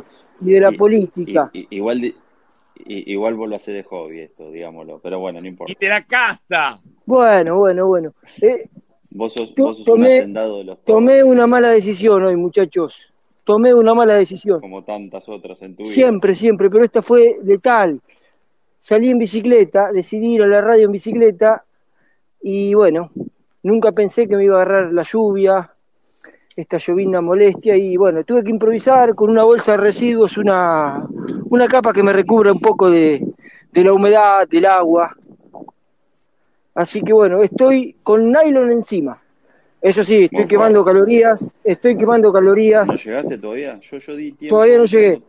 [0.41, 1.51] y de la Y- política.
[1.53, 2.15] y- y- igual, de-
[2.87, 5.01] igual vos lo hacés de hobby esto, digámoslo.
[5.03, 5.73] Pero bueno, no importa.
[5.73, 6.79] Y de la casta.
[7.07, 8.13] Bueno, bueno, bueno.
[8.43, 8.69] Eh,
[9.15, 12.37] Vos sos, To- vos sos un tomé- hacendado de los tomé una mala decisión hoy,
[12.37, 13.01] muchachos.
[13.45, 14.61] Tomé una mala decisión.
[14.61, 15.93] como tantas otras en tu vida.
[15.93, 18.01] Siempre, siempre, pero esta fue letal.
[18.81, 21.65] Salí en bicicleta, decidí ir a la radio en bicicleta
[22.43, 23.11] y bueno,
[23.63, 25.71] nunca pensé que me iba a agarrar la lluvia,
[26.57, 31.03] esta llovina molestia y bueno, tuve que improvisar con una bolsa de residuos, una,
[31.51, 33.25] una capa que me recubra un poco de,
[33.73, 35.17] de la humedad, del agua.
[36.75, 39.21] Así que bueno, estoy con nylon encima.
[39.81, 42.89] Eso sí, estoy quemando calorías, estoy quemando calorías.
[42.89, 43.79] ¿No llegaste todavía?
[43.81, 44.57] Yo, yo di tiempo.
[44.57, 45.23] Todavía no llegué.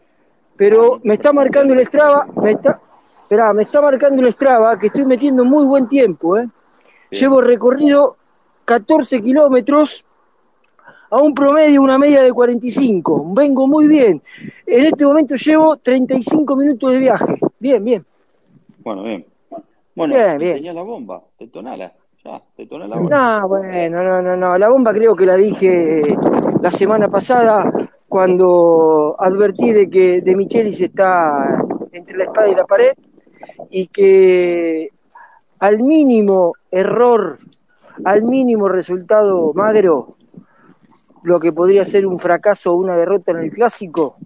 [0.55, 2.79] Pero me está marcando el Strava, me está,
[3.21, 6.47] esperá, me está marcando el Strava que estoy metiendo muy buen tiempo, ¿eh?
[7.11, 7.21] Bien.
[7.21, 8.15] Llevo recorrido
[8.63, 10.05] 14 kilómetros
[11.09, 13.33] a un promedio, una media de 45.
[13.33, 14.21] Vengo muy bien.
[14.65, 17.39] En este momento llevo 35 minutos de viaje.
[17.59, 18.05] Bien, bien.
[18.79, 19.25] Bueno, bien.
[19.95, 20.53] Bueno, Bien, y bien.
[20.55, 21.93] tenías la bomba, detonala.
[22.23, 23.39] Ya, detona la bomba.
[23.41, 24.57] No, bueno, no, no, no.
[24.57, 26.01] La bomba creo que la dije
[26.61, 27.71] la semana pasada
[28.07, 31.49] cuando advertí de que De Michelis está
[31.91, 32.93] entre la espada y la pared
[33.69, 34.89] y que
[35.59, 37.39] al mínimo error,
[38.03, 40.15] al mínimo resultado magro,
[41.23, 44.17] lo que podría ser un fracaso o una derrota en el clásico,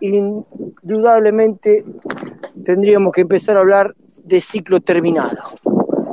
[0.00, 1.84] indudablemente
[2.64, 3.94] tendríamos que empezar a hablar
[4.24, 5.36] de ciclo terminado.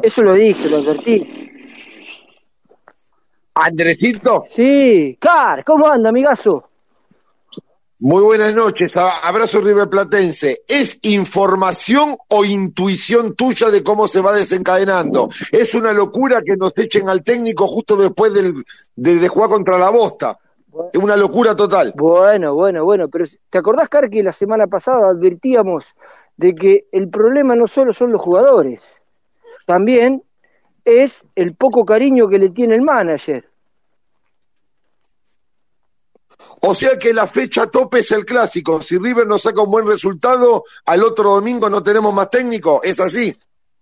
[0.01, 1.49] Eso lo dije, lo advertí.
[3.55, 6.65] Andresito, Sí, Car, ¿cómo anda, amigazo?
[8.01, 8.93] muy buenas noches.
[9.23, 10.61] Abrazo riverplatense.
[10.65, 15.27] ¿Es información o intuición tuya de cómo se va desencadenando?
[15.51, 18.63] Es una locura que nos echen al técnico justo después del,
[18.95, 20.39] de, de jugar contra la bosta.
[20.93, 21.91] Es una locura total.
[21.97, 25.83] Bueno, bueno, bueno, pero ¿te acordás, Car, que la semana pasada advertíamos
[26.39, 29.01] de que el problema no solo son los jugadores,
[29.65, 30.23] también
[30.85, 33.45] es el poco cariño que le tiene el manager.
[36.61, 38.81] O sea que la fecha tope es el clásico.
[38.81, 42.81] Si River no saca un buen resultado, al otro domingo no tenemos más técnico.
[42.83, 43.35] ¿Es así?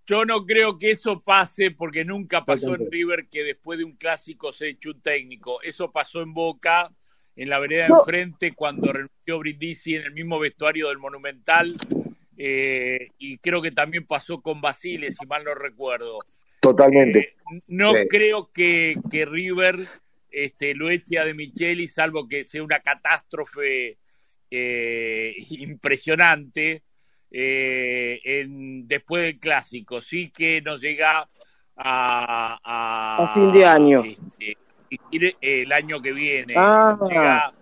[0.07, 3.97] Yo no creo que eso pase porque nunca pasó en River que después de un
[3.97, 5.61] clásico se eche un técnico.
[5.61, 6.91] Eso pasó en Boca,
[7.35, 7.99] en la vereda de No.
[7.99, 11.77] enfrente, cuando renunció Brindisi en el mismo vestuario del Monumental.
[12.37, 16.19] Eh, y creo que también pasó con Basile, si mal no recuerdo.
[16.61, 17.19] Totalmente.
[17.19, 17.99] Eh, no Sí.
[18.09, 19.87] creo que, que River
[20.31, 23.97] este, lo eche a De Micheli, salvo que sea una catástrofe
[24.51, 26.83] eh, impresionante
[27.31, 30.01] eh, en, después del clásico.
[30.01, 31.27] Sí que nos llega
[31.75, 34.03] a, a, A fin de año.
[34.03, 34.57] este,
[35.11, 36.53] ir el año que viene.
[36.57, 36.97] Ah.
[37.07, 37.53] Llega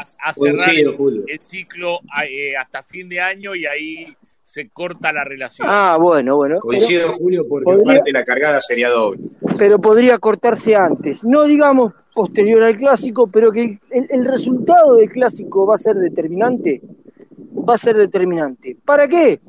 [0.00, 1.98] a, a cerrar el, ciclo
[2.28, 4.06] eh, hasta fin de año y ahí
[4.42, 5.68] se corta la relación.
[5.70, 6.58] Ah, bueno, bueno.
[6.60, 9.20] Coincido, Julio, porque podría- aparte la cargada sería doble.
[9.40, 11.22] Pero, pero podría cortarse antes.
[11.22, 15.96] No digamos posterior al clásico, pero que el, el resultado del clásico va a ser
[15.96, 16.80] determinante.
[17.68, 18.76] Va a ser determinante.
[18.84, 19.40] ¿Para qué?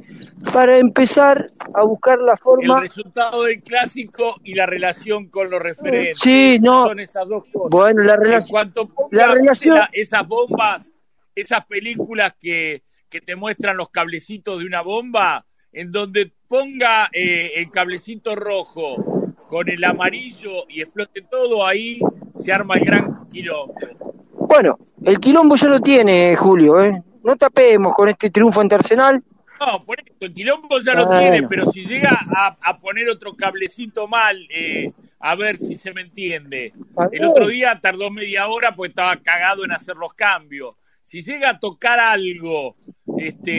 [0.53, 2.79] Para empezar a buscar la el forma.
[2.81, 6.19] resultado del clásico y la relación con los referentes.
[6.19, 6.87] Sí, no.
[6.87, 7.69] Son esas dos cosas.
[7.71, 8.49] Bueno, la en relación.
[8.51, 10.91] cuanto ponga la relación- la- esas bombas,
[11.35, 17.51] esas películas que, que te muestran los cablecitos de una bomba, en donde ponga eh,
[17.55, 21.99] el cablecito rojo con el amarillo y explote todo, ahí
[22.43, 23.73] se arma el gran quilombo.
[24.33, 27.03] Bueno, el quilombo ya lo tiene Julio, ¿eh?
[27.23, 29.23] No tapemos con este triunfo ante Arsenal.
[29.59, 31.19] No, por eso, el quilombo ya lo Bueno.
[31.21, 35.93] tiene, pero si llega a, a poner otro cablecito mal, eh, a ver si se
[35.93, 36.73] me entiende.
[37.11, 40.75] El otro día tardó media hora porque estaba cagado en hacer los cambios.
[41.03, 42.77] Si llega a tocar algo
[43.17, 43.51] este,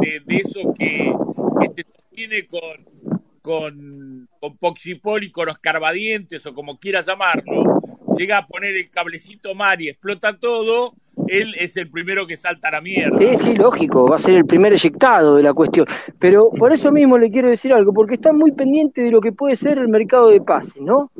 [0.00, 1.14] de, de eso que,
[1.60, 7.80] que se sostiene con, con, con Poxipol y con los carbadientes o como quieras llamarlo,
[8.18, 10.94] llega a poner el cablecito mal y explota todo,
[11.28, 13.18] él es el primero que salta a la mierda.
[13.18, 15.86] Sí, sí, lógico, va a ser el primer eyectado de la cuestión.
[16.18, 19.32] Pero por eso mismo le quiero decir algo, porque está muy pendiente de lo que
[19.32, 21.10] puede ser el mercado de pases, ¿no?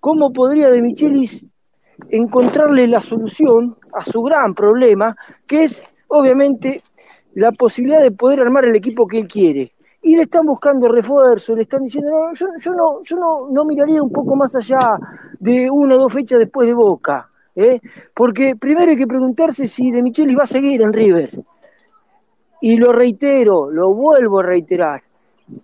[0.00, 1.44] ¿Cómo podría De Michelis
[2.10, 5.16] encontrarle la solución a su gran problema,
[5.46, 6.80] que es obviamente
[7.34, 9.72] la posibilidad de poder armar el equipo que él quiere?
[10.02, 13.64] y le están buscando refuerzo, le están diciendo, no, yo, yo no, yo no, no
[13.64, 14.78] miraría un poco más allá
[15.40, 17.80] de una o dos fechas después de Boca, ¿eh?
[18.14, 21.30] porque primero hay que preguntarse si De Michelis va a seguir en River.
[22.60, 25.02] Y lo reitero, lo vuelvo a reiterar,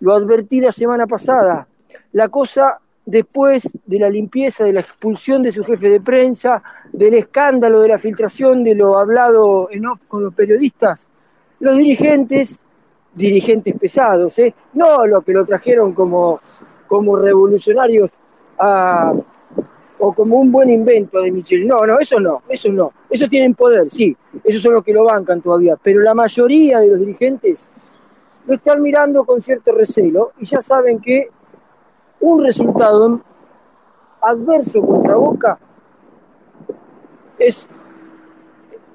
[0.00, 1.66] lo advertí la semana pasada,
[2.12, 6.62] la cosa después de la limpieza, de la expulsión de su jefe de prensa,
[6.92, 11.08] del escándalo de la filtración de lo hablado en off con los periodistas,
[11.60, 12.62] los dirigentes,
[13.14, 14.54] dirigentes pesados, ¿eh?
[14.74, 16.38] no los que lo trajeron como,
[16.86, 18.10] como revolucionarios
[18.58, 19.12] a-
[20.04, 21.64] o como un buen invento de Michel.
[21.64, 22.92] No, no, eso no, eso no.
[23.08, 26.88] Eso tienen poder, sí, esos son los que lo bancan todavía, pero la mayoría de
[26.88, 27.70] los dirigentes
[28.44, 31.28] lo están mirando con cierto recelo y ya saben que
[32.18, 33.20] un resultado
[34.20, 35.58] adverso contra Boca
[37.38, 37.68] es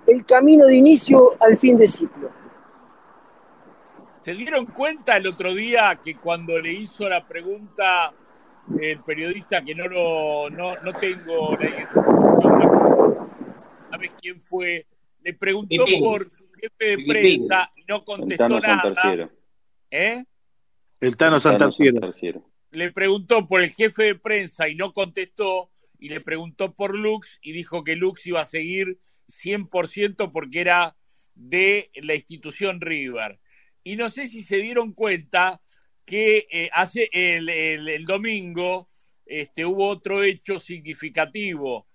[0.07, 2.29] el camino de inicio al fin de ciclo.
[4.19, 8.11] ¿Se dieron cuenta el otro día que cuando le hizo la pregunta
[8.81, 13.29] el periodista que no lo no, no tengo la identificación,
[13.89, 14.85] ¿sabes quién fue?
[15.21, 16.03] Le preguntó Pipín.
[16.03, 19.29] por su jefe de prensa y no contestó Tano nada.
[19.91, 20.23] ¿Eh?
[20.99, 21.39] El Tano.
[21.39, 22.49] Santarciero.
[22.71, 25.71] Le preguntó por el jefe de prensa y no contestó.
[25.99, 30.95] Y le preguntó por Lux y dijo que Lux iba a seguir 100% porque era
[31.33, 33.39] de la institución River.
[33.83, 35.61] Y no sé si se dieron cuenta
[36.07, 38.87] que eh, hace el, el- el domingo
[39.25, 41.85] este, hubo otro hecho significativo.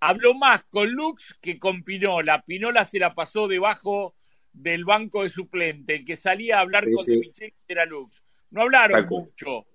[0.00, 2.42] Habló más con Lux que con Pinola.
[2.42, 4.16] Pinola se la pasó debajo
[4.52, 5.94] del banco de suplente.
[5.94, 7.20] El que salía a hablar Sí, con sí.
[7.38, 8.24] De era Lux.
[8.50, 9.66] No hablaron mucho,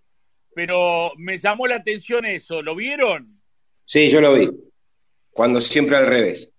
[0.53, 2.61] pero me llamó la atención eso.
[2.61, 3.39] ¿Lo vieron?
[3.85, 4.49] Sí, yo lo vi.
[5.31, 6.51] Cuando siempre al revés.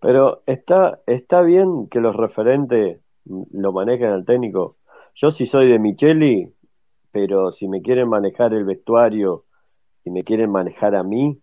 [0.00, 4.78] Pero está, está bien que los referentes lo manejen al técnico.
[5.14, 6.52] Yo sí soy de Micheli,
[7.12, 9.44] pero si me quieren manejar el vestuario
[10.04, 11.38] y me quieren manejar a mí,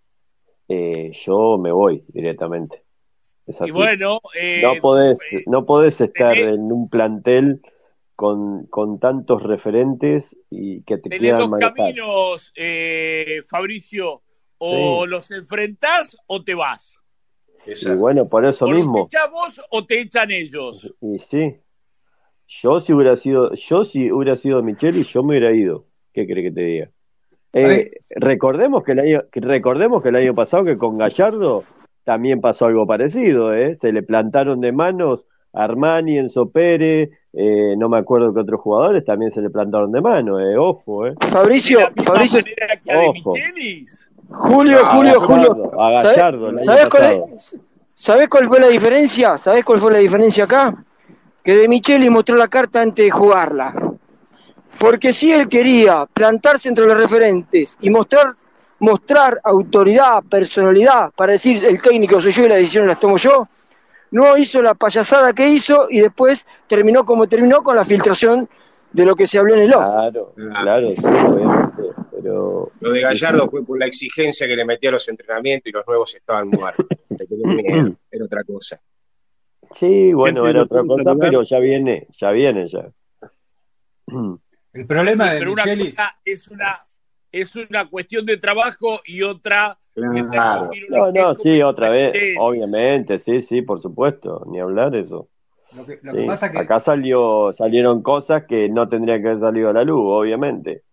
[0.67, 2.83] eh, yo me voy directamente.
[3.45, 3.71] Es Y así.
[3.71, 7.61] bueno, eh, No podés, eh, no podés estar tenés- en un plantel
[8.15, 11.73] con, con tantos referentes y que te tenés quieran dos manejar.
[11.75, 14.21] caminos, eh, Fabricio.
[14.59, 15.09] O Sí.
[15.11, 16.95] los enfrentás o te vas.
[17.67, 17.99] Y Exacto.
[17.99, 19.05] bueno, por eso O los mismo.
[19.05, 20.91] echás vos o te echan ellos.
[20.99, 21.55] Y sí,
[22.47, 25.85] yo si hubiera sido, yo si hubiera sido Micheli, yo me hubiera ido.
[26.13, 26.89] ¿Qué cree que te diga?
[27.53, 31.63] Eh, recordemos que el año, recordemos que el año pasado que con Gallardo
[32.03, 33.75] también pasó algo parecido, ¿eh?
[33.79, 38.61] Se le plantaron de manos a Armani, Enzo Pérez, eh, no me acuerdo que otros
[38.61, 40.57] jugadores también se le plantaron de mano, ¿eh?
[40.57, 41.13] Ojo, ¿eh?
[41.19, 42.39] Fabricio, Fabricio,
[42.95, 43.31] Ojo.
[43.33, 44.09] Michelis.
[44.29, 47.23] Julio, A Julio, Julio, Gallardo, a ¿sabés- Gallardo año ¿sabés cuál,
[47.95, 49.37] ¿sabés cuál fue la diferencia?
[49.37, 50.75] ¿Sabés cuál fue la diferencia acá?
[51.47, 53.73] Que De Micheli mostró la carta antes de jugarla.
[54.77, 58.33] Porque si él quería plantarse entre los referentes y mostrar,
[58.79, 63.47] mostrar autoridad, personalidad, para decir el técnico soy yo y las decisiones las tomo yo,
[64.11, 68.49] no hizo la payasada que hizo y después terminó como terminó con la filtración
[68.91, 69.85] de lo que se habló en el off.
[69.85, 74.89] Claro, claro, sí, obviamente, pero Lo de Gallardo fue por la exigencia que le metía
[74.89, 76.87] a los entrenamientos y los nuevos estaban muertos.
[78.11, 78.81] Era otra cosa.
[79.75, 82.89] Sí, bueno, era ¿lo otra cosa, pero ya viene, ya viene ya.
[84.73, 86.85] El problema Sí, de pero una cosa es una,
[87.31, 90.69] es una cuestión de trabajo y otra de Claro.
[90.89, 95.29] No, no, sí, otra vez, obviamente, sí, sí, por supuesto, ni hablar eso.
[95.73, 99.29] lo que, lo que Sí, pasa que acá salió, salieron cosas que no tendrían que
[99.29, 100.83] haber salido a la luz, obviamente.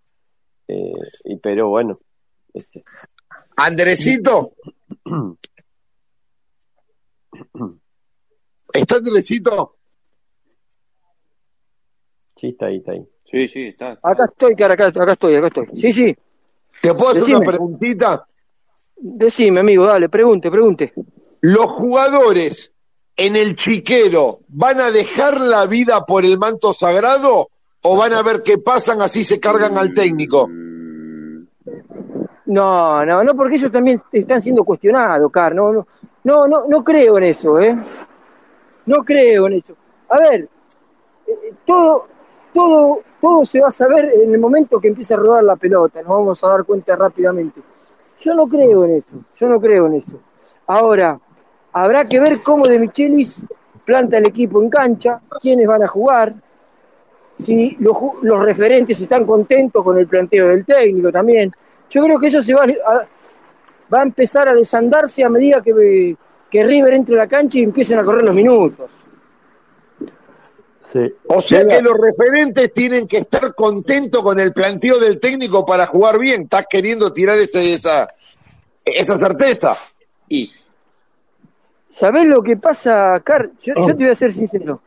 [0.66, 0.92] Eh,
[1.24, 2.01] y pero bueno,
[2.55, 2.82] este,
[3.59, 4.52] Andresito,
[8.74, 9.76] ¿está Andresito?
[12.36, 13.09] sí, está ahí, está ahí.
[13.30, 13.98] Sí, sí, está.
[14.02, 15.66] Acá estoy, cara, acá, acá estoy, acá estoy.
[15.76, 16.16] Sí, sí,
[16.82, 17.38] ¿Te puedo hacer Decime.
[17.38, 18.26] una preguntita?
[18.96, 20.92] decime, amigo, dale, pregunte, pregunte.
[21.40, 22.72] ¿Los jugadores
[23.16, 27.48] en el chiquero van a dejar la vida por el manto sagrado
[27.82, 30.48] o van a ver qué pasan así se cargan al técnico?
[32.46, 35.55] No, no, no, porque ellos también están siendo cuestionados, Car.
[35.55, 35.86] No, no,
[36.24, 37.76] no, no, no creo en eso, ¿eh?
[38.86, 39.74] No creo en eso.
[40.09, 40.48] A ver,
[41.27, 42.06] eh, todo,
[42.52, 46.01] todo, todo se va a saber en el momento que empiece a rodar la pelota.
[46.02, 47.61] Nos vamos a dar cuenta rápidamente.
[48.20, 49.16] Yo no creo en eso.
[49.39, 50.19] Yo no creo en eso.
[50.66, 51.19] Ahora,
[51.73, 53.44] habrá que ver cómo De Michelis
[53.85, 56.35] planta el equipo en cancha, quiénes van a jugar,
[57.39, 57.97] si los,
[58.43, 61.51] referentes están contentos con el planteo del técnico también.
[61.90, 62.56] Yo creo que eso se a,
[63.93, 66.16] va a empezar a desandarse a medida que,
[66.55, 68.89] que River entre a la cancha y empiecen a correr los minutos.
[70.93, 71.12] Sí.
[71.26, 75.85] O sea que los referentes tienen que estar contentos con el planteo del técnico para
[75.86, 76.43] jugar bien.
[76.43, 78.06] Estás queriendo tirar ese- esa,
[78.85, 79.76] esa certeza.
[80.28, 80.52] Y
[81.89, 83.51] ¿Sabés lo que pasa, Car?
[83.60, 84.81] Yo, yo te voy a ser sincero.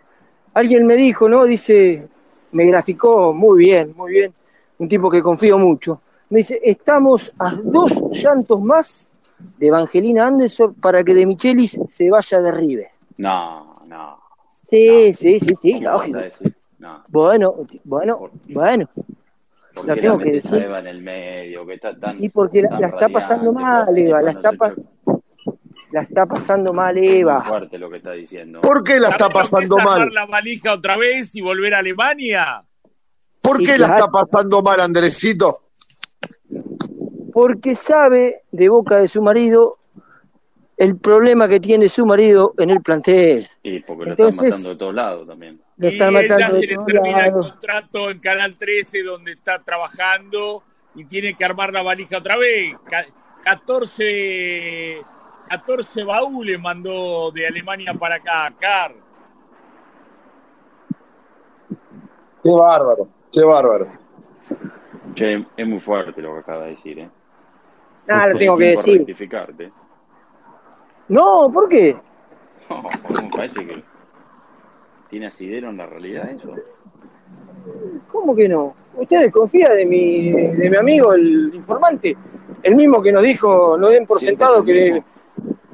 [0.53, 1.43] Alguien me dijo, ¿no?
[1.43, 2.07] Dice,
[2.53, 4.33] me graficó muy bien, muy bien.
[4.77, 5.99] Un tipo que confío mucho.
[6.29, 12.09] Me dice, estamos a dos llantos más de Evangelina Anderson para que De Michelis se
[12.09, 12.87] vaya de River.
[13.17, 14.19] no, no.
[14.63, 16.19] Sí, sí, sí, sí, ¿Cómo vas lógico.
[16.79, 17.03] No.
[17.07, 17.55] Bueno,
[17.85, 18.89] bueno, bueno.
[19.73, 20.61] ¿Por Lo tengo la que decir.
[20.61, 21.65] Eva en el medio?
[21.65, 24.73] Que está tan, Y porque la, tan la está pasando mal, Eva, la está, pa-
[25.91, 27.41] la está pasando mal, Muy Eva.
[27.43, 28.59] fuerte lo que está diciendo.
[28.59, 30.13] ¿Por qué la está ¿Sabés lo que es pasando mal?
[30.13, 32.63] la valija otra vez y volver a Alemania?
[33.41, 34.05] ¿Por Y qué la claro.
[34.05, 35.66] está pasando mal, Andresito?
[37.39, 39.77] Porque sabe de boca de su marido
[40.75, 43.47] el problema que tiene su marido en el plantel.
[43.61, 45.61] Y porque lo están Entonces- matando de todos lados también.
[45.77, 49.31] Lo Y están ella matando se de le termina el contrato en Canal 13 donde
[49.33, 50.63] está trabajando
[50.95, 52.75] y tiene que armar la valija otra vez.
[52.89, 53.05] Ca-
[53.43, 55.01] 14,
[55.47, 58.95] 14 baúles mandó de Alemania para acá, Car.
[62.43, 63.87] Qué bárbaro, qué bárbaro.
[65.13, 67.09] Che, es muy fuerte lo que acaba de decir, ¿eh?
[68.07, 68.97] Nada, lo Tenés tengo que decir.
[68.99, 69.71] rectificarte.
[71.09, 71.97] No, ¿por qué?
[72.69, 73.81] No, me parece que
[75.09, 76.53] tiene asidero en la realidad eso.
[78.07, 78.75] ¿Cómo que no?
[78.95, 82.17] ¿Usted desconfía de mi, de mi amigo, el informante?
[82.63, 85.03] El mismo que nos dijo, no den por Siempre sentado es que...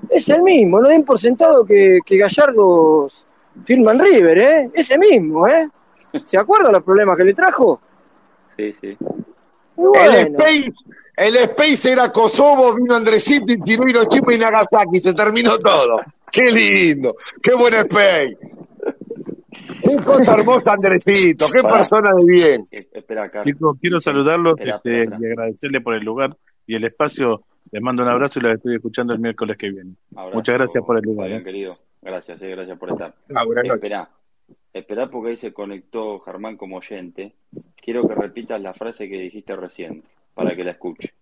[0.09, 3.07] Es el mismo, no den por sentado que, que Gallardo
[3.63, 4.69] firma en River, ¿eh?
[4.73, 5.69] Ese mismo, ¿eh?
[6.23, 7.79] ¿Se acuerda los problemas que le trajo?
[8.55, 8.97] Sí, sí.
[9.77, 10.73] El Space,
[11.17, 16.01] el Space era Kosovo, vino Andresito y tiró Hiroshima y Nagasaki, se terminó todo.
[16.31, 18.37] Qué lindo, qué buen Space.
[19.83, 21.75] Qué cosa hermosa, Andresito, qué Pará.
[21.75, 22.65] persona de bien.
[22.71, 23.29] Espera.
[23.43, 26.35] Chicos, quiero saludarlos Espera, este, espera, y agradecerles por el lugar
[26.65, 27.43] y el espacio.
[27.71, 29.95] Les mando un abrazo y los estoy escuchando el miércoles que viene.
[30.15, 31.25] Abrazo, Muchas gracias por el lugar.
[31.25, 31.43] Fabián, ¿eh?
[31.43, 31.71] querido.
[32.01, 33.13] Gracias, eh, gracias por estar.
[33.33, 33.43] Ah.
[33.63, 34.09] Esperá,
[34.73, 37.33] esperá porque ahí se conectó Germán como oyente.
[37.75, 40.03] Quiero que repitas la frase que dijiste recién,
[40.33, 41.13] para que la escuche.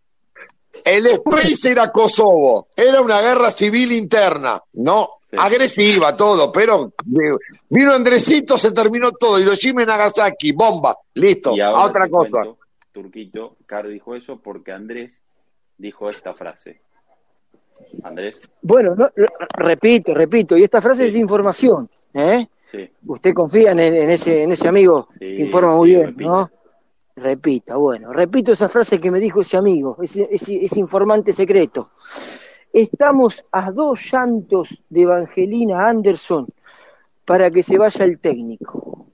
[0.86, 5.38] El Space era Kosovo, era una guerra civil interna, no Sí.
[5.40, 7.32] agresiva todo, pero eh,
[7.70, 12.12] vino Andresito, se terminó todo, Hiroshima y Nagasaki, bomba, listo, Y a ahora otra te
[12.12, 12.30] cosa.
[12.32, 12.58] cuento,
[12.92, 15.22] Turquito, Car dijo eso porque Andrés
[15.78, 16.82] dijo esta frase.
[18.04, 21.10] Andrés, bueno, no, re- repito, repito, y esta frase Sí.
[21.10, 22.48] es información, ¿eh?
[22.70, 26.16] sí, Usted confía en, en ese, en ese amigo Sí, que informa muy sí, bien.
[26.18, 26.50] ¿no?
[27.22, 31.92] Repita, bueno, repito esa frase que me dijo ese amigo, ese, ese, ese informante secreto.
[32.74, 36.48] Estamos a dos llantos de Evangelina Anderson
[37.26, 39.06] para que se vaya el técnico.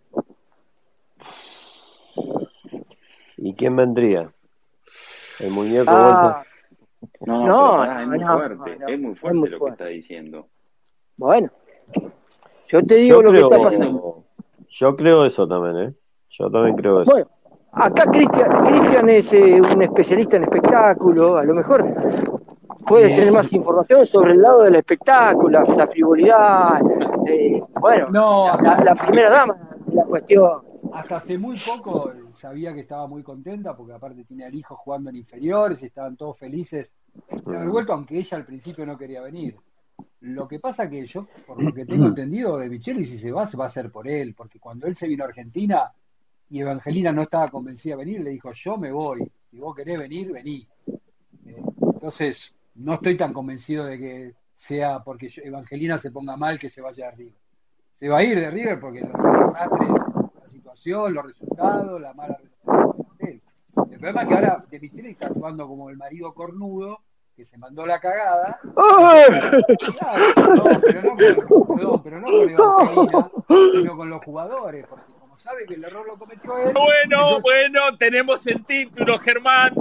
[3.37, 4.29] ¿Y quién vendría?
[5.39, 6.43] El muñeco Ah,
[7.25, 9.49] No, no, No, pero pará, es muy no, fuerte, no, es muy es fuerte muy
[9.49, 9.77] lo fuerte.
[9.77, 10.47] que está diciendo.
[11.17, 11.51] bueno,
[12.69, 14.23] yo te digo Yo lo que está pasando.
[14.69, 15.93] yo creo eso también, ¿eh?
[16.29, 17.11] Yo también creo eso.
[17.11, 17.27] Bueno,
[17.77, 21.85] acá Cristian, Cristian es eh, un especialista en espectáculo, a lo mejor
[22.85, 26.79] puede tener más información sobre el lado del espectáculo, la, frivolidad,
[27.27, 30.61] eh, bueno, No, la, la primera dama de la cuestión.
[30.93, 35.09] hasta hace muy poco sabía que estaba muy contenta porque aparte tiene al hijo jugando
[35.09, 36.93] en inferiores y estaban todos felices
[37.45, 39.57] de haber vuelto, aunque ella al principio no quería venir.
[40.21, 43.45] Lo que pasa que yo, por lo que tengo entendido de Micheli, si se va,
[43.47, 45.91] se va a hacer por él, porque cuando él se vino a Argentina
[46.49, 49.97] y Evangelina no estaba convencida de venir, le dijo, yo me voy, si vos querés
[49.97, 50.67] venir, vení.
[51.45, 56.69] Eh, entonces, no estoy tan convencido de que sea porque Evangelina se ponga mal que
[56.69, 57.39] se vaya de River.
[57.93, 62.37] Se va a ir de River porque lo arrastre la situación, los resultados, la mala
[62.37, 63.41] relación con él.
[63.75, 66.99] El problema es que ahora De Micheli está actuando como el marido cornudo
[67.35, 68.59] que se mandó la cagada.
[69.95, 70.23] Claro,
[70.55, 73.31] no, pero no con, perdón, pero no con Evangelina,
[73.73, 77.41] sino con los jugadores, porque como sabe que el error lo cometió él, Bueno, entonces
[77.43, 79.73] bueno, tenemos el título, Germán.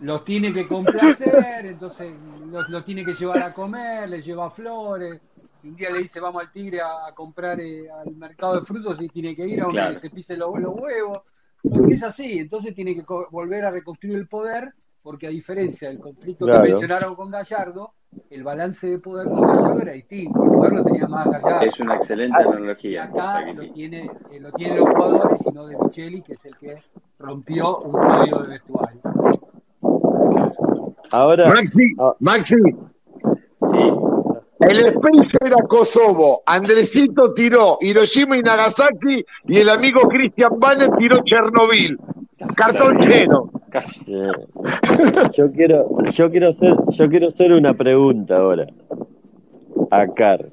[0.00, 2.12] Los tiene que complacer, entonces
[2.50, 5.20] los, los tiene que llevar a comer, les lleva flores.
[5.62, 8.62] Si un día le dice vamos al tigre a, a comprar eh, al mercado de
[8.66, 9.94] frutos y tiene que ir a donde Claro.
[10.00, 11.20] se pise los, los huevos,
[11.62, 14.72] porque es así, entonces tiene que volver a reconstruir el poder,
[15.06, 16.64] porque a diferencia del conflicto Claro.
[16.64, 17.92] que mencionaron con Gallardo,
[18.28, 21.60] el balance de poder con Gallardo era distinto, el poder lo tenía más Gallardo.
[21.64, 23.04] Es una excelente Y analogía.
[23.04, 23.70] acá lo, sí.
[23.72, 26.82] tiene, eh, lo tienen los jugadores y no de Micheli, que es el que
[27.20, 29.00] rompió un código de vestuario.
[31.12, 32.12] Ahora, Maxi, Ah.
[32.18, 32.56] Maxi,
[33.70, 33.92] Sí,
[34.60, 41.18] El Space era Kosovo, Andresito tiró Hiroshima y Nagasaki y el amigo Christian Banner tiró
[41.24, 41.96] Chernobyl.
[42.56, 43.50] Cartón lleno.
[44.06, 44.30] Eh,
[45.32, 48.66] Yo quiero, yo quiero hacer, yo quiero hacer una pregunta ahora.
[49.90, 50.48] A Car.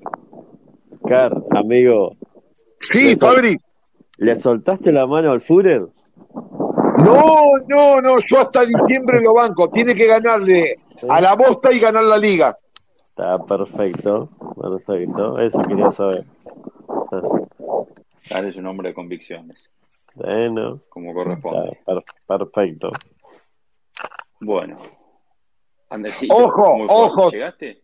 [1.07, 2.15] Car, amigo.
[2.79, 3.55] Sí, ¿le sol- Fabri.
[4.17, 5.87] ¿Le soltaste la mano al Führer?
[6.33, 7.25] No,
[7.67, 9.69] no, no, yo hasta diciembre lo banco.
[9.69, 10.75] Tiene que ganarle
[11.09, 12.57] a la bosta y ganar la liga.
[13.09, 14.29] Está perfecto,
[14.59, 15.39] perfecto.
[15.39, 16.23] Eso quería saber.
[18.29, 19.69] Dale es un hombre de convicciones,
[20.15, 21.79] Bueno, como está corresponde.
[21.85, 22.89] per- perfecto.
[24.39, 24.77] Bueno.
[26.29, 27.31] Ojo, ojo.
[27.31, 27.81] ¿Llegaste?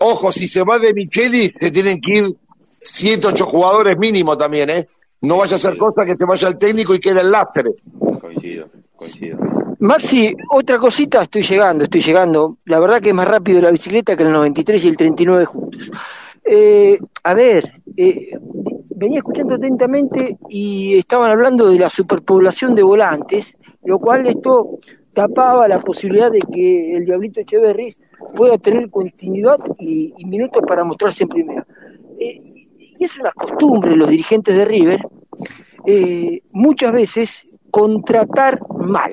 [0.00, 2.24] Ojo, si se va de Micheli, se tienen que ir
[2.60, 4.88] 7, 8 jugadores mínimo también, ¿eh?
[5.22, 7.70] No vaya a ser cosa que se vaya el técnico y quede el lastre.
[8.20, 9.38] Coincido, coincido.
[9.80, 12.58] Maxi, otra cosita, estoy llegando, estoy llegando.
[12.64, 15.90] La verdad que es más rápido la bicicleta que el 93 y el 39 juntos.
[16.44, 18.30] Eh, a ver, eh,
[19.04, 23.54] venía escuchando atentamente y estaban hablando de la superpoblación de volantes,
[23.84, 24.78] lo cual esto
[25.12, 27.94] tapaba la posibilidad de que el Diablito Echeverry
[28.34, 31.66] pueda tener continuidad y, y minutos para mostrarse en primera.
[32.18, 32.40] Eh,
[32.98, 35.00] y es una costumbre los dirigentes de River,
[35.86, 39.12] eh, muchas veces contratar mal.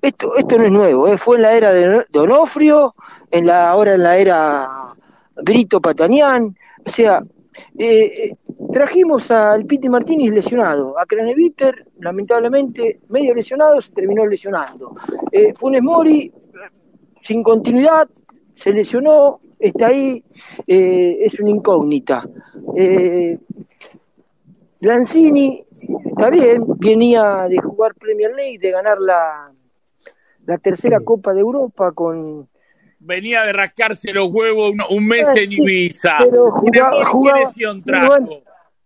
[0.00, 1.18] Esto, esto no es nuevo, ¿eh?
[1.18, 2.94] fue en la era de, de Onofrio,
[3.30, 4.94] en la, ahora en la era
[5.36, 7.22] Brito Patanián, o sea,
[7.76, 8.36] eh, eh,
[8.72, 14.94] trajimos al Piti Martínez lesionado, a Craneviter, lamentablemente, medio lesionado, se terminó lesionando.
[15.30, 16.32] Eh, Funes Mori,
[17.20, 18.08] sin continuidad,
[18.54, 20.22] se lesionó, está ahí,
[20.66, 22.28] eh, es una incógnita.
[24.80, 25.64] Lanzini,
[26.06, 29.52] está bien, venía de jugar Premier League, de ganar la,
[30.46, 32.48] la tercera Copa de Europa con...
[33.04, 36.18] Venía de rascarse los huevos un, un mes en Ibiza.
[36.30, 38.16] pero jugaba- Mori, ¿qué jugaba- lesión trajo?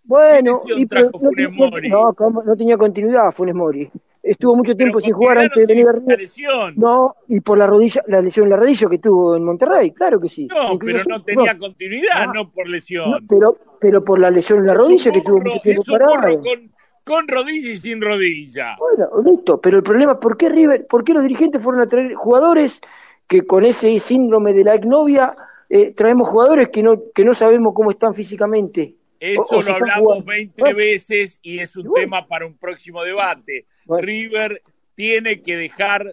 [0.04, 1.88] bueno, y, pero trajo no, Funes Mori?
[1.90, 3.90] no, tenía continuidad Funes Mori.
[4.22, 6.74] Estuvo mucho tiempo sin jugar antes de venir a lesión.
[6.76, 10.18] No, y por la rodilla, la lesión en la rodilla que tuvo en Monterrey, claro
[10.20, 10.46] que sí.
[10.48, 13.08] No, Incluso pero no tenía no, continuidad, no por lesión.
[13.10, 15.82] no, pero, pero por la lesión en la Es un rodilla que tuvo mucho tiempo
[15.86, 16.40] parado.
[16.40, 16.72] con,
[17.04, 18.76] con rodilla y sin rodilla.
[18.78, 21.86] Bueno, listo, pero el problema es por qué River, por qué los dirigentes fueron a
[21.86, 22.80] traer jugadores
[23.26, 25.34] que con ese síndrome de la exnovia
[25.68, 28.94] eh, traemos jugadores que no, que no sabemos cómo están físicamente.
[29.18, 30.24] Eso O- o si lo hablamos jugando.
[30.26, 32.00] 20 Bueno, veces y es un bueno.
[32.04, 33.66] tema para un próximo debate.
[33.84, 34.04] Bueno.
[34.06, 34.62] River
[34.94, 36.06] tiene que dejar,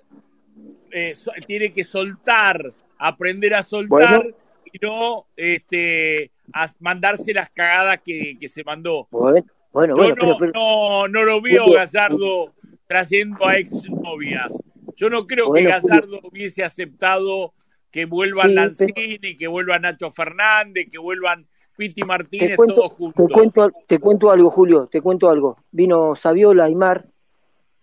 [0.91, 2.61] eh, so- tiene que soltar,
[2.97, 4.35] aprender a soltar Bueno.
[4.71, 9.07] y no este, a mandarse las cagadas que, que se mandó.
[9.11, 12.53] Bueno, bueno, Yo bueno, no, pero, pero- no, no lo veo Gallardo
[12.87, 14.51] trayendo a exnovias.
[14.95, 15.95] Yo no creo Bueno, que Julio.
[16.01, 17.53] Gallardo hubiese aceptado
[17.91, 21.45] que vuelvan Sí, Lanzini, que vuelvan Nacho Fernández, que vuelvan
[21.75, 23.27] Piti te Martínez, cuento, todos te juntos.
[23.31, 25.57] cuento, te cuento algo, Julio, te cuento algo.
[25.71, 27.05] Vino Saviola, Aymar,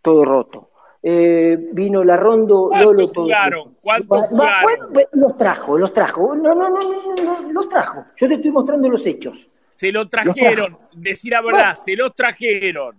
[0.02, 0.70] todo roto.
[1.02, 3.58] Eh, vino Larrondo, Lolo, ¿Cuántos todo jugaron?
[3.64, 3.76] roto.
[3.80, 4.92] ¿Cuántos Va- va- jugaron?
[4.92, 6.36] ve- los trajo, los trajo.
[6.36, 8.04] No, no, no, no, no, los trajo.
[8.16, 9.48] Yo te estoy mostrando los hechos.
[9.76, 12.96] Se lo Los trajeron, decir la verdad, se los trajeron.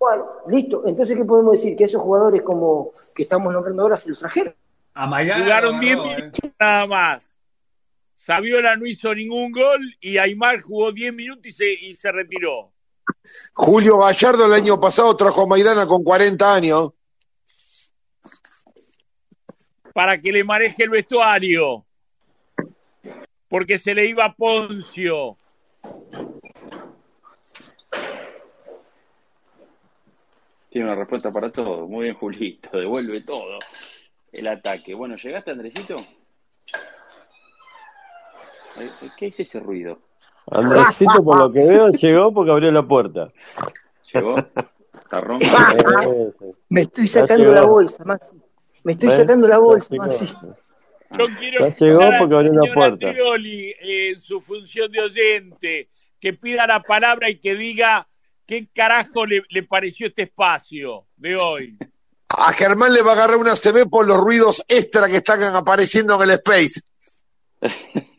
[0.00, 0.82] Bueno, listo.
[0.86, 1.76] Entonces, ¿qué podemos decir?
[1.76, 4.54] Que esos jugadores como que estamos nombrando ahora se los trajeron.
[4.94, 6.16] A Maidana Jugaron lo 10 agarró, ¿eh?
[6.16, 7.36] minutos nada más.
[8.16, 12.72] Saviola no hizo ningún gol y Aymar jugó 10 minutos y se, y se retiró.
[13.54, 16.90] Julio Gallardo el año pasado trajo a Maidana con 40 años.
[19.92, 21.84] para que le maneje el vestuario.
[23.48, 25.36] Porque se le iba a Poncio.
[30.70, 31.86] Tiene una respuesta para todo.
[31.88, 32.70] Muy bien, Julito.
[32.78, 33.58] Devuelve todo.
[34.32, 34.94] El ataque.
[34.94, 35.96] Bueno, ¿llegaste, Andresito?
[38.76, 39.98] Ay, ¿Qué es ese ruido?
[40.46, 43.30] Andresito, por lo que veo, llegó porque abrió la puerta.
[44.12, 44.38] ¿Llegó?
[44.38, 45.44] ¿Está ronco?
[45.44, 46.46] Eh, sí.
[46.68, 48.36] Me estoy sacando la bolsa, Maxi.
[48.84, 49.18] Me estoy ¿Ves?
[49.18, 49.94] sacando la bolsa.
[49.96, 50.26] Maxi.
[51.18, 53.10] Yo quiero Ya llegó porque abrió la puerta.
[53.10, 55.88] Eh, en su función de oyente,
[56.20, 58.08] que pida la palabra y que diga
[58.50, 61.78] qué carajo le, le pareció este espacio de hoy.
[62.28, 66.16] A Germán le va a agarrar una CB por los ruidos extra que están apareciendo
[66.16, 66.80] en el Space.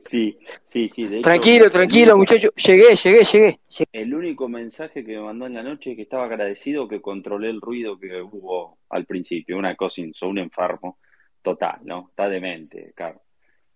[0.00, 1.06] Sí, sí, sí.
[1.06, 2.48] De hecho, Tranquilo, tranquilo, muchacho.
[2.56, 3.60] Llegué, llegué, llegué.
[3.68, 3.88] llegué.
[3.92, 7.50] El único mensaje que me mandó en la noche es que estaba agradecido que controlé
[7.50, 9.56] el ruido que hubo al principio.
[9.58, 10.98] Una cosa, un enfermo
[11.42, 12.06] total, ¿no?
[12.08, 13.22] Está demente, Carlos.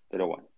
[0.08, 0.48] Pero bueno.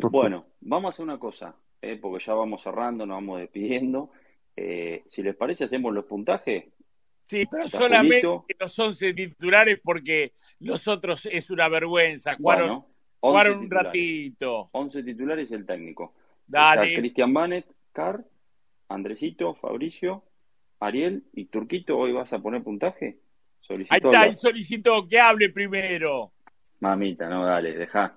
[0.00, 1.96] Bueno, vamos a hacer una cosa, ¿eh?
[2.00, 4.10] porque ya vamos cerrando, nos vamos despidiendo.
[4.60, 6.64] Eh, si les parece, hacemos los puntajes.
[7.28, 8.22] Sí, pero solamente
[8.58, 12.34] los 11 titulares porque los otros es una vergüenza.
[12.34, 12.88] Jugaron Bueno,
[13.20, 14.68] Jugaron 11 un ratito.
[14.72, 16.12] 11 titulares y el técnico.
[16.44, 16.92] Dale.
[16.96, 18.24] Cristian Manet, Car,
[18.88, 20.24] Andresito, Fabricio,
[20.80, 21.96] Ariel y Turquito.
[21.96, 23.20] ¿Hoy vas a poner puntaje?
[23.68, 26.32] Ahí está, la- y solicitó que hable primero.
[26.80, 28.16] Mamita, no, dale, deja,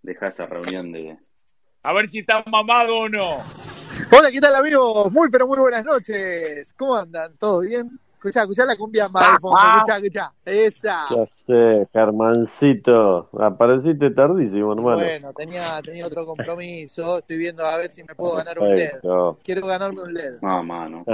[0.00, 1.18] deja esa reunión de...
[1.84, 3.38] A ver si está mamado o no.
[4.16, 5.10] Hola, ¿qué tal amigos?
[5.10, 6.72] Muy pero muy buenas noches.
[6.78, 7.36] ¿Cómo andan?
[7.36, 7.98] ¿Todo bien?
[8.12, 10.32] Escuchá, escuchá la cumbia más de fondo, escuchá, escuchá.
[10.44, 11.06] Esa.
[11.10, 13.28] Ya sé, Germancito.
[13.36, 14.98] Apareciste tardísimo, hermano.
[14.98, 17.18] Bueno, tenía, tenía otro compromiso.
[17.18, 18.92] Estoy viendo a ver si me puedo ganar un LED.
[19.42, 20.40] Quiero ganarme un LED.
[20.40, 21.04] No, mano.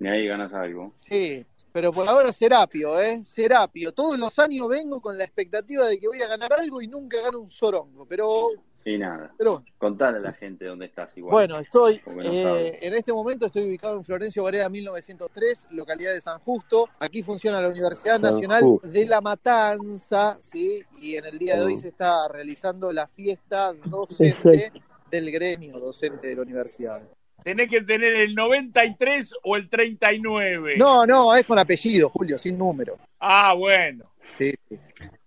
[0.00, 0.92] Ni ahí ganas algo.
[0.96, 3.22] Sí, pero por ahora Serapio, ¿eh?
[3.22, 3.92] Serapio.
[3.92, 7.16] Todos los años vengo con la expectativa de que voy a ganar algo y nunca
[7.22, 8.06] gano un sorongo.
[8.06, 8.48] Pero,
[8.84, 9.30] Y nada.
[9.36, 9.66] pero bueno.
[9.78, 11.32] Contale a la gente dónde estás igual.
[11.32, 16.20] Bueno, estoy, no eh, en este momento estoy ubicado en Florencio Varela 1903, localidad de
[16.20, 16.88] San Justo.
[16.98, 18.88] Aquí funciona la Universidad San Nacional Justo.
[18.88, 20.82] de La Matanza, ¿sí?
[20.98, 21.78] Y en el día de hoy Mm.
[21.78, 24.72] se está realizando la fiesta docente
[25.10, 27.02] del gremio docente de la universidad.
[27.42, 30.76] Tenés que tener el 93 o el 39.
[30.76, 32.98] No, no, es con apellido, Julio, sin número.
[33.18, 34.04] Ah, bueno.
[34.24, 34.78] Sí, sí.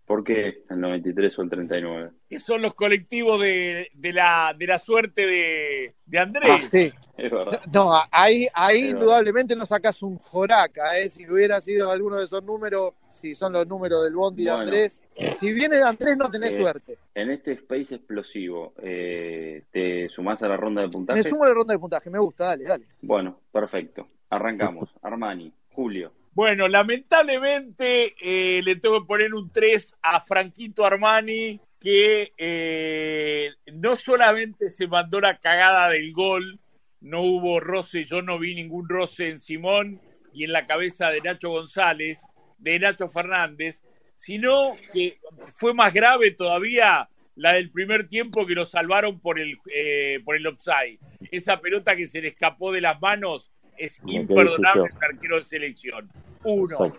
[0.05, 2.11] ¿Por qué el 93 o el 39?
[2.29, 6.67] Que son los colectivos de, de, la, de la suerte de, de Ah, Andrés.
[6.69, 6.91] sí.
[7.17, 7.61] Es verdad.
[7.71, 8.99] No, ahí, ahí Es verdad.
[8.99, 11.09] indudablemente no sacas un joraca, ¿eh?
[11.09, 14.49] Si hubiera sido alguno de esos números, si son los números del Bondi de.
[14.51, 15.01] Andrés,
[15.39, 16.97] si viene de Andrés no tenés Eh, suerte.
[17.15, 21.23] En este space explosivo, eh, ¿te sumás a la ronda de Me puntaje?
[21.29, 22.85] sumo a la ronda de puntaje, me gusta, dale, dale.
[23.01, 24.07] Bueno, perfecto.
[24.29, 24.89] Arrancamos.
[25.01, 26.11] Armani, Julio.
[26.35, 33.95] Bueno, lamentablemente eh, le tengo que poner un 3 a Franquito Armani, que eh, no
[33.95, 36.59] solamente se mandó la cagada del gol,
[37.01, 40.01] no hubo roce, yo no vi ningún roce en Simón
[40.33, 42.21] y en la cabeza de Nacho González,
[42.57, 43.83] de Nacho Fernández,
[44.15, 45.19] sino que
[45.55, 50.35] fue más grave todavía la del primer tiempo que lo salvaron por el, eh, por
[50.35, 50.97] el offside.
[51.31, 56.09] Esa pelota que se le escapó de las manos es imperdonable un arquero de selección.
[56.43, 56.77] Uno.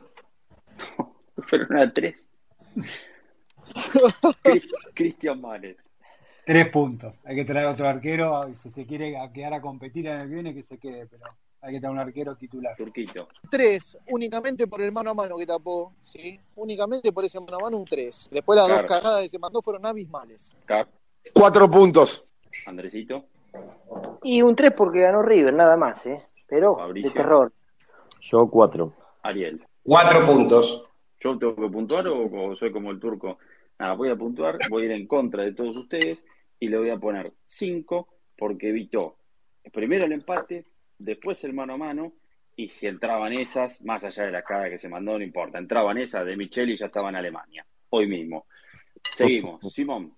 [1.49, 2.29] Fueron a tres.
[4.95, 5.79] Cristian Manet.
[6.47, 7.15] Tres puntos.
[7.25, 8.49] Hay que traer otro arquero.
[8.63, 11.07] Si se quiere a- quedar a competir en el que viene, que se quede.
[11.07, 11.25] Pero
[11.63, 12.77] hay que traer un arquero titular.
[12.77, 13.29] Turquito.
[13.51, 16.39] Tres, únicamente por el mano a mano que tapó, ¿sí?
[16.57, 18.29] Únicamente por ese mano a mano un tres.
[18.31, 18.83] Después las Claro.
[18.83, 20.55] dos cagadas que se mandó fueron abismales.
[20.67, 20.89] Cap.
[21.33, 22.27] Cuatro puntos.
[22.67, 23.25] Andresito.
[24.23, 26.27] Y un 3 porque ganó River, nada más, ¿eh?
[26.47, 27.11] Pero Fabricio.
[27.11, 27.53] de terror.
[28.21, 28.95] Yo cuatro.
[29.23, 29.65] Ariel.
[29.83, 30.91] Cuatro puntos.
[31.21, 33.39] ¿Yo tengo que puntuar o, soy como el turco?
[33.79, 36.23] Nada, voy a puntuar, voy a ir en contra de todos ustedes
[36.61, 39.16] y le voy a poner 5 porque evitó
[39.73, 40.66] primero el empate,
[40.99, 42.12] después el mano a mano
[42.57, 45.99] y si entraban esas, más allá de la cara que se mandó, no importa, entraban
[45.99, 48.47] esas de Micheli y ya estaba en Alemania, hoy mismo.
[49.16, 50.15] Seguimos, Simón.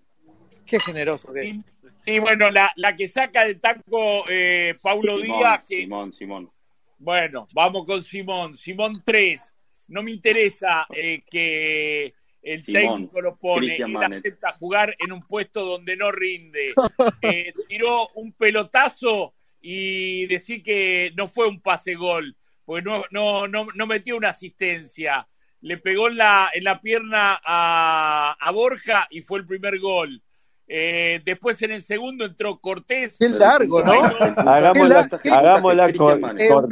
[0.66, 1.61] Qué generoso que.
[2.07, 6.53] Sí, bueno, la, la que saca de taco eh, Paulo Simón, Díaz, que Simón, Simón.
[6.99, 8.55] Bueno, vamos con Simón.
[8.55, 9.55] Simón 3.
[9.89, 13.74] No me interesa eh, que el Simón, técnico lo pone.
[13.74, 16.74] Él acepta jugar en un puesto donde no rinde.
[17.23, 23.49] Eh, tiró un pelotazo y decir que no fue un pase gol, porque no, no,
[23.49, 25.27] no, no metió una asistencia.
[25.61, 30.23] Le pegó en la, en la pierna a, a Borja y fue el primer gol.
[30.68, 33.16] Eh, después en el segundo entró Cortés.
[33.18, 33.93] Qué largo, ¿no?
[33.93, 36.68] Hagámosla, Qué hagámosla, cor- cor-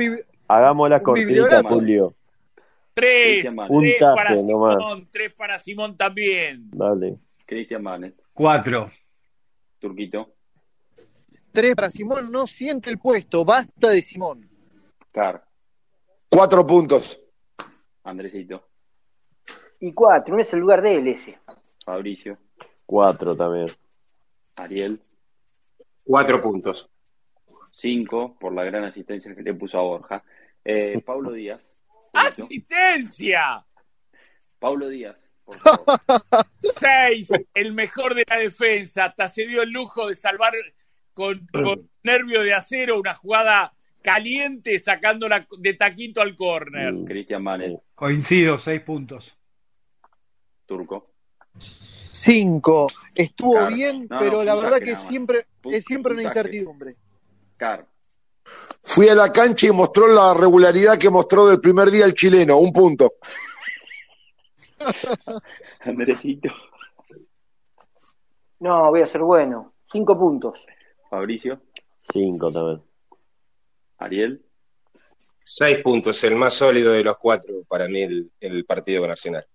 [0.99, 1.69] un cortita.
[1.69, 2.15] Julio.
[2.93, 3.47] Tres.
[3.69, 4.75] Un tres tape para nomás.
[4.83, 6.71] Simón, tres para Simón también.
[6.73, 7.17] Dale.
[7.47, 8.15] Cristian Manet.
[8.33, 8.91] Cuatro.
[9.79, 10.35] Turquito.
[11.53, 14.49] tres para Simón, no siente el puesto, basta de Simón.
[15.13, 15.45] Car.
[16.29, 17.21] Cuatro puntos.
[18.03, 18.67] Andresito.
[19.81, 21.39] Y 4, no es el lugar de él ese.
[21.85, 22.39] Fabricio.
[22.87, 23.67] Cuatro también.
[24.57, 25.01] Ariel.
[26.05, 26.91] Cuatro puntos.
[27.73, 30.23] 5 por la gran asistencia que le puso a Borja.
[30.65, 31.73] Eh, Pablo Díaz.
[32.13, 33.65] ¡Asistencia!
[34.59, 36.01] Pablo Díaz, por favor.
[36.79, 39.07] 6, el mejor de la defensa.
[39.07, 40.55] Hasta se dio el lujo de salvar
[41.13, 46.95] con, con nervio de acero una jugada caliente sacándola de taquito al córner.
[47.07, 49.37] Cristian Manet, Coincido, seis puntos.
[50.67, 51.05] Turco.
[52.25, 52.89] Cinco.
[53.15, 53.75] Estuvo Claro.
[53.75, 56.95] bien, No, pero no, la verdad que siempre es siempre una incertidumbre.
[57.57, 57.87] Car.
[58.83, 62.57] Fui a la cancha y mostró la regularidad que mostró del primer día el chileno,
[62.57, 63.15] un punto.
[65.81, 66.51] Andresito.
[68.61, 69.75] No, voy a ser bueno.
[69.93, 70.67] 5 puntos.
[71.11, 71.61] Fabricio.
[72.13, 72.83] Cinco también.
[73.99, 74.45] Ariel.
[75.43, 79.47] Seis puntos, el más sólido de los cuatro para mí el, el partido con Arsenal.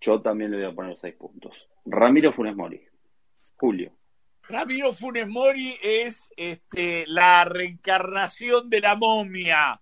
[0.00, 1.68] Yo también le voy a poner 6 puntos.
[1.84, 2.80] Ramiro Funes Mori.
[3.56, 3.92] Julio.
[4.48, 9.80] Ramiro Funes Mori es este, la reencarnación de la momia.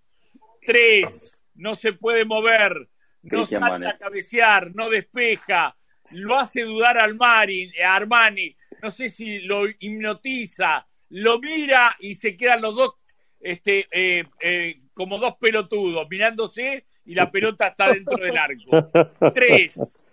[0.64, 2.88] Tres, no se puede mover,
[3.22, 3.98] no Cristian salta a Manet.
[3.98, 5.76] cabecear, no despeja,
[6.10, 12.14] lo hace dudar al Mari, a Armani, no sé si lo hipnotiza, lo mira y
[12.14, 12.94] se quedan los dos
[13.40, 18.90] este, eh, eh, como dos pelotudos mirándose y la pelota está dentro del arco.
[19.34, 20.03] Tres.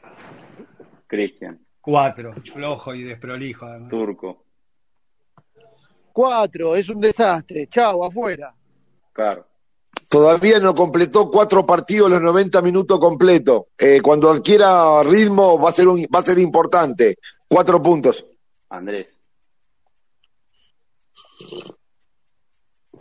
[1.12, 1.60] Cristian.
[1.82, 2.32] Cuatro.
[2.32, 3.90] Flojo y desprolijo, además.
[3.90, 4.46] Turco.
[6.14, 7.68] Cuatro, es un desastre.
[7.68, 8.56] Chao, afuera.
[9.12, 9.46] Claro.
[10.10, 13.64] Todavía no completó cuatro partidos los 90 minutos completos.
[13.78, 17.18] Eh, cuando adquiera ritmo va a ser un, va a ser importante.
[17.46, 18.26] Cuatro puntos.
[18.70, 19.20] Andrés.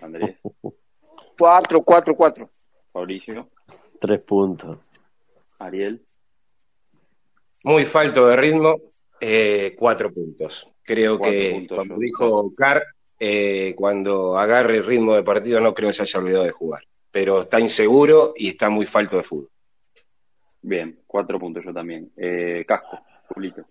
[0.02, 0.36] Andrés.
[1.38, 2.50] Cuatro, cuatro, cuatro.
[2.92, 3.50] Fabricio.
[4.00, 4.78] Tres puntos.
[5.60, 6.04] Ariel.
[7.62, 8.76] Muy falto de ritmo,
[9.20, 10.70] eh, cuatro puntos.
[10.82, 12.00] Creo Cuatro que, puntos, como yo.
[12.00, 12.82] dijo Car,
[13.18, 16.82] eh, cuando agarre el ritmo de partido no creo que se haya olvidado de jugar.
[17.10, 19.50] Pero está inseguro y está muy falto de fútbol.
[20.62, 22.10] Bien, cuatro puntos yo también.
[22.16, 23.64] Eh, casco, Julito.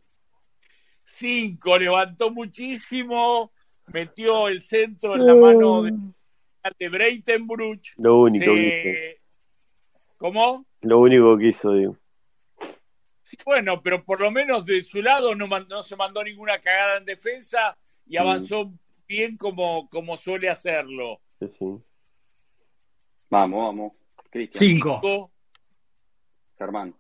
[1.03, 3.51] Cinco, levantó muchísimo,
[3.87, 5.93] metió el centro en la mano de,
[6.77, 7.93] de Breitenbruch.
[7.97, 9.19] Lo único Se- que hizo.
[10.17, 10.65] ¿Cómo?
[10.81, 11.97] Lo único que hizo, digo.
[13.29, 16.97] Sí, bueno, pero por lo menos de su lado no, no se mandó ninguna cagada
[16.97, 17.77] en defensa
[18.07, 18.21] y Mm.
[18.21, 18.71] avanzó
[19.07, 21.21] bien como, como suele hacerlo.
[21.39, 21.65] Sí, sí.
[23.29, 23.93] Vamos, vamos.
[24.31, 24.59] Cristian.
[24.63, 24.99] Cinco.
[25.03, 25.31] Cinco,
[26.57, 26.95] Germán,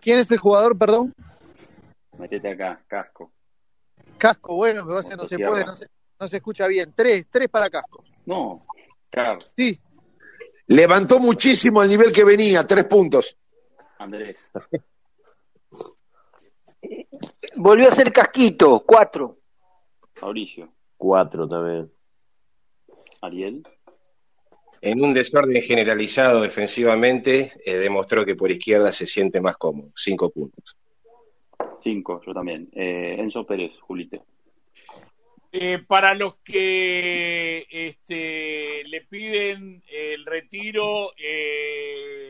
[0.00, 1.14] ¿Quién es el jugador, perdón?
[2.18, 3.32] metete acá, casco.
[4.18, 5.86] Casco, bueno, no se puede, no se,
[6.18, 6.92] no se escucha bien.
[6.94, 8.02] Tres, tres para Casco.
[8.24, 8.66] No,
[9.10, 9.80] Car, Sí,
[10.68, 12.66] Levantó muchísimo el nivel que venía.
[12.66, 13.36] Tres puntos.
[13.98, 14.36] Andrés,
[17.56, 19.38] Volvió a ser casquito, cuatro.
[20.22, 21.90] Mauricio, Cuatro también.
[23.22, 23.62] Ariel,
[24.80, 29.90] En un desorden generalizado defensivamente, eh, demostró que por izquierda se siente más cómodo.
[29.94, 30.76] Cinco puntos.
[31.82, 32.68] cinco, yo también.
[32.72, 34.24] Eh, Enzo Pérez, Julito.
[35.52, 42.25] Eh, para los que este, le piden el retiro, eh,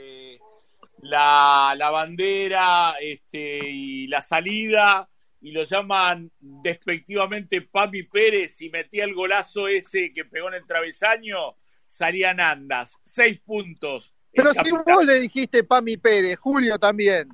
[1.02, 5.08] la, la bandera este, y la salida,
[5.40, 10.66] y lo llaman despectivamente Pami Pérez, y metía el golazo ese que pegó en el
[10.66, 11.56] travesaño,
[11.86, 12.98] salían andas.
[13.04, 14.14] Seis puntos.
[14.32, 14.82] pero si capitán.
[14.86, 17.28] vos le dijiste Pami Pérez, Julio también.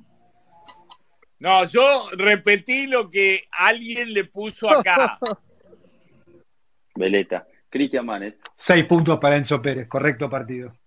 [1.39, 5.17] No, yo repetí lo que alguien le puso acá.
[6.95, 10.77] Veleta, Cristian Manet, Seis puntos para Enzo Pérez, correcto partido.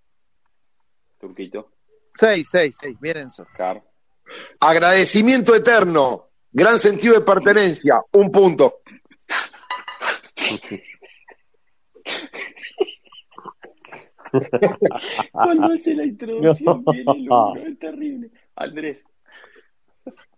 [1.18, 1.75] Turquito,
[2.18, 2.98] Seis, seis, seis.
[3.00, 3.46] Bien, Enzo.
[4.60, 6.28] Agradecimiento eterno.
[6.52, 8.00] Gran sentido de pertenencia.
[8.12, 8.80] Un punto.
[15.32, 18.30] Cuando hace la introducción viene el uno, es terrible.
[18.56, 19.04] Andrés,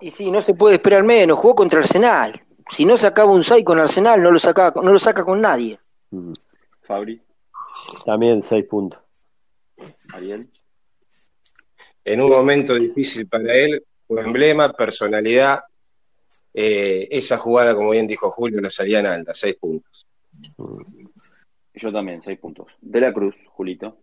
[0.01, 1.39] Y sí, no se puede esperar menos.
[1.39, 2.43] Jugó contra Arsenal.
[2.69, 5.79] Si no sacaba un 6 con Arsenal, no lo, sacaba, no lo saca con nadie.
[6.11, 6.33] Mm.
[6.83, 7.23] Fabri,
[8.05, 8.99] También seis puntos.
[10.15, 10.51] Ariel,
[12.09, 15.61] En un momento difícil para él, fue emblema, personalidad.
[16.55, 20.07] Eh, esa jugada, como bien dijo Julio, lo salían altas, seis puntos.
[21.75, 22.67] yo también, seis puntos.
[22.81, 23.99] De la Cruz, Julito,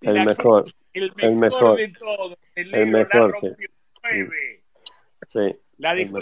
[0.00, 0.66] El mejor.
[0.92, 1.76] El El mejor, mejor.
[1.78, 2.38] de todos.
[2.54, 3.46] El, El mejor, la sí.
[3.48, 3.68] rompió
[4.04, 4.62] nueve.
[5.32, 5.58] Sí.
[5.78, 6.12] La El.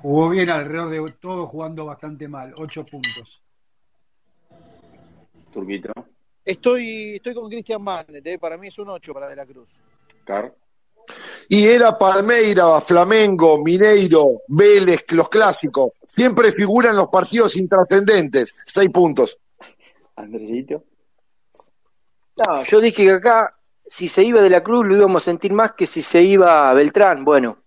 [0.00, 2.54] Jugó bien alrededor de todo, jugando bastante mal.
[2.56, 3.42] Ocho puntos.
[5.52, 5.92] Turquito,
[6.46, 8.38] Estoy, estoy con Cristian Manet, eh.
[8.38, 9.68] para mí es un 8 para De la Cruz.
[10.24, 10.54] Car,
[11.48, 15.88] Y era Palmeira, Flamengo, Mineiro, Vélez, los clásicos.
[16.06, 18.62] Siempre figuran los partidos intrascendentes.
[18.64, 19.40] Seis puntos.
[20.14, 20.84] Andresito,
[22.36, 25.52] No, yo dije que acá, si se iba de la Cruz, lo íbamos a sentir
[25.52, 27.24] más que si se iba Beltrán.
[27.24, 27.58] Bueno,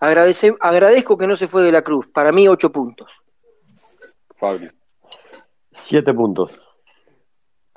[0.00, 2.06] agradece, agradezco que no se fue de la Cruz.
[2.12, 3.10] Para mí, ocho puntos.
[4.36, 4.68] Fabri,
[5.82, 6.60] Siete puntos.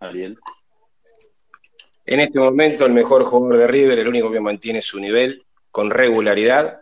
[0.02, 0.38] Ariel,
[2.06, 5.92] En este momento, el mejor jugador de River, el único que mantiene su nivel con
[5.92, 6.82] regularidad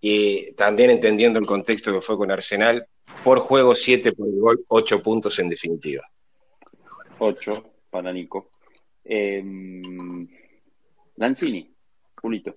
[0.00, 2.86] y también entendiendo el contexto que fue con Arsenal,
[3.22, 6.02] por juego 7 por el gol, 8 puntos en definitiva.
[7.18, 8.50] ocho para Nico.
[9.04, 9.42] Eh,
[11.16, 11.74] Lanzini,
[12.20, 12.54] Julito,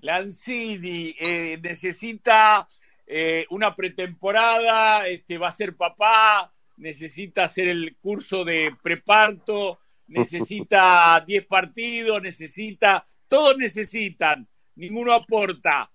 [0.00, 2.66] Lanzini eh, necesita
[3.06, 9.78] eh, una pretemporada, este, va a ser papá, necesita hacer el curso de preparto,
[10.08, 14.46] necesita 10 partidos, necesita, todos necesitan,
[14.76, 15.90] ninguno aporta.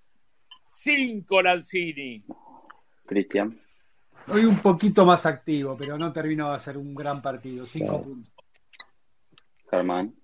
[0.66, 2.24] 5 Lanzini.
[3.06, 3.60] Cristian.
[4.28, 7.66] Hoy un poquito más activo, pero no terminó de hacer un gran partido.
[7.66, 8.04] Cinco Claro.
[8.04, 8.34] puntos.
[9.70, 10.16] Germán.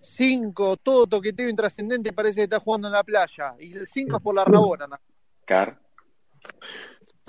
[0.00, 3.54] Cinco, todo toqueteo intrascendente parece que está jugando en la playa.
[3.60, 4.86] Y el cinco es por la rabona.
[4.86, 4.98] ¿no?
[5.44, 5.80] Car.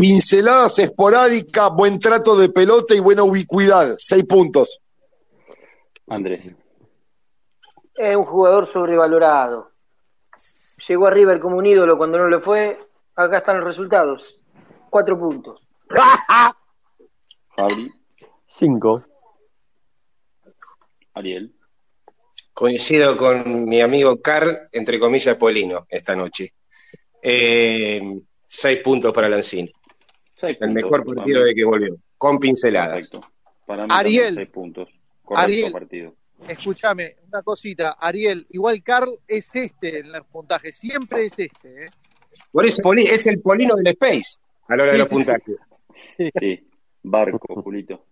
[0.04, 3.94] Pinceladas esporádicas, buen trato de pelota y buena ubicuidad.
[3.96, 4.82] Seis puntos.
[6.10, 6.54] Andrés.
[7.96, 9.72] Es un jugador sobrevalorado.
[10.90, 12.86] Llegó a River como un ídolo cuando no le fue.
[13.16, 14.36] Acá están los resultados.
[14.90, 15.66] Cuatro puntos.
[17.56, 17.90] Fabri.
[18.60, 19.02] Cinco.
[21.14, 21.56] Ariel.
[22.54, 26.56] Coincido con mi amigo Carl, entre comillas, Polino, esta noche.
[27.22, 29.72] Eh, seis puntos para Lanzini.
[30.48, 33.10] Seis El puntos, mejor partido de que volvió, con pinceladas.
[33.10, 33.32] Perfecto.
[33.66, 34.36] Para mí Ariel.
[34.36, 34.90] seis puntos.
[35.24, 35.72] Correcto Ariel.
[35.72, 36.16] partido.
[36.48, 37.92] Escúchame, una cosita.
[38.00, 40.72] Ariel, igual Carl es este en el puntaje.
[40.74, 41.86] Siempre es este.
[41.86, 41.90] ¿eh?
[42.52, 45.14] Por eso es el Polino del Space a la hora de Sí, los sí.
[45.14, 45.56] puntajes.
[46.40, 46.68] Sí.
[47.04, 48.06] Barco, Julito.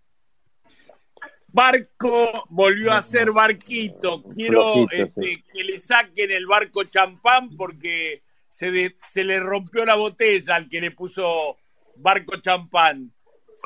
[1.47, 4.23] Barco volvió a ser barquito.
[4.23, 9.83] Quiero Flojito, este, que le saquen el barco champán porque se, de- se le rompió
[9.85, 11.57] la botella al que le puso
[12.01, 13.11] barco champán.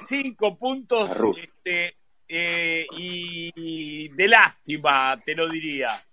[0.07, 1.95] Cinco puntos este,
[2.28, 6.03] eh, y, de lástima, te lo diría.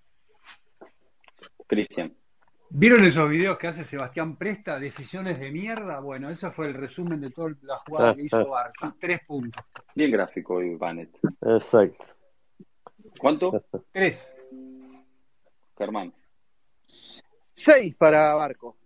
[1.66, 2.14] Cristian.
[2.70, 4.78] ¿Vieron esos videos que hace Sebastián Presta?
[4.78, 6.00] Decisiones de mierda.
[6.00, 8.94] Bueno, eso fue el resumen de toda la jugada que hizo Barco.
[8.98, 9.62] Tres puntos.
[9.94, 11.10] Bien gráfico hoy, Vanet.
[11.42, 12.06] Exacto.
[13.18, 13.62] ¿Cuánto?
[13.92, 14.26] Tres.
[15.76, 16.14] Germán.
[17.52, 18.76] Seis para Barco.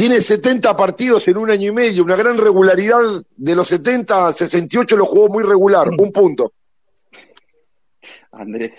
[0.00, 3.00] Tiene 70 partidos en un año y medio, una gran regularidad.
[3.36, 5.90] De los 70 a 68 lo jugó muy regular.
[5.90, 6.54] Un punto.
[8.32, 8.72] Andrés.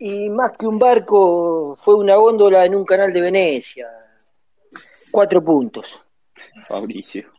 [0.00, 3.86] Y más que un barco, fue una góndola en un canal de Venecia.
[5.12, 5.86] Cuatro puntos.
[6.66, 7.30] Fabricio.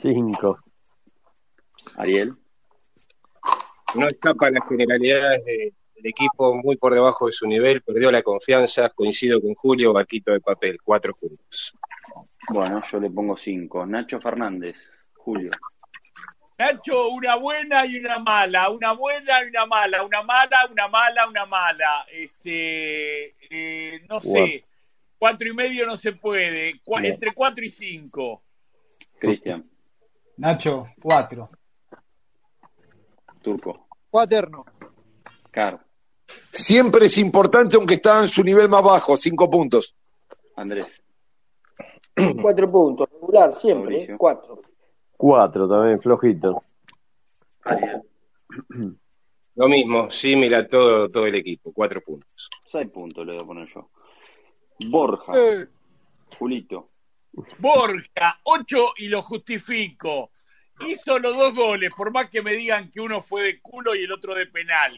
[0.00, 0.58] Cinco.
[1.96, 2.34] Ariel.
[3.94, 8.22] No escapa las generalidades de- del equipo muy por debajo de su nivel, perdió la
[8.22, 11.74] confianza, coincido con Julio, barquito de papel, cuatro puntos.
[12.52, 13.84] Bueno, yo le pongo cinco.
[13.86, 14.76] Nacho Fernández.
[15.14, 15.50] Julio.
[16.58, 21.28] Nacho, una buena y una mala, una buena y una mala, una mala, una mala,
[21.28, 22.06] una mala.
[22.10, 24.64] Este, eh, no sé,
[25.18, 27.04] cuatro y medio no se puede, Bien.
[27.04, 28.42] entre cuatro y cinco.
[29.18, 29.68] Cristian.
[30.38, 31.50] Nacho, cuatro.
[33.42, 33.86] Turco.
[34.10, 34.64] Cuaterno.
[35.50, 35.84] Car.
[36.26, 39.16] Siempre es importante, aunque está en su nivel más bajo.
[39.16, 39.94] Cinco puntos.
[40.56, 41.02] Andrés.
[42.42, 43.08] Cuatro puntos.
[43.10, 44.04] Regular, siempre.
[44.04, 44.14] ¿eh?
[44.16, 44.62] Cuatro.
[45.16, 46.62] Cuatro también, flojito.
[47.64, 48.02] Ariel.
[49.56, 52.50] Lo mismo, símil a todo, todo el equipo, cuatro puntos.
[52.66, 53.88] Seis puntos le voy a poner yo.
[54.88, 55.32] Borja.
[55.34, 55.66] Eh,
[56.38, 56.90] Julito.
[57.58, 60.30] Borja, ocho y lo justifico.
[60.86, 64.04] Hizo los dos goles, por más que me digan que uno fue de culo y
[64.04, 64.92] el otro de penal.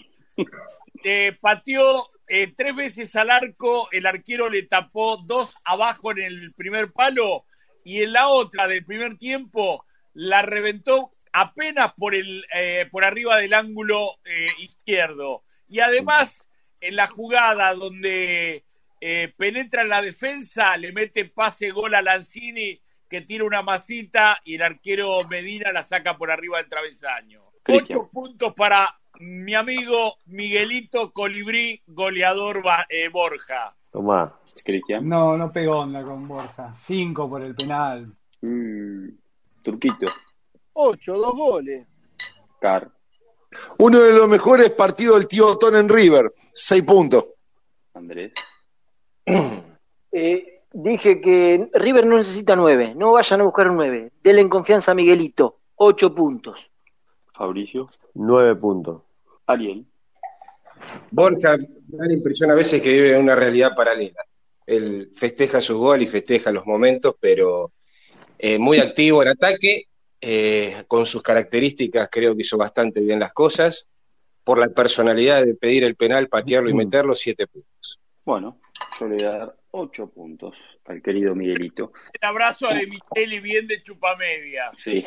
[1.05, 6.53] Eh, pateó eh, tres veces al arco, el arquero le tapó dos abajo en el
[6.55, 7.45] primer palo
[7.85, 13.37] y en la otra del primer tiempo la reventó apenas por, el, eh, por arriba
[13.37, 15.45] del ángulo eh, izquierdo.
[15.69, 16.49] Y además,
[16.81, 18.65] en la jugada donde
[19.37, 24.57] penetra en la defensa, le mete pase gol a Lanzini que tira una masita y
[24.57, 27.45] el arquero Medina la saca por arriba del travesaño.
[27.69, 28.89] Ocho puntos para
[29.21, 33.75] mi amigo Miguelito Colibrí, goleador eh, Borja.
[33.91, 34.39] Tomá.
[34.65, 35.09] Cristian.
[35.09, 36.73] No, no pegó onda con Borja.
[36.75, 38.13] Cinco por el penal.
[38.43, 39.09] Mm,
[39.63, 40.07] Turquito.
[40.73, 41.87] ocho, dos goles.
[42.61, 42.91] Car.
[43.79, 46.31] Uno de los mejores partidos del tío Otón en River.
[46.53, 47.25] Seis puntos.
[47.95, 48.33] Andrés.
[50.11, 52.95] Eh, dije que River no necesita nueve.
[52.97, 54.11] No vayan a buscar un nueve.
[54.23, 55.59] Denle en confianza a Miguelito.
[55.77, 56.59] Ocho puntos.
[57.35, 57.91] Fabricio.
[58.15, 59.03] Nueve puntos.
[59.49, 59.85] Ariel.
[61.11, 64.23] Borja da la impresión a veces que vive en una realidad paralela.
[64.67, 67.73] Él festeja su gol y festeja los momentos, pero
[68.39, 69.85] eh, muy activo en ataque,
[70.21, 73.89] eh, con sus características creo que hizo bastante bien las cosas.
[74.45, 78.01] Por la personalidad de pedir el penal, patearlo y meterlo, siete puntos.
[78.25, 78.61] Bueno,
[79.01, 81.87] yo le voy a dar ocho puntos al querido Miguelito.
[82.23, 84.71] Un abrazo a De Micheli bien de chupamedia.
[84.73, 85.05] Sí.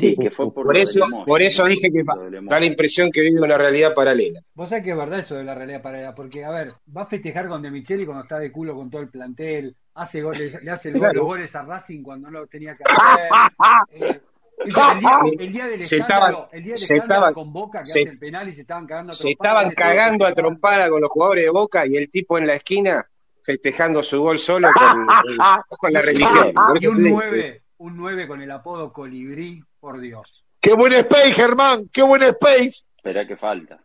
[0.00, 3.58] Sí, que fue por, eso, por eso dije que da la impresión que vive una
[3.58, 4.40] realidad paralela.
[4.54, 7.06] Vos sabés que es verdad eso de la realidad paralela, porque, a ver, va a
[7.06, 10.70] festejar con De Micheli cuando está de culo con todo el plantel, hace goles, le
[10.70, 11.18] hace el gol- Claro.
[11.18, 13.28] los goles a Racing cuando no lo tenía que hacer.
[14.56, 17.52] Eh, el, día, el día del Se escándalo, estaban- el día del se estaban- con
[17.52, 20.26] Boca que se- hace el penal y se estaban cagando a Se trompadas, estaban cagando
[20.26, 23.04] a trompada con los jugadores de Boca y el tipo en la esquina
[23.44, 25.06] festejando su gol solo con,
[25.68, 26.52] con la religión.
[26.54, 30.44] Por Y un te digo, 9, un 9 con el apodo Colibrí, por Dios.
[30.60, 32.86] Qué buen space, Germán, qué buen space.
[32.96, 33.84] Espera que falta,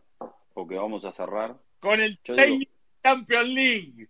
[0.54, 1.54] porque vamos a cerrar.
[1.78, 2.72] Con el técnico
[3.02, 4.08] Champions League.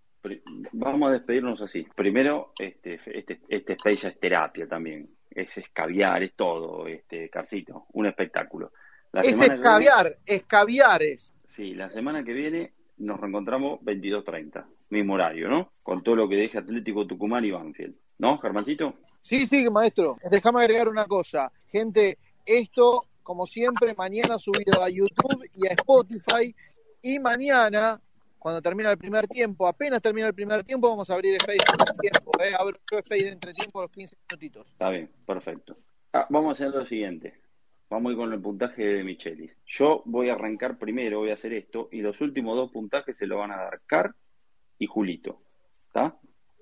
[0.72, 1.86] vamos a despedirnos así.
[1.96, 5.08] Primero, este, este, este space ya es terapia también.
[5.30, 8.72] Es escabiar, es todo, este, Carcito, un espectáculo.
[9.12, 11.34] La Es semana que viene- escabiar, escabiares.
[11.44, 15.72] Sí, la semana que viene nos reencontramos 22.30, mismo horario, ¿no?
[15.82, 17.94] Con todo lo que deje Atlético Tucumán y Banfield.
[18.18, 18.94] ¿No, Germancito?
[19.22, 20.18] Sí, sí, maestro.
[20.30, 21.50] Déjame agregar una cosa.
[21.68, 26.54] Gente, esto, como siempre, mañana subido a YouTube y a Spotify.
[27.02, 27.98] Y mañana,
[28.38, 32.10] cuando termina el primer tiempo, apenas termina el primer tiempo, vamos a abrir Space de
[32.10, 32.32] tiempo.
[32.42, 32.52] ¿eh?
[32.58, 34.66] Abro yo Space de entretiempo los 15 minutitos.
[34.66, 35.76] Está bien, perfecto.
[36.12, 37.40] Ah, vamos a hacer lo siguiente.
[37.88, 39.56] Vamos a ir con el puntaje de Michelis.
[39.66, 43.26] Yo voy a arrancar primero, voy a hacer esto, y los últimos dos puntajes se
[43.26, 44.14] lo van a dar Car
[44.80, 45.38] y Julito.
[45.86, 46.16] ¿Está?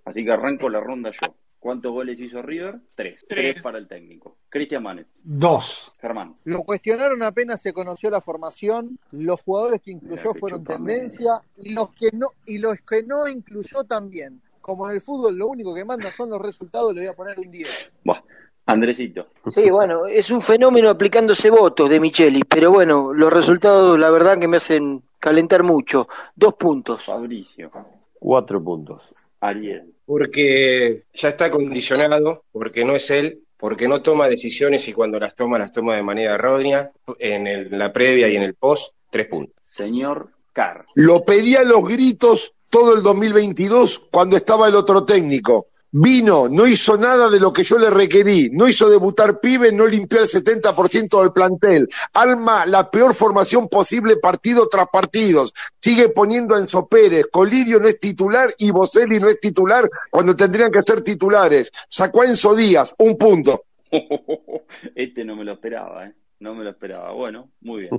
[0.05, 1.35] Así que arranco la ronda yo.
[1.59, 2.81] ¿Cuántos goles hizo River?
[2.95, 3.24] Tres.
[3.28, 3.62] Tres, Tres.
[3.62, 4.36] para el técnico.
[4.49, 5.09] Cristian Manet.
[5.23, 5.90] Dos.
[6.01, 6.36] Germán.
[6.45, 11.93] Lo cuestionaron apenas se conoció la formación, los jugadores que incluyó fueron tendencia y los
[11.95, 14.40] que no y los que no incluyó también.
[14.61, 17.39] Como en el fútbol lo único que manda son los resultados, le voy a poner
[17.39, 17.95] un 10.
[18.05, 18.20] Buah.
[18.66, 19.28] Andresito.
[19.47, 24.39] Sí, bueno, es un fenómeno aplicándose votos de Micheli, pero bueno, los resultados la verdad
[24.39, 26.07] que me hacen calentar mucho.
[26.36, 27.03] Dos puntos.
[27.03, 27.70] Fabricio.
[28.19, 29.03] Cuatro puntos.
[29.40, 29.95] Ariel.
[30.05, 35.35] porque ya está condicionado, porque no es él, porque no toma decisiones y cuando las
[35.35, 39.27] toma, las toma de manera errónea, en el- la previa y en el post, tres
[39.27, 39.55] puntos.
[39.61, 40.86] Señor Car.
[40.95, 45.69] Lo pedí a los gritos todo el 2022 cuando estaba el otro técnico.
[45.90, 49.86] Vino, no hizo nada de lo que yo le requerí, no hizo debutar pibe, no
[49.86, 55.47] limpió el 70% del plantel, alma la peor formación posible partido tras partido,
[55.81, 60.36] sigue poniendo a Enzo Pérez, Colidio no es titular y Boselli no es titular cuando
[60.36, 63.65] tendrían que ser titulares, sacó a Enzo Díaz, un punto.
[64.94, 66.12] Este no me lo esperaba, ¿eh?
[66.40, 67.12] No me lo esperaba.
[67.12, 67.93] Bueno, muy bien.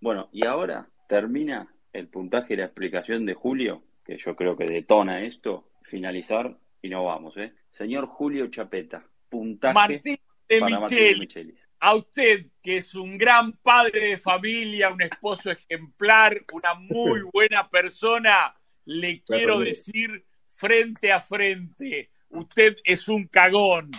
[0.00, 4.64] Bueno, y ahora termina el puntaje y la explicación de Julio, que yo creo que
[4.64, 7.54] detona esto, finalizar y no vamos, ¿eh?
[7.70, 11.20] Señor Julio Chapeta, puntaje Martín de para Martín Micheli.
[11.20, 11.60] Michelis.
[11.80, 17.70] A usted, que es un gran padre de familia, un esposo ejemplar, una muy buena
[17.70, 18.54] persona,
[18.84, 23.90] le quiero decir frente a frente, usted es un cagón,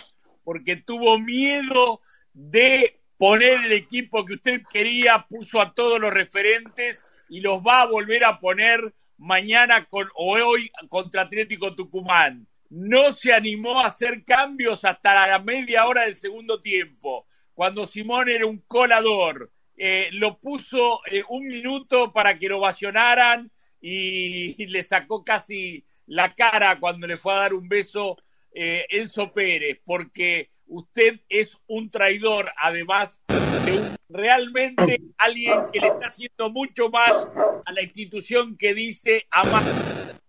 [0.43, 2.01] porque tuvo miedo
[2.33, 7.81] de poner el equipo que usted quería, puso a todos los referentes y los va
[7.81, 12.47] a volver a poner mañana con, o hoy contra Atlético Tucumán.
[12.75, 18.27] No se animó a hacer cambios hasta la media hora del segundo tiempo, cuando Simón
[18.27, 19.49] era un colador.
[19.77, 23.49] Eh, lo puso eh, un minuto para que lo ovacionaran
[23.79, 28.17] y, le sacó casi la cara cuando le fue a dar un beso
[28.51, 33.21] eh, Enzo Pérez, porque usted es un traidor, además
[33.65, 37.31] de realmente alguien que le está haciendo mucho mal
[37.65, 39.63] a la institución que dice amar.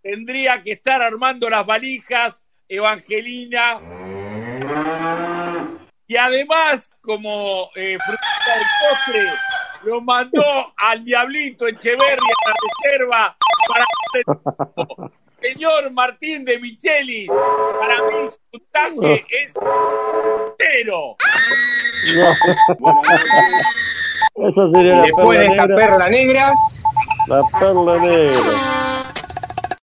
[0.02, 3.80] Tendría que estar armando las valijas, Evangelina.
[6.08, 9.28] Y además, como eh, postre,
[9.82, 13.36] lo mandó al Diablito Echeverri a la reserva
[13.68, 15.10] para
[15.40, 19.54] Señor Martín de Michelis, para mí su puntaje es
[20.58, 21.16] cero.
[24.36, 25.76] Esa sería la Después de perla esta negra.
[25.76, 26.52] perla negra,
[27.26, 28.85] La perla negra.